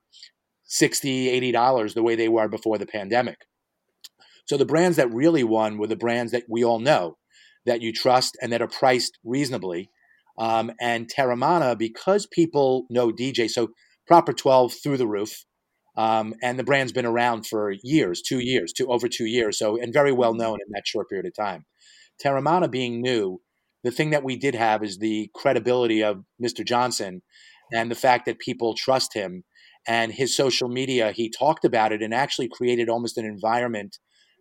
60 0.65 1.29
80 1.29 1.53
dollars 1.53 1.95
the 1.95 2.03
way 2.03 2.17
they 2.17 2.29
were 2.29 2.49
before 2.49 2.79
the 2.79 2.87
pandemic. 2.87 3.37
So 4.47 4.57
the 4.57 4.65
brands 4.65 4.97
that 4.97 5.13
really 5.13 5.45
won 5.45 5.77
were 5.77 5.87
the 5.87 5.97
brands 5.97 6.33
that 6.33 6.45
we 6.49 6.65
all 6.65 6.79
know 6.79 7.19
that 7.67 7.83
you 7.83 7.93
trust 7.93 8.37
and 8.41 8.53
that 8.53 8.63
are 8.63 8.69
priced 8.69 9.19
reasonably. 9.23 9.91
Um, 10.39 10.73
and 10.81 11.11
Teremana, 11.13 11.77
because 11.79 12.27
people 12.27 12.87
know 12.91 13.11
DJ, 13.11 13.49
so 13.49 13.69
Proper 14.07 14.33
12 14.33 14.75
through 14.83 14.97
the 14.99 15.07
roof. 15.07 15.45
Um, 15.97 16.35
and 16.43 16.59
the 16.59 16.65
brand's 16.65 16.93
been 16.93 17.07
around 17.07 17.47
for 17.47 17.73
years, 17.83 18.21
two 18.21 18.41
years, 18.41 18.73
two 18.73 18.89
over 18.89 19.09
two 19.09 19.27
years, 19.27 19.59
so 19.59 19.81
and 19.81 19.93
very 19.93 20.11
well 20.11 20.35
known 20.35 20.59
in 20.67 20.73
that 20.73 20.87
short 20.87 21.09
period 21.09 21.27
of 21.27 21.35
time. 21.35 21.65
Teremana 22.23 22.71
being 22.71 23.01
new, 23.01 23.41
the 23.85 23.91
thing 23.91 24.11
that 24.11 24.25
we 24.25 24.37
did 24.37 24.55
have 24.55 24.83
is 24.83 24.99
the 24.99 25.31
credibility 25.35 26.03
of 26.03 26.25
Mr. 26.43 26.67
Johnson 26.67 27.23
and 27.73 27.91
the 27.91 27.95
fact 27.95 28.27
that 28.27 28.39
people 28.39 28.75
trust 28.75 29.15
him 29.15 29.45
and 29.87 30.11
his 30.11 30.35
social 30.35 30.69
media. 30.69 31.13
He 31.13 31.31
talked 31.31 31.65
about 31.65 31.93
it 31.93 32.03
and 32.03 32.15
actually 32.15 32.49
created 32.49 32.89
almost 32.89 33.19
an 33.19 33.27
environment 33.27 33.99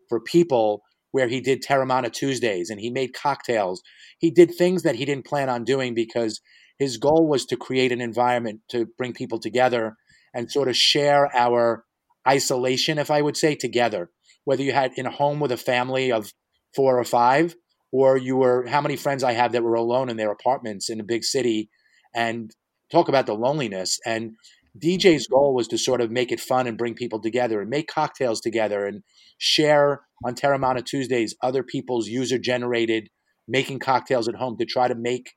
for 0.08 0.22
people 0.22 0.82
where 1.12 1.28
he 1.28 1.42
did 1.42 1.62
Teremana 1.62 2.12
Tuesdays 2.12 2.70
and 2.70 2.80
he 2.80 2.90
made 2.90 3.14
cocktails. 3.14 3.84
He 4.18 4.32
did 4.32 4.56
things 4.56 4.84
that 4.84 4.96
he 4.96 5.06
didn't 5.06 5.26
plan 5.26 5.50
on 5.50 5.66
doing 5.66 5.94
because 5.94 6.40
his 6.80 6.98
goal 6.98 7.28
was 7.28 7.46
to 7.48 7.58
create 7.58 7.92
an 7.92 8.02
environment 8.02 8.62
to 8.70 8.88
bring 8.98 9.14
people 9.14 9.40
together 9.40 9.96
and 10.34 10.52
sort 10.52 10.70
of 10.70 10.76
share 10.76 11.30
our 11.36 11.84
isolation, 12.28 12.98
if 12.98 13.12
I 13.12 13.22
would 13.22 13.38
say, 13.38 13.56
together. 13.56 14.10
Whether 14.46 14.64
you 14.64 14.72
had 14.72 14.94
in 14.96 15.06
a 15.06 15.12
home 15.12 15.40
with 15.40 15.52
a 15.52 15.58
family 15.58 16.12
of 16.12 16.32
four 16.76 16.98
or 16.98 17.04
five, 17.04 17.56
or 17.94 18.18
you 18.18 18.36
were 18.36 18.66
how 18.68 18.82
many 18.82 18.98
friends 18.98 19.24
I 19.24 19.34
have 19.34 19.52
that 19.52 19.64
were 19.64 19.76
alone 19.76 20.10
in 20.10 20.18
their 20.18 20.32
apartments 20.32 20.90
in 20.90 21.00
a 21.00 21.04
big 21.04 21.24
city, 21.24 21.70
and 22.14 22.52
talk 22.92 23.08
about 23.08 23.28
the 23.28 23.36
loneliness. 23.36 24.00
And 24.06 24.32
DJ's 24.78 25.28
goal 25.28 25.54
was 25.54 25.68
to 25.68 25.78
sort 25.78 26.02
of 26.02 26.10
make 26.10 26.32
it 26.32 26.40
fun 26.40 26.66
and 26.66 26.78
bring 26.78 26.96
people 26.96 27.22
together 27.22 27.62
and 27.62 27.70
make 27.70 27.88
cocktails 27.88 28.42
together 28.42 28.88
and 28.88 29.04
share 29.38 30.02
on 30.26 30.34
Teremana 30.34 30.84
Tuesdays 30.84 31.36
other 31.44 31.62
people's 31.62 32.08
user 32.08 32.40
generated 32.40 33.10
making 33.48 33.78
cocktails 33.78 34.28
at 34.28 34.36
home 34.36 34.58
to 34.58 34.66
try 34.66 34.88
to 34.88 34.96
make 34.96 35.34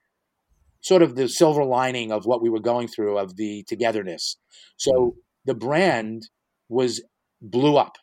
sort 0.80 1.02
of 1.02 1.14
the 1.14 1.28
silver 1.28 1.64
lining 1.64 2.10
of 2.10 2.24
what 2.24 2.40
we 2.40 2.48
were 2.48 2.60
going 2.60 2.88
through 2.88 3.18
of 3.18 3.36
the 3.36 3.64
togetherness. 3.68 4.36
So 4.78 4.92
mm. 4.92 5.12
the 5.44 5.54
brand 5.54 6.30
was 6.70 7.02
blew 7.42 7.76
up, 7.76 7.96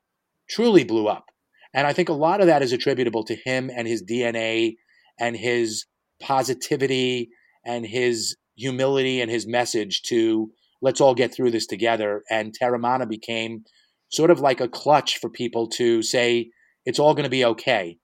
truly 0.48 0.84
blew 0.84 1.08
up. 1.08 1.26
And 1.74 1.88
I 1.88 1.94
think 1.94 2.10
a 2.10 2.14
lot 2.14 2.42
of 2.42 2.48
that 2.48 2.62
is 2.62 2.72
attributable 2.72 3.24
to 3.26 3.36
him 3.36 3.70
and 3.76 3.88
his 3.88 4.04
DNA 4.04 4.76
and 5.20 5.36
his 5.36 5.86
positivity 6.22 7.30
and 7.66 7.86
his 7.86 8.36
humility 8.56 9.22
and 9.22 9.32
his 9.32 9.48
message 9.48 10.04
to 10.04 10.52
let's 10.82 11.02
all 11.02 11.16
get 11.16 11.34
through 11.34 11.52
this 11.52 11.66
together. 11.66 12.24
And 12.30 12.54
Teremana 12.58 13.08
became 13.10 13.64
sort 14.10 14.30
of 14.30 14.40
like 14.40 14.62
a 14.62 14.68
clutch 14.68 15.18
for 15.18 15.30
people 15.30 15.68
to 15.68 16.04
say 16.04 16.52
it's 16.86 17.00
all 17.00 17.14
going 17.14 17.24
to 17.24 17.30
be 17.30 17.46
okay. 17.46 17.98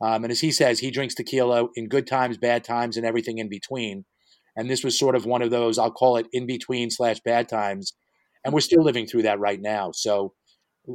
Um, 0.00 0.24
and 0.24 0.30
as 0.30 0.40
he 0.40 0.52
says, 0.52 0.78
he 0.78 0.90
drinks 0.90 1.14
tequila 1.14 1.68
in 1.74 1.88
good 1.88 2.06
times, 2.06 2.36
bad 2.36 2.64
times, 2.64 2.96
and 2.96 3.06
everything 3.06 3.38
in 3.38 3.48
between. 3.48 4.04
And 4.54 4.70
this 4.70 4.84
was 4.84 4.98
sort 4.98 5.14
of 5.14 5.26
one 5.26 5.42
of 5.42 5.50
those, 5.50 5.78
I'll 5.78 5.90
call 5.90 6.16
it 6.16 6.26
in 6.32 6.46
between 6.46 6.90
slash 6.90 7.20
bad 7.24 7.48
times. 7.48 7.94
And 8.44 8.54
we're 8.54 8.60
still 8.60 8.82
living 8.82 9.06
through 9.06 9.22
that 9.22 9.40
right 9.40 9.60
now. 9.60 9.90
So, 9.92 10.34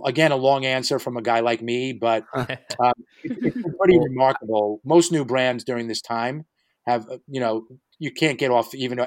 again, 0.05 0.31
a 0.31 0.35
long 0.35 0.65
answer 0.65 0.99
from 0.99 1.17
a 1.17 1.21
guy 1.21 1.39
like 1.41 1.61
me, 1.61 1.93
but 1.93 2.23
um, 2.35 2.93
it, 3.23 3.37
it's 3.41 3.57
pretty 3.79 3.99
remarkable. 3.99 4.81
Most 4.83 5.11
new 5.11 5.25
brands 5.25 5.63
during 5.63 5.87
this 5.87 6.01
time 6.01 6.45
have, 6.87 7.07
uh, 7.09 7.17
you 7.27 7.39
know, 7.39 7.67
you 7.99 8.11
can't 8.11 8.39
get 8.39 8.51
off 8.51 8.73
even 8.73 8.99
uh, 8.99 9.05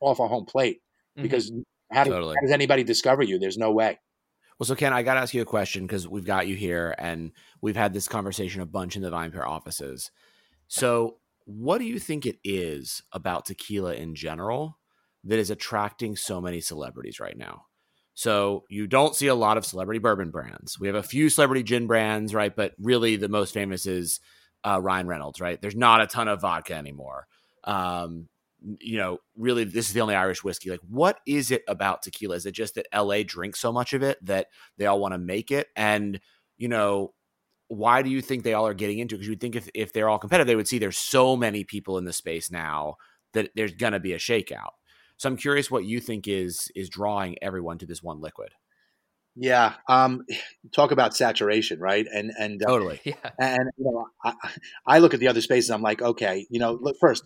off 0.00 0.18
a 0.18 0.28
home 0.28 0.44
plate 0.46 0.80
Mhm. 1.18 1.22
because 1.22 1.52
how, 1.90 2.04
do- 2.04 2.10
Totally. 2.10 2.34
how 2.36 2.40
does 2.42 2.50
anybody 2.52 2.84
discover 2.84 3.22
you? 3.22 3.38
There's 3.38 3.58
no 3.58 3.70
way. 3.70 3.98
Well, 4.58 4.66
so 4.66 4.74
Ken, 4.74 4.92
I 4.92 5.02
got 5.02 5.14
to 5.14 5.20
ask 5.20 5.34
you 5.34 5.42
a 5.42 5.46
question 5.46 5.86
because 5.86 6.06
we've 6.08 6.24
got 6.24 6.46
you 6.46 6.54
here 6.56 6.94
and 6.98 7.32
we've 7.60 7.76
had 7.76 7.92
this 7.92 8.08
conversation 8.08 8.60
a 8.60 8.66
bunch 8.66 8.96
in 8.96 9.02
the 9.02 9.10
VinePair 9.10 9.46
offices. 9.46 10.10
So, 10.68 11.16
what 11.44 11.78
do 11.78 11.84
you 11.84 11.98
think 11.98 12.24
it 12.24 12.38
is 12.44 13.02
about 13.12 13.46
tequila 13.46 13.94
in 13.94 14.14
general 14.14 14.78
that 15.24 15.38
is 15.38 15.50
attracting 15.50 16.14
so 16.16 16.40
many 16.40 16.60
celebrities 16.60 17.18
right 17.18 17.36
now? 17.36 17.64
So, 18.14 18.64
you 18.68 18.86
don't 18.86 19.16
see 19.16 19.26
a 19.28 19.34
lot 19.34 19.56
of 19.56 19.64
celebrity 19.64 19.98
bourbon 19.98 20.30
brands. 20.30 20.78
We 20.78 20.86
have 20.86 20.96
a 20.96 21.02
few 21.02 21.28
celebrity 21.30 21.62
gin 21.62 21.86
brands, 21.86 22.34
right? 22.34 22.54
But 22.54 22.72
really, 22.78 23.16
the 23.16 23.28
most 23.28 23.54
famous 23.54 23.86
is 23.86 24.20
uh, 24.64 24.80
Ryan 24.80 25.06
Reynolds, 25.06 25.40
right? 25.40 25.60
There's 25.60 25.76
not 25.76 26.02
a 26.02 26.06
ton 26.06 26.28
of 26.28 26.40
vodka 26.40 26.74
anymore. 26.74 27.26
Um, 27.64 28.28
you 28.80 28.98
know, 28.98 29.18
really, 29.36 29.64
this 29.64 29.88
is 29.88 29.92
the 29.92 30.00
only 30.00 30.14
Irish 30.14 30.44
whiskey. 30.44 30.70
Like, 30.70 30.80
what 30.88 31.18
is 31.26 31.50
it 31.50 31.62
about 31.66 32.02
tequila? 32.02 32.36
Is 32.36 32.46
it 32.46 32.52
just 32.52 32.76
that 32.76 32.86
LA 32.94 33.22
drinks 33.24 33.60
so 33.60 33.72
much 33.72 33.92
of 33.92 34.02
it 34.02 34.24
that 34.24 34.48
they 34.78 34.86
all 34.86 35.00
want 35.00 35.14
to 35.14 35.18
make 35.18 35.50
it? 35.50 35.68
And, 35.74 36.20
you 36.58 36.68
know, 36.68 37.12
why 37.68 38.02
do 38.02 38.10
you 38.10 38.20
think 38.20 38.42
they 38.42 38.54
all 38.54 38.66
are 38.66 38.74
getting 38.74 38.98
into 38.98 39.14
it? 39.14 39.18
Because 39.18 39.26
you 39.26 39.32
would 39.32 39.40
think 39.40 39.56
if, 39.56 39.68
if 39.74 39.92
they're 39.92 40.08
all 40.08 40.18
competitive, 40.18 40.46
they 40.46 40.56
would 40.56 40.68
see 40.68 40.78
there's 40.78 40.98
so 40.98 41.36
many 41.36 41.64
people 41.64 41.98
in 41.98 42.04
the 42.04 42.12
space 42.12 42.50
now 42.50 42.96
that 43.32 43.50
there's 43.56 43.72
going 43.72 43.94
to 43.94 44.00
be 44.00 44.12
a 44.12 44.18
shakeout. 44.18 44.72
So 45.22 45.28
I'm 45.28 45.36
curious 45.36 45.70
what 45.70 45.84
you 45.84 46.00
think 46.00 46.26
is 46.26 46.68
is 46.74 46.88
drawing 46.88 47.36
everyone 47.40 47.78
to 47.78 47.86
this 47.86 48.02
one 48.02 48.20
liquid. 48.20 48.48
Yeah, 49.36 49.74
um, 49.88 50.26
talk 50.74 50.90
about 50.90 51.14
saturation, 51.14 51.78
right? 51.78 52.04
And 52.12 52.32
and 52.36 52.60
uh, 52.60 52.66
totally, 52.66 53.00
yeah. 53.04 53.30
And 53.38 53.70
you 53.78 53.84
know, 53.84 54.06
I, 54.24 54.34
I 54.84 54.98
look 54.98 55.14
at 55.14 55.20
the 55.20 55.28
other 55.28 55.40
spaces. 55.40 55.70
I'm 55.70 55.80
like, 55.80 56.02
okay, 56.02 56.44
you 56.50 56.58
know, 56.58 56.72
look 56.72 56.96
first, 56.98 57.22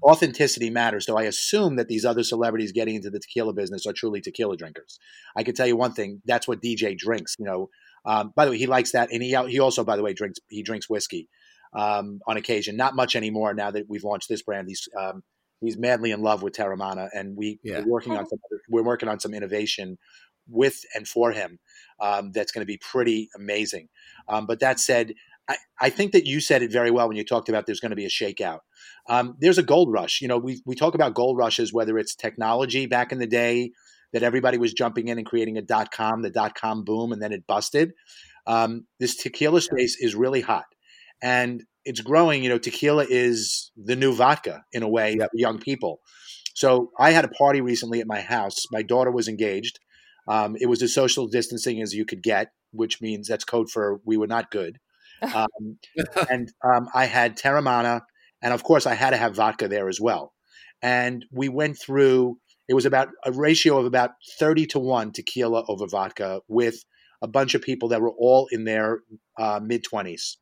authenticity 0.00 0.70
matters. 0.70 1.06
So 1.06 1.18
I 1.18 1.24
assume 1.24 1.74
that 1.74 1.88
these 1.88 2.04
other 2.04 2.22
celebrities 2.22 2.70
getting 2.70 2.94
into 2.94 3.10
the 3.10 3.18
tequila 3.18 3.52
business 3.52 3.84
are 3.84 3.92
truly 3.92 4.20
tequila 4.20 4.56
drinkers. 4.56 5.00
I 5.36 5.42
can 5.42 5.56
tell 5.56 5.66
you 5.66 5.76
one 5.76 5.92
thing: 5.92 6.22
that's 6.24 6.46
what 6.46 6.62
DJ 6.62 6.96
drinks. 6.96 7.34
You 7.36 7.46
know, 7.46 7.68
um, 8.04 8.32
by 8.36 8.44
the 8.44 8.52
way, 8.52 8.58
he 8.58 8.68
likes 8.68 8.92
that, 8.92 9.10
and 9.10 9.24
he 9.24 9.36
he 9.48 9.58
also, 9.58 9.82
by 9.82 9.96
the 9.96 10.04
way, 10.04 10.12
drinks 10.12 10.38
he 10.46 10.62
drinks 10.62 10.88
whiskey 10.88 11.28
um, 11.76 12.20
on 12.28 12.36
occasion. 12.36 12.76
Not 12.76 12.94
much 12.94 13.16
anymore 13.16 13.54
now 13.54 13.72
that 13.72 13.86
we've 13.88 14.04
launched 14.04 14.28
this 14.28 14.42
brand. 14.42 14.68
He's 14.68 14.88
um, 14.96 15.24
he's 15.60 15.78
madly 15.78 16.10
in 16.10 16.22
love 16.22 16.42
with 16.42 16.54
Teremana, 16.54 17.08
and 17.12 17.36
we, 17.36 17.58
yeah. 17.62 17.80
we're 17.80 17.92
working 17.92 18.16
on 18.16 18.26
some 18.28 18.38
we're 18.68 18.82
working 18.82 19.08
on 19.08 19.20
some 19.20 19.34
innovation 19.34 19.98
with 20.48 20.82
and 20.94 21.06
for 21.06 21.32
him 21.32 21.58
um, 22.00 22.32
that's 22.32 22.52
going 22.52 22.62
to 22.62 22.66
be 22.66 22.78
pretty 22.78 23.28
amazing. 23.36 23.88
Um, 24.28 24.46
but 24.46 24.60
that 24.60 24.80
said, 24.80 25.14
I, 25.48 25.56
I, 25.80 25.90
think 25.90 26.12
that 26.12 26.26
you 26.26 26.40
said 26.40 26.62
it 26.62 26.72
very 26.72 26.90
well 26.90 27.08
when 27.08 27.16
you 27.16 27.24
talked 27.24 27.48
about 27.48 27.66
there's 27.66 27.80
going 27.80 27.90
to 27.90 27.96
be 27.96 28.06
a 28.06 28.08
shakeout. 28.08 28.60
Um, 29.08 29.36
there's 29.40 29.58
a 29.58 29.62
gold 29.62 29.92
rush. 29.92 30.20
You 30.20 30.28
know, 30.28 30.38
we 30.38 30.62
we 30.64 30.74
talk 30.74 30.94
about 30.94 31.14
gold 31.14 31.36
rushes, 31.36 31.72
whether 31.72 31.98
it's 31.98 32.14
technology 32.14 32.86
back 32.86 33.12
in 33.12 33.18
the 33.18 33.26
day 33.26 33.72
that 34.12 34.22
everybody 34.22 34.58
was 34.58 34.72
jumping 34.72 35.08
in 35.08 35.18
and 35.18 35.26
creating 35.26 35.56
a 35.56 35.62
dot 35.62 35.90
com, 35.92 36.22
the 36.22 36.30
dot 36.30 36.54
com 36.54 36.84
boom, 36.84 37.12
and 37.12 37.22
then 37.22 37.32
it 37.32 37.46
busted. 37.46 37.92
Um, 38.46 38.86
this 38.98 39.16
tequila 39.16 39.60
space 39.60 39.96
is 40.00 40.14
really 40.14 40.40
hot, 40.40 40.66
and 41.22 41.64
it's 41.84 42.00
growing. 42.00 42.42
You 42.42 42.50
know, 42.50 42.58
tequila 42.58 43.06
is 43.08 43.70
the 43.76 43.96
new 43.96 44.14
vodka 44.14 44.64
in 44.72 44.82
a 44.82 44.88
way 44.88 45.16
yep. 45.18 45.30
for 45.30 45.38
young 45.38 45.58
people. 45.58 46.00
So 46.54 46.90
I 46.98 47.12
had 47.12 47.24
a 47.24 47.28
party 47.28 47.60
recently 47.60 48.00
at 48.00 48.06
my 48.06 48.20
house. 48.20 48.64
My 48.70 48.82
daughter 48.82 49.10
was 49.10 49.28
engaged. 49.28 49.78
Um, 50.28 50.56
it 50.60 50.66
was 50.66 50.82
as 50.82 50.94
social 50.94 51.26
distancing 51.26 51.80
as 51.80 51.94
you 51.94 52.04
could 52.04 52.22
get, 52.22 52.52
which 52.72 53.00
means 53.00 53.28
that's 53.28 53.44
code 53.44 53.70
for 53.70 54.00
we 54.04 54.16
were 54.16 54.26
not 54.26 54.50
good. 54.50 54.78
Um, 55.22 55.76
and 56.30 56.50
um, 56.64 56.88
I 56.94 57.04
had 57.04 57.36
Teremana, 57.36 58.00
and 58.40 58.54
of 58.54 58.62
course 58.62 58.86
I 58.86 58.94
had 58.94 59.10
to 59.10 59.18
have 59.18 59.36
vodka 59.36 59.68
there 59.68 59.90
as 59.90 60.00
well. 60.00 60.32
And 60.80 61.26
we 61.30 61.50
went 61.50 61.78
through. 61.78 62.38
It 62.70 62.72
was 62.72 62.86
about 62.86 63.08
a 63.26 63.30
ratio 63.30 63.76
of 63.76 63.84
about 63.84 64.12
thirty 64.38 64.64
to 64.68 64.78
one 64.78 65.12
tequila 65.12 65.62
over 65.68 65.86
vodka 65.86 66.40
with 66.48 66.82
a 67.20 67.28
bunch 67.28 67.54
of 67.54 67.60
people 67.60 67.90
that 67.90 68.00
were 68.00 68.14
all 68.18 68.48
in 68.50 68.64
their 68.64 69.00
uh, 69.38 69.60
mid 69.62 69.84
twenties. 69.84 70.38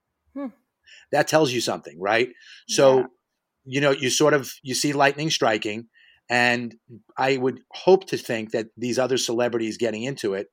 That 1.13 1.29
tells 1.29 1.53
you 1.53 1.61
something, 1.61 1.99
right? 2.01 2.29
So, 2.69 2.99
yeah. 2.99 3.07
you 3.65 3.81
know, 3.81 3.91
you 3.91 4.11
sort 4.11 4.35
of 4.35 4.53
you 4.63 4.75
see 4.75 4.93
lightning 4.93 5.31
striking, 5.31 5.87
and 6.29 6.75
I 7.17 7.37
would 7.37 7.61
hope 7.73 8.07
to 8.09 8.19
think 8.19 8.51
that 8.53 8.67
these 8.77 8.99
other 8.99 9.17
celebrities 9.17 9.79
getting 9.79 10.03
into 10.03 10.35
it 10.35 10.49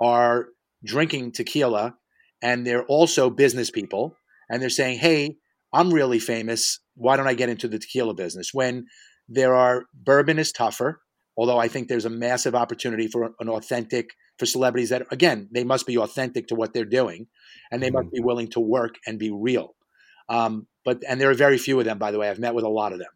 are 0.00 0.48
drinking 0.84 1.32
tequila, 1.32 1.96
and 2.42 2.66
they're 2.66 2.84
also 2.84 3.30
business 3.30 3.70
people, 3.70 4.16
and 4.48 4.62
they're 4.62 4.70
saying, 4.70 4.98
"Hey, 4.98 5.36
I'm 5.72 5.92
really 5.92 6.20
famous. 6.20 6.80
Why 6.94 7.16
don't 7.16 7.28
I 7.28 7.34
get 7.34 7.48
into 7.48 7.68
the 7.68 7.78
tequila 7.78 8.14
business?" 8.14 8.54
When 8.54 8.86
there 9.28 9.54
are 9.54 9.84
bourbon 9.92 10.38
is 10.38 10.52
tougher, 10.52 11.00
although 11.36 11.58
I 11.58 11.68
think 11.68 11.88
there's 11.88 12.04
a 12.04 12.10
massive 12.10 12.54
opportunity 12.54 13.08
for 13.08 13.34
an 13.38 13.48
authentic 13.48 14.10
for 14.38 14.46
celebrities 14.46 14.90
that 14.90 15.06
again 15.10 15.48
they 15.52 15.64
must 15.64 15.86
be 15.86 15.98
authentic 15.98 16.48
to 16.48 16.54
what 16.54 16.72
they're 16.72 16.84
doing 16.84 17.26
and 17.70 17.82
they 17.82 17.90
must 17.90 18.06
mm-hmm. 18.06 18.16
be 18.16 18.20
willing 18.20 18.48
to 18.48 18.60
work 18.60 18.96
and 19.06 19.18
be 19.18 19.30
real 19.30 19.74
um, 20.28 20.66
but 20.84 21.02
and 21.08 21.20
there 21.20 21.30
are 21.30 21.34
very 21.34 21.58
few 21.58 21.78
of 21.78 21.84
them, 21.84 21.98
by 21.98 22.10
the 22.10 22.18
way. 22.18 22.28
I've 22.28 22.38
met 22.38 22.54
with 22.54 22.64
a 22.64 22.68
lot 22.68 22.92
of 22.92 22.98
them. 22.98 23.08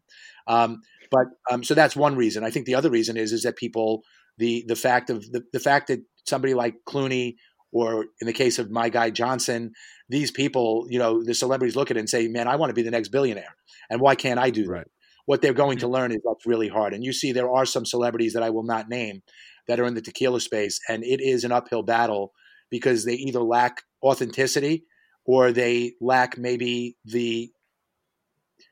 Um, 0.47 0.81
but 1.11 1.27
um, 1.51 1.63
so 1.63 1.73
that's 1.73 1.95
one 1.95 2.15
reason. 2.15 2.43
I 2.43 2.49
think 2.49 2.65
the 2.65 2.75
other 2.75 2.89
reason 2.89 3.17
is 3.17 3.31
is 3.31 3.43
that 3.43 3.55
people 3.55 4.03
the 4.37 4.65
the 4.67 4.75
fact 4.75 5.09
of 5.09 5.23
the, 5.31 5.43
the 5.53 5.59
fact 5.59 5.87
that 5.87 5.99
somebody 6.27 6.53
like 6.53 6.75
Clooney 6.87 7.35
or 7.71 8.05
in 8.21 8.27
the 8.27 8.33
case 8.33 8.59
of 8.59 8.69
my 8.69 8.89
guy 8.89 9.09
Johnson, 9.09 9.71
these 10.09 10.31
people, 10.31 10.85
you 10.89 10.99
know, 10.99 11.23
the 11.23 11.33
celebrities 11.33 11.75
look 11.75 11.91
at 11.91 11.97
it 11.97 11.99
and 11.99 12.09
say, 12.09 12.27
"Man, 12.27 12.47
I 12.47 12.55
want 12.55 12.69
to 12.69 12.75
be 12.75 12.83
the 12.83 12.91
next 12.91 13.09
billionaire, 13.09 13.55
and 13.89 14.01
why 14.01 14.15
can't 14.15 14.39
I 14.39 14.49
do 14.49 14.63
that?" 14.63 14.71
Right. 14.71 14.87
What 15.25 15.41
they're 15.41 15.53
going 15.53 15.77
to 15.79 15.87
learn 15.87 16.11
is 16.11 16.19
that's 16.25 16.45
really 16.45 16.67
hard. 16.67 16.93
And 16.93 17.03
you 17.03 17.13
see, 17.13 17.31
there 17.31 17.49
are 17.49 17.65
some 17.65 17.85
celebrities 17.85 18.33
that 18.33 18.43
I 18.43 18.49
will 18.49 18.63
not 18.63 18.89
name 18.89 19.21
that 19.67 19.79
are 19.79 19.85
in 19.85 19.93
the 19.93 20.01
tequila 20.01 20.41
space, 20.41 20.79
and 20.89 21.03
it 21.03 21.21
is 21.21 21.43
an 21.43 21.51
uphill 21.51 21.83
battle 21.83 22.33
because 22.69 23.05
they 23.05 23.13
either 23.13 23.41
lack 23.41 23.83
authenticity 24.03 24.83
or 25.25 25.51
they 25.51 25.93
lack 26.01 26.37
maybe 26.37 26.97
the 27.05 27.51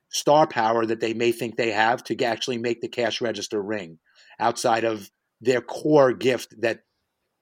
star 0.09 0.45
power 0.45 0.85
that 0.85 0.99
they 0.99 1.13
may 1.13 1.31
think 1.31 1.55
they 1.55 1.71
have 1.71 2.03
to 2.03 2.23
actually 2.23 2.57
make 2.57 2.81
the 2.81 2.89
cash 2.89 3.21
register 3.21 3.61
ring 3.61 3.97
outside 4.39 4.83
of 4.83 5.09
their 5.39 5.61
core 5.61 6.13
gift 6.13 6.53
that 6.61 6.81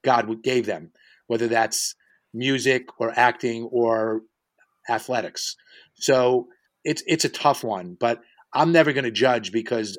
God 0.03 0.43
gave 0.43 0.66
them, 0.66 0.91
whether 1.28 1.47
that's 1.47 1.95
music 2.34 2.84
or 2.99 3.12
acting 3.18 3.64
or 3.72 4.22
athletics. 4.88 5.55
So 5.95 6.47
it's 6.84 7.03
it's 7.07 7.26
a 7.26 7.30
tough 7.30 7.64
one, 7.64 7.97
but 7.99 8.22
I'm 8.53 8.72
never 8.72 8.93
going 8.93 9.03
to 9.03 9.12
judge 9.12 9.51
because 9.51 9.97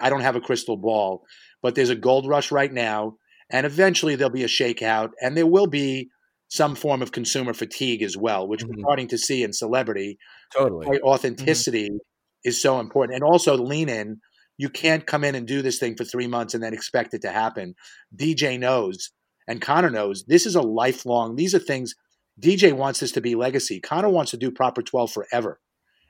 I 0.00 0.10
don't 0.10 0.20
have 0.20 0.36
a 0.36 0.40
crystal 0.40 0.76
ball. 0.76 1.24
But 1.62 1.74
there's 1.74 1.90
a 1.90 1.96
gold 1.96 2.28
rush 2.28 2.52
right 2.52 2.72
now, 2.72 3.16
and 3.50 3.66
eventually 3.66 4.14
there'll 4.14 4.32
be 4.32 4.44
a 4.44 4.48
shakeout, 4.48 5.10
and 5.20 5.36
there 5.36 5.46
will 5.46 5.66
be 5.66 6.10
some 6.48 6.74
form 6.74 7.02
of 7.02 7.12
consumer 7.12 7.54
fatigue 7.54 8.02
as 8.02 8.16
well, 8.16 8.48
which 8.48 8.60
mm-hmm. 8.60 8.76
we're 8.76 8.82
starting 8.82 9.08
to 9.08 9.18
see 9.18 9.42
in 9.42 9.52
celebrity. 9.52 10.18
Totally. 10.56 10.86
Mm-hmm. 10.86 11.04
Authenticity 11.06 11.88
mm-hmm. 11.88 12.48
is 12.48 12.60
so 12.60 12.80
important. 12.80 13.14
And 13.14 13.24
also 13.24 13.56
lean 13.56 13.88
in. 13.88 14.20
You 14.56 14.68
can't 14.68 15.06
come 15.06 15.22
in 15.22 15.36
and 15.36 15.46
do 15.46 15.62
this 15.62 15.78
thing 15.78 15.96
for 15.96 16.04
three 16.04 16.26
months 16.26 16.52
and 16.52 16.62
then 16.62 16.74
expect 16.74 17.14
it 17.14 17.22
to 17.22 17.30
happen. 17.30 17.74
DJ 18.16 18.58
knows 18.58 19.12
and 19.48 19.62
Conor 19.62 19.90
knows 19.90 20.24
this 20.24 20.46
is 20.46 20.54
a 20.54 20.60
lifelong, 20.60 21.34
these 21.34 21.54
are 21.54 21.58
things 21.58 21.94
DJ 22.40 22.72
wants 22.72 23.00
this 23.00 23.12
to 23.12 23.20
be 23.20 23.34
legacy. 23.34 23.80
Conor 23.80 24.10
wants 24.10 24.30
to 24.30 24.36
do 24.36 24.50
proper 24.52 24.82
12 24.82 25.10
forever. 25.10 25.58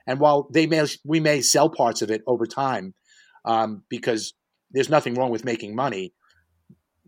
And 0.06 0.20
while 0.20 0.48
they 0.52 0.66
may 0.66 0.84
we 1.04 1.20
may 1.20 1.40
sell 1.40 1.70
parts 1.70 2.02
of 2.02 2.10
it 2.10 2.22
over 2.26 2.46
time, 2.46 2.94
um, 3.44 3.84
because 3.88 4.34
there's 4.70 4.90
nothing 4.90 5.14
wrong 5.14 5.30
with 5.30 5.44
making 5.44 5.74
money, 5.74 6.12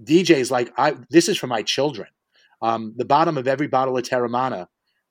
DJ's 0.02 0.50
like, 0.50 0.72
I 0.78 0.94
this 1.10 1.28
is 1.28 1.36
for 1.36 1.46
my 1.48 1.62
children. 1.62 2.08
Um, 2.62 2.94
the 2.96 3.04
bottom 3.04 3.38
of 3.38 3.48
every 3.48 3.68
bottle 3.68 3.96
of 3.96 4.04
Teremana, 4.04 4.66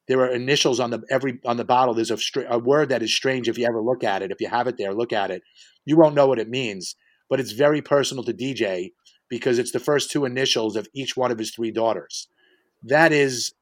there 0.08 0.20
are 0.22 0.32
initials 0.32 0.80
on 0.80 0.90
the 0.90 1.02
every 1.10 1.40
on 1.46 1.58
the 1.58 1.66
bottle. 1.66 1.94
There's 1.94 2.12
a, 2.12 2.18
a 2.50 2.60
word 2.60 2.90
that 2.90 3.04
is 3.04 3.14
strange 3.14 3.48
if 3.48 3.58
you 3.58 3.66
ever 3.66 3.82
look 3.82 4.04
at 4.04 4.22
it. 4.22 4.32
If 4.32 4.42
you 4.42 4.50
have 4.50 4.68
it 4.68 4.78
there, 4.78 4.94
look 4.94 5.14
at 5.14 5.32
it. 5.32 5.44
You 5.86 5.98
won't 5.98 6.16
know 6.16 6.28
what 6.28 6.40
it 6.40 6.50
means, 6.50 6.96
but 7.30 7.40
it's 7.40 7.52
very 7.52 7.82
personal 7.82 8.24
to 8.24 8.34
DJ 8.34 8.92
because 9.30 9.60
it's 9.60 9.72
the 9.72 9.80
first 9.80 10.12
two 10.12 10.26
initials 10.26 10.76
of 10.76 10.88
each 10.94 11.16
one 11.16 11.32
of 11.32 11.38
his 11.38 11.52
three 11.52 11.72
daughters. 11.72 12.28
That 12.84 13.12
is, 13.12 13.54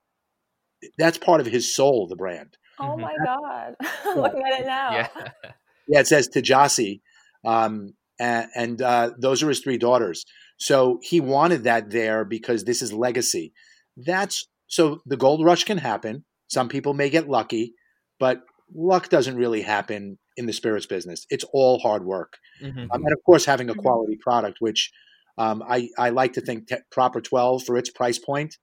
that's 0.98 1.18
part 1.18 1.42
of 1.42 1.48
his 1.48 1.74
soul, 1.74 2.08
the 2.08 2.16
brand. 2.16 2.58
Oh 2.80 2.86
mm-hmm. 2.86 3.02
my 3.02 3.14
God! 3.26 3.76
looking 4.16 4.44
at 4.44 4.62
it 4.62 4.66
now. 4.66 4.92
Yeah, 4.92 5.08
yeah. 5.88 6.00
It 6.00 6.08
says 6.08 6.30
Tajasi, 6.30 7.02
um, 7.46 7.94
and, 8.20 8.48
and 8.56 8.82
uh, 8.82 9.12
those 9.20 9.44
are 9.44 9.50
his 9.50 9.60
three 9.60 9.78
daughters. 9.78 10.26
So 10.58 11.00
he 11.04 11.20
wanted 11.20 11.66
that 11.66 11.92
there 11.92 12.24
because 12.26 12.64
this 12.64 12.82
is 12.82 12.94
legacy 12.94 13.54
that's 13.98 14.48
so 14.68 15.02
the 15.06 15.18
gold 15.18 15.44
rush 15.44 15.64
can 15.64 15.78
happen. 15.78 16.24
Some 16.48 16.70
people 16.70 16.94
may 16.94 17.10
get 17.10 17.30
lucky, 17.30 17.74
but 18.20 18.42
luck 18.74 19.10
doesn't 19.10 19.38
really 19.38 19.62
happen 19.62 20.18
in 20.36 20.46
the 20.46 20.54
spirits 20.54 20.86
business. 20.86 21.26
It's 21.30 21.46
all 21.52 21.80
hard 21.80 22.06
work. 22.06 22.38
Mm-hmm. 22.62 22.92
Um, 22.92 23.04
and 23.04 23.14
of 23.14 23.20
course, 23.26 23.46
having 23.46 23.70
a 23.70 23.74
mm-hmm. 23.74 23.82
quality 23.82 24.18
product, 24.18 24.58
which 24.60 24.92
um, 25.38 25.64
I, 25.68 25.90
I 25.98 26.10
like 26.10 26.34
to 26.34 26.42
think 26.42 26.68
te- 26.68 26.78
Proper 26.92 27.22
12 27.22 27.64
for 27.64 27.78
its 27.78 27.90
price 27.90 28.20
point, 28.20 28.58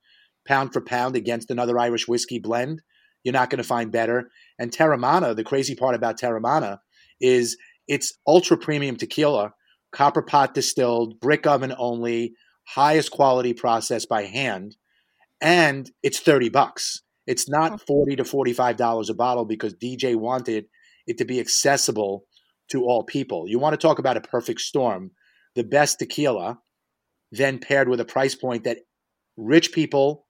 pound 0.46 0.72
for 0.72 0.80
pound 0.80 1.16
against 1.16 1.50
another 1.50 1.78
Irish 1.78 2.06
whiskey 2.06 2.38
blend, 2.38 2.82
you're 3.22 3.32
not 3.32 3.50
going 3.50 3.58
to 3.62 3.64
find 3.64 3.90
better. 3.90 4.30
And 4.58 4.70
Teremana, 4.70 5.34
the 5.34 5.44
crazy 5.44 5.74
part 5.74 5.94
about 5.94 6.20
Teremana 6.20 6.78
is 7.20 7.56
it's 7.88 8.12
ultra 8.26 8.56
premium 8.56 8.96
tequila, 8.96 9.52
copper 9.92 10.22
pot 10.22 10.54
distilled, 10.54 11.20
brick 11.20 11.46
oven 11.46 11.74
only, 11.78 12.34
highest 12.66 13.10
quality 13.10 13.52
processed 13.54 14.08
by 14.08 14.24
hand 14.24 14.76
and 15.40 15.90
it's 16.02 16.20
30 16.20 16.48
bucks. 16.48 17.02
It's 17.26 17.48
not 17.48 17.80
40 17.86 18.16
to 18.16 18.24
45 18.24 18.76
dollars 18.76 19.10
a 19.10 19.14
bottle 19.14 19.44
because 19.44 19.74
DJ 19.74 20.14
wanted 20.14 20.66
it 21.06 21.18
to 21.18 21.24
be 21.24 21.40
accessible 21.40 22.24
to 22.70 22.84
all 22.84 23.04
people. 23.04 23.48
You 23.48 23.58
want 23.58 23.72
to 23.74 23.86
talk 23.86 23.98
about 23.98 24.16
a 24.16 24.22
perfect 24.22 24.60
storm. 24.60 25.10
The 25.54 25.64
best 25.64 25.98
tequila 25.98 26.58
then 27.30 27.58
paired 27.58 27.88
with 27.88 28.00
a 28.00 28.04
price 28.04 28.34
point 28.34 28.64
that 28.64 28.78
rich 29.36 29.72
people 29.72 30.26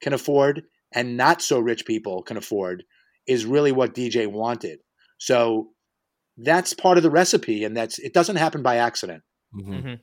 can 0.00 0.12
afford 0.12 0.62
and 0.92 1.16
not 1.16 1.42
so 1.42 1.58
rich 1.58 1.84
people 1.84 2.22
can 2.22 2.36
afford 2.36 2.84
is 3.26 3.44
really 3.44 3.72
what 3.72 3.94
DJ 3.94 4.26
wanted. 4.30 4.78
So 5.18 5.70
that's 6.36 6.74
part 6.74 6.96
of 6.96 7.02
the 7.02 7.10
recipe, 7.10 7.64
and 7.64 7.76
that's 7.76 7.98
it 7.98 8.12
doesn't 8.12 8.36
happen 8.36 8.62
by 8.62 8.76
accident. 8.76 9.22
Mm-hmm. 9.54 9.72
Mm-hmm. 9.72 9.94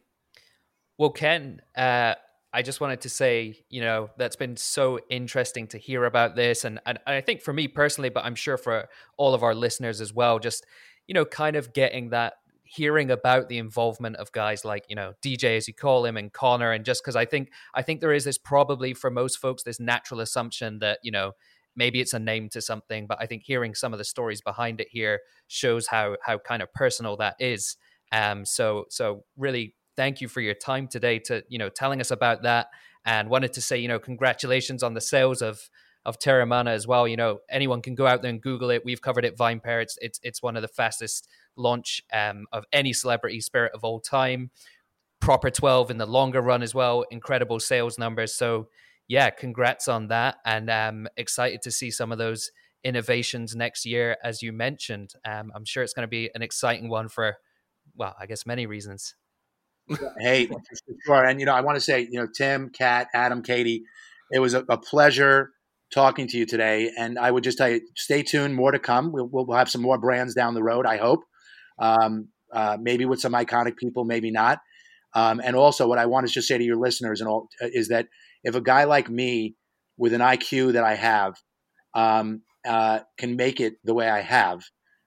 Well, 0.97 1.11
Ken, 1.11 1.61
uh, 1.75 2.15
I 2.53 2.61
just 2.61 2.81
wanted 2.81 3.01
to 3.01 3.09
say, 3.09 3.63
you 3.69 3.81
know, 3.81 4.09
that's 4.17 4.35
been 4.35 4.57
so 4.57 4.99
interesting 5.09 5.67
to 5.67 5.77
hear 5.77 6.03
about 6.05 6.35
this, 6.35 6.65
and, 6.65 6.79
and 6.85 6.99
I 7.07 7.21
think 7.21 7.41
for 7.41 7.53
me 7.53 7.67
personally, 7.67 8.09
but 8.09 8.25
I'm 8.25 8.35
sure 8.35 8.57
for 8.57 8.89
all 9.17 9.33
of 9.33 9.43
our 9.43 9.55
listeners 9.55 10.01
as 10.01 10.13
well, 10.13 10.39
just 10.39 10.65
you 11.07 11.13
know, 11.13 11.25
kind 11.25 11.55
of 11.55 11.73
getting 11.73 12.09
that 12.09 12.33
hearing 12.63 13.11
about 13.11 13.49
the 13.49 13.57
involvement 13.57 14.15
of 14.15 14.31
guys 14.31 14.63
like 14.63 14.85
you 14.87 14.95
know 14.95 15.11
DJ 15.21 15.57
as 15.57 15.67
you 15.67 15.73
call 15.73 16.05
him 16.05 16.15
and 16.15 16.31
Conor. 16.31 16.71
And 16.71 16.85
just 16.85 17.03
because 17.03 17.17
I 17.17 17.25
think 17.25 17.51
I 17.75 17.81
think 17.81 17.99
there 17.99 18.13
is 18.13 18.23
this 18.23 18.37
probably 18.37 18.93
for 18.93 19.11
most 19.11 19.39
folks 19.39 19.63
this 19.63 19.79
natural 19.79 20.21
assumption 20.21 20.79
that 20.79 20.99
you 21.03 21.11
know 21.11 21.33
maybe 21.75 21.99
it's 21.99 22.13
a 22.13 22.19
name 22.19 22.47
to 22.49 22.61
something. 22.61 23.07
But 23.07 23.17
I 23.19 23.25
think 23.25 23.43
hearing 23.43 23.75
some 23.75 23.91
of 23.91 23.99
the 23.99 24.05
stories 24.05 24.41
behind 24.41 24.79
it 24.79 24.87
here 24.89 25.19
shows 25.47 25.87
how 25.87 26.15
how 26.23 26.37
kind 26.37 26.61
of 26.61 26.73
personal 26.73 27.17
that 27.17 27.35
is. 27.39 27.75
Um 28.13 28.45
so 28.45 28.85
so 28.89 29.25
really 29.35 29.75
thank 29.95 30.21
you 30.21 30.27
for 30.27 30.41
your 30.41 30.53
time 30.53 30.87
today 30.87 31.19
to 31.19 31.43
you 31.49 31.57
know 31.57 31.69
telling 31.69 32.01
us 32.01 32.11
about 32.11 32.43
that 32.43 32.67
and 33.05 33.29
wanted 33.29 33.53
to 33.53 33.61
say 33.61 33.77
you 33.77 33.87
know 33.87 33.99
congratulations 33.99 34.83
on 34.83 34.93
the 34.93 35.01
sales 35.01 35.41
of 35.41 35.69
of 36.05 36.17
Teremana 36.19 36.69
as 36.69 36.87
well. 36.87 37.07
You 37.07 37.15
know, 37.15 37.39
anyone 37.49 37.81
can 37.81 37.95
go 37.95 38.07
out 38.07 38.21
there 38.21 38.31
and 38.31 38.41
Google 38.41 38.71
it. 38.71 38.83
We've 38.83 39.01
covered 39.01 39.25
it. 39.25 39.37
VinePair. 39.37 39.81
It's 39.81 39.97
it's 40.01 40.19
it's 40.23 40.41
one 40.41 40.55
of 40.55 40.61
the 40.61 40.67
fastest 40.67 41.27
launch 41.55 42.01
um, 42.11 42.47
of 42.51 42.65
any 42.73 42.93
celebrity 42.93 43.41
spirit 43.41 43.73
of 43.73 43.83
all 43.83 43.99
time. 43.99 44.51
Proper 45.19 45.51
twelve 45.51 45.91
in 45.91 45.97
the 45.97 46.05
longer 46.05 46.41
run 46.41 46.63
as 46.63 46.73
well. 46.73 47.05
Incredible 47.11 47.59
sales 47.59 47.99
numbers. 47.99 48.33
So 48.33 48.69
yeah, 49.07 49.29
congrats 49.29 49.87
on 49.87 50.07
that, 50.07 50.37
and 50.45 50.69
um, 50.69 51.07
excited 51.17 51.61
to 51.63 51.71
see 51.71 51.91
some 51.91 52.11
of 52.11 52.17
those 52.17 52.51
innovations 52.83 53.55
next 53.55 53.85
year, 53.85 54.17
as 54.23 54.41
you 54.41 54.51
mentioned. 54.51 55.13
Um, 55.25 55.51
I'm 55.53 55.65
sure 55.65 55.83
it's 55.83 55.93
going 55.93 56.05
to 56.05 56.09
be 56.09 56.31
an 56.33 56.41
exciting 56.41 56.89
one 56.89 57.09
for, 57.09 57.37
well, 57.95 58.15
I 58.19 58.25
guess 58.25 58.45
many 58.45 58.65
reasons. 58.65 59.15
Hey, 60.19 60.49
sure. 61.05 61.25
And 61.25 61.39
you 61.39 61.45
know, 61.45 61.53
I 61.53 61.61
want 61.61 61.75
to 61.75 61.81
say, 61.81 62.01
you 62.01 62.19
know, 62.19 62.27
Tim, 62.35 62.69
Kat, 62.69 63.07
Adam, 63.13 63.41
Katie, 63.41 63.83
it 64.31 64.39
was 64.39 64.53
a, 64.53 64.63
a 64.69 64.77
pleasure 64.77 65.51
talking 65.93 66.27
to 66.27 66.37
you 66.37 66.45
today. 66.45 66.91
And 66.97 67.19
I 67.19 67.29
would 67.29 67.43
just 67.43 67.57
tell 67.57 67.69
you, 67.69 67.81
stay 67.95 68.23
tuned. 68.23 68.55
More 68.55 68.71
to 68.71 68.79
come. 68.79 69.11
We'll, 69.11 69.29
we'll 69.31 69.57
have 69.57 69.69
some 69.69 69.81
more 69.81 69.97
brands 69.97 70.33
down 70.33 70.53
the 70.53 70.63
road. 70.63 70.85
I 70.85 70.97
hope. 70.97 71.21
Um, 71.79 72.29
uh, 72.53 72.77
maybe 72.79 73.05
with 73.05 73.19
some 73.19 73.33
iconic 73.33 73.77
people, 73.77 74.03
maybe 74.03 74.31
not. 74.31 74.59
Um, 75.13 75.41
and 75.43 75.55
also, 75.55 75.87
what 75.87 75.99
I 75.99 76.05
want 76.05 76.27
to 76.27 76.33
just 76.33 76.47
say 76.47 76.57
to 76.57 76.63
your 76.63 76.77
listeners 76.77 77.21
and 77.21 77.29
all 77.29 77.47
uh, 77.61 77.67
is 77.71 77.89
that 77.89 78.07
if 78.43 78.55
a 78.55 78.61
guy 78.61 78.85
like 78.85 79.09
me, 79.09 79.55
with 79.97 80.13
an 80.13 80.21
IQ 80.21 80.73
that 80.73 80.83
I 80.83 80.95
have, 80.95 81.35
um, 81.93 82.41
uh, 82.67 82.99
can 83.19 83.35
make 83.35 83.59
it 83.59 83.75
the 83.83 83.93
way 83.93 84.09
I 84.09 84.21
have 84.21 84.63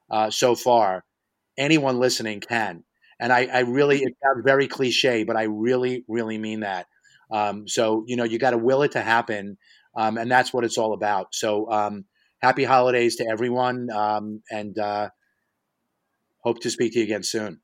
uh, 0.09 0.31
so 0.31 0.55
far, 0.55 1.05
anyone 1.59 1.99
listening 1.99 2.41
can. 2.41 2.85
And 3.21 3.33
I, 3.33 3.47
I 3.47 3.61
really, 3.61 3.99
it 4.03 4.15
sounds 4.23 4.43
very 4.45 4.67
cliche, 4.67 5.25
but 5.25 5.37
I 5.37 5.45
really, 5.45 6.05
really 6.09 6.39
mean 6.39 6.61
that. 6.61 6.87
Um, 7.31 7.67
so 7.67 8.05
you 8.07 8.17
know, 8.17 8.25
you 8.25 8.39
got 8.39 8.51
to 8.51 8.59
will 8.59 8.83
it 8.83 8.93
to 8.93 9.01
happen 9.01 9.57
um, 9.97 10.19
and 10.19 10.31
that's 10.31 10.53
what 10.53 10.65
it's 10.65 10.79
all 10.79 10.93
about. 10.93 11.35
So 11.35 11.71
um, 11.71 12.05
happy 12.41 12.65
holidays 12.65 13.17
to 13.17 13.27
everyone, 13.27 13.91
um, 13.91 14.43
and 14.51 14.79
uh, 14.79 15.11
hope 16.41 16.61
to 16.61 16.71
speak 16.71 16.93
to 16.93 16.99
you 16.99 17.05
again 17.05 17.23
soon. 17.23 17.61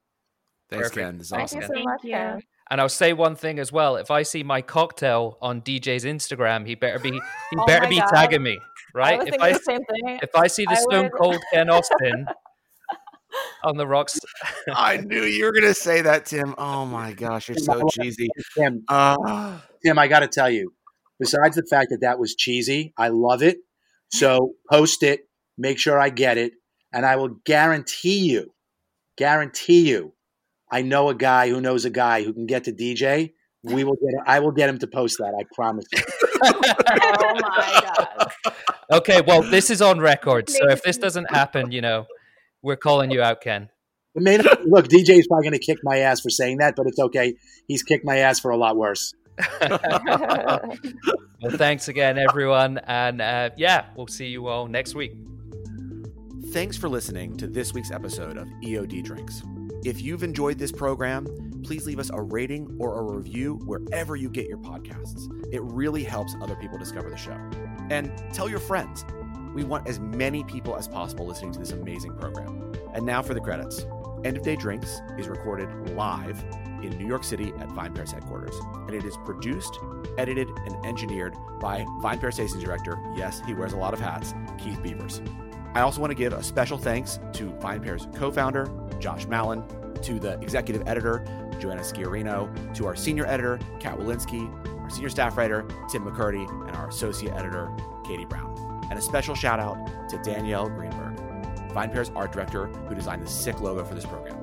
Thanks, 0.69 0.91
Perfect. 0.91 1.07
Ken. 1.07 1.19
This 1.19 1.27
is 1.29 1.33
awesome. 1.33 1.61
Thank 1.61 1.73
you 1.73 1.77
so 1.77 1.85
much, 1.85 2.03
Ken. 2.03 2.43
And 2.71 2.81
I'll 2.81 2.89
say 2.89 3.13
one 3.13 3.35
thing 3.35 3.59
as 3.59 3.73
well. 3.73 3.97
If 3.97 4.13
I 4.13 4.23
see 4.23 4.45
my 4.45 4.63
cocktail 4.63 5.39
on 5.43 5.61
DJ's 5.61 6.05
Instagram, 6.05 6.65
he 6.67 6.77
better 6.77 7.01
be 7.01 7.11
he 7.11 7.21
oh 7.59 7.67
better 7.67 7.89
be 7.89 7.99
God. 7.99 8.07
tagging 8.15 8.45
me, 8.45 8.61
right? 8.95 9.21
I 9.21 9.25
if 9.25 9.41
I 9.41 9.49
if 10.23 10.37
I 10.37 10.47
see 10.47 10.65
the 10.65 10.73
I 10.73 10.75
Stone 10.77 11.03
would... 11.05 11.13
Cold 11.13 11.39
Ken 11.53 11.69
Austin 11.69 12.27
on 13.65 13.77
the 13.77 13.87
rocks, 13.87 14.19
I 14.73 14.99
knew 14.99 15.23
you 15.23 15.45
were 15.45 15.53
gonna 15.53 15.75
say 15.75 16.03
that, 16.03 16.27
Tim. 16.27 16.55
Oh 16.59 16.87
my 16.87 17.13
gosh, 17.13 17.49
you're 17.49 17.59
so 17.59 17.89
cheesy, 17.91 18.29
Tim. 18.57 18.85
Uh, 18.89 19.59
Tim, 19.85 19.99
I 19.99 20.09
got 20.09 20.21
to 20.21 20.29
tell 20.29 20.51
you, 20.51 20.73
besides 21.19 21.57
the 21.57 21.65
fact 21.69 21.91
that 21.91 22.01
that 22.01 22.19
was 22.19 22.35
cheesy, 22.35 22.93
I 22.97 23.09
love 23.09 23.43
it. 23.43 23.59
So 24.13 24.55
post 24.71 25.03
it, 25.03 25.29
make 25.57 25.79
sure 25.79 25.99
I 25.99 26.11
get 26.11 26.39
it, 26.39 26.53
and 26.93 27.07
I 27.07 27.17
will 27.17 27.37
guarantee 27.45 28.31
you, 28.31 28.53
guarantee 29.17 29.89
you, 29.89 30.15
I 30.71 30.83
know 30.83 31.09
a 31.09 31.15
guy 31.15 31.49
who 31.49 31.61
knows 31.61 31.85
a 31.85 31.91
guy 31.91 32.23
who 32.23 32.33
can 32.33 32.47
get 32.47 32.65
to 32.65 32.73
DJ. 32.73 33.33
We 33.63 33.85
will 33.85 33.97
get. 33.97 34.15
I 34.27 34.41
will 34.41 34.53
get 34.53 34.69
him 34.69 34.79
to 34.79 34.87
post 34.87 35.19
that. 35.19 35.35
I 35.39 35.45
promise 35.55 35.85
you. 35.93 36.03
oh 36.45 37.35
my 37.41 37.95
god. 37.97 38.55
Okay, 38.93 39.21
well, 39.21 39.43
this 39.43 39.71
is 39.71 39.83
on 39.83 40.01
record. 40.01 40.49
So 40.49 40.71
if 40.71 40.83
this 40.83 40.97
doesn't 40.97 41.31
happen, 41.31 41.71
you 41.71 41.81
know, 41.81 42.07
we're 42.63 42.77
calling 42.77 43.11
you 43.11 43.23
out, 43.23 43.41
Ken. 43.41 43.69
Not, 44.15 44.67
look, 44.67 44.89
DJ 44.89 45.19
is 45.19 45.27
probably 45.29 45.49
going 45.49 45.59
to 45.59 45.65
kick 45.65 45.79
my 45.83 45.99
ass 45.99 46.21
for 46.21 46.31
saying 46.31 46.59
that, 46.59 46.75
but 46.77 46.87
it's 46.87 46.99
okay. 46.99 47.35
He's 47.69 47.83
kicked 47.83 48.05
my 48.05 48.19
ass 48.19 48.41
for 48.41 48.51
a 48.51 48.57
lot 48.57 48.77
worse. 48.77 49.15
well, 49.61 50.69
thanks 51.53 51.89
again, 51.89 52.19
everyone. 52.19 52.79
And 52.79 53.21
uh, 53.21 53.51
yeah, 53.57 53.87
we'll 53.97 54.09
see 54.09 54.27
you 54.27 54.49
all 54.49 54.67
next 54.67 54.95
week. 54.95 55.13
Thanks 56.53 56.77
for 56.77 56.89
listening 56.89 57.37
to 57.37 57.47
this 57.47 57.73
week's 57.73 57.93
episode 57.93 58.37
of 58.37 58.49
EOD 58.65 59.05
Drinks. 59.05 59.43
If 59.85 60.03
you've 60.03 60.25
enjoyed 60.25 60.59
this 60.59 60.73
program, 60.73 61.27
please 61.63 61.87
leave 61.87 62.01
us 62.01 62.11
a 62.13 62.21
rating 62.21 62.77
or 62.81 62.99
a 62.99 63.03
review 63.03 63.61
wherever 63.65 64.17
you 64.17 64.29
get 64.29 64.49
your 64.49 64.59
podcasts. 64.59 65.29
It 65.53 65.63
really 65.63 66.03
helps 66.03 66.35
other 66.43 66.57
people 66.57 66.77
discover 66.77 67.09
the 67.09 67.17
show. 67.17 67.39
And 67.89 68.13
tell 68.33 68.49
your 68.49 68.59
friends. 68.59 69.05
We 69.55 69.65
want 69.65 69.89
as 69.89 69.99
many 69.99 70.45
people 70.45 70.77
as 70.77 70.87
possible 70.87 71.27
listening 71.27 71.53
to 71.53 71.59
this 71.59 71.73
amazing 71.73 72.17
program. 72.17 72.73
And 72.95 73.05
now 73.05 73.23
for 73.23 73.35
the 73.35 73.41
credits. 73.41 73.85
End 74.25 74.37
of 74.37 74.43
Day 74.43 74.57
Drinks 74.57 75.01
is 75.19 75.29
recorded 75.29 75.69
live 75.97 76.43
in 76.83 76.97
New 76.99 77.07
York 77.07 77.25
City 77.25 77.53
at 77.59 77.69
Vine 77.71 77.93
VinePair's 77.93 78.13
headquarters. 78.13 78.55
And 78.87 78.95
it 78.95 79.05
is 79.05 79.17
produced, 79.25 79.79
edited, 80.19 80.49
and 80.67 80.85
engineered 80.85 81.35
by 81.61 81.85
VinePair 82.03 82.33
Station 82.33 82.61
Director, 82.61 82.99
yes, 83.17 83.41
he 83.47 83.55
wears 83.55 83.73
a 83.73 83.77
lot 83.77 83.95
of 83.95 84.01
hats, 84.01 84.35
Keith 84.59 84.83
Beavers. 84.83 85.23
I 85.75 85.81
also 85.81 86.01
want 86.01 86.11
to 86.11 86.17
give 86.17 86.33
a 86.33 86.43
special 86.43 86.79
thanks 86.79 87.19
to 87.35 87.51
Vine 87.61 87.81
VinePair's 87.81 88.09
co 88.15 88.31
founder, 88.31 88.71
Josh 88.99 89.27
Malin, 89.27 89.63
to 90.03 90.19
the 90.19 90.39
executive 90.41 90.87
editor, 90.87 91.25
Joanna 91.59 91.83
Sciarrino, 91.83 92.75
to 92.75 92.87
our 92.87 92.97
senior 92.97 93.27
editor, 93.27 93.59
Kat 93.79 93.99
Wolinski, 93.99 94.51
our 94.81 94.91
senior 94.91 95.11
staff 95.11 95.37
writer, 95.37 95.67
Tim 95.91 96.05
McKirdy, 96.05 96.49
and 96.67 96.77
our 96.77 96.89
associate 96.89 97.35
editor, 97.35 97.71
Katie 98.05 98.25
Brown. 98.25 98.70
And 98.91 98.99
a 98.99 99.03
special 99.03 99.35
shout 99.35 99.61
out 99.61 100.09
to 100.11 100.19
Danielle 100.19 100.69
Greenberg, 100.69 101.17
VinePair's 101.71 102.11
art 102.15 102.33
director, 102.33 102.67
who 102.67 102.95
designed 102.95 103.23
the 103.23 103.31
sick 103.31 103.61
logo 103.61 103.85
for 103.85 103.95
this 103.95 104.05
program. 104.05 104.37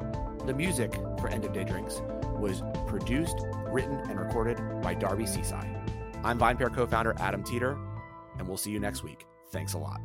The 0.46 0.54
music 0.54 0.94
for 1.20 1.28
End 1.28 1.44
of 1.44 1.54
Day 1.54 1.66
Drinks 1.66 2.02
was 2.38 2.64
produced, 2.88 3.36
written, 3.68 4.00
and 4.10 4.20
recorded 4.20 4.58
by 4.82 4.94
Darby 4.94 5.26
Seaside. 5.26 5.78
I'm 6.24 6.40
VinePair 6.40 6.74
co 6.74 6.88
founder 6.88 7.14
Adam 7.20 7.44
Teeter, 7.44 7.78
and 8.38 8.48
we'll 8.48 8.58
see 8.58 8.72
you 8.72 8.80
next 8.80 9.04
week. 9.04 9.26
Thanks 9.52 9.74
a 9.74 9.78
lot. 9.78 10.02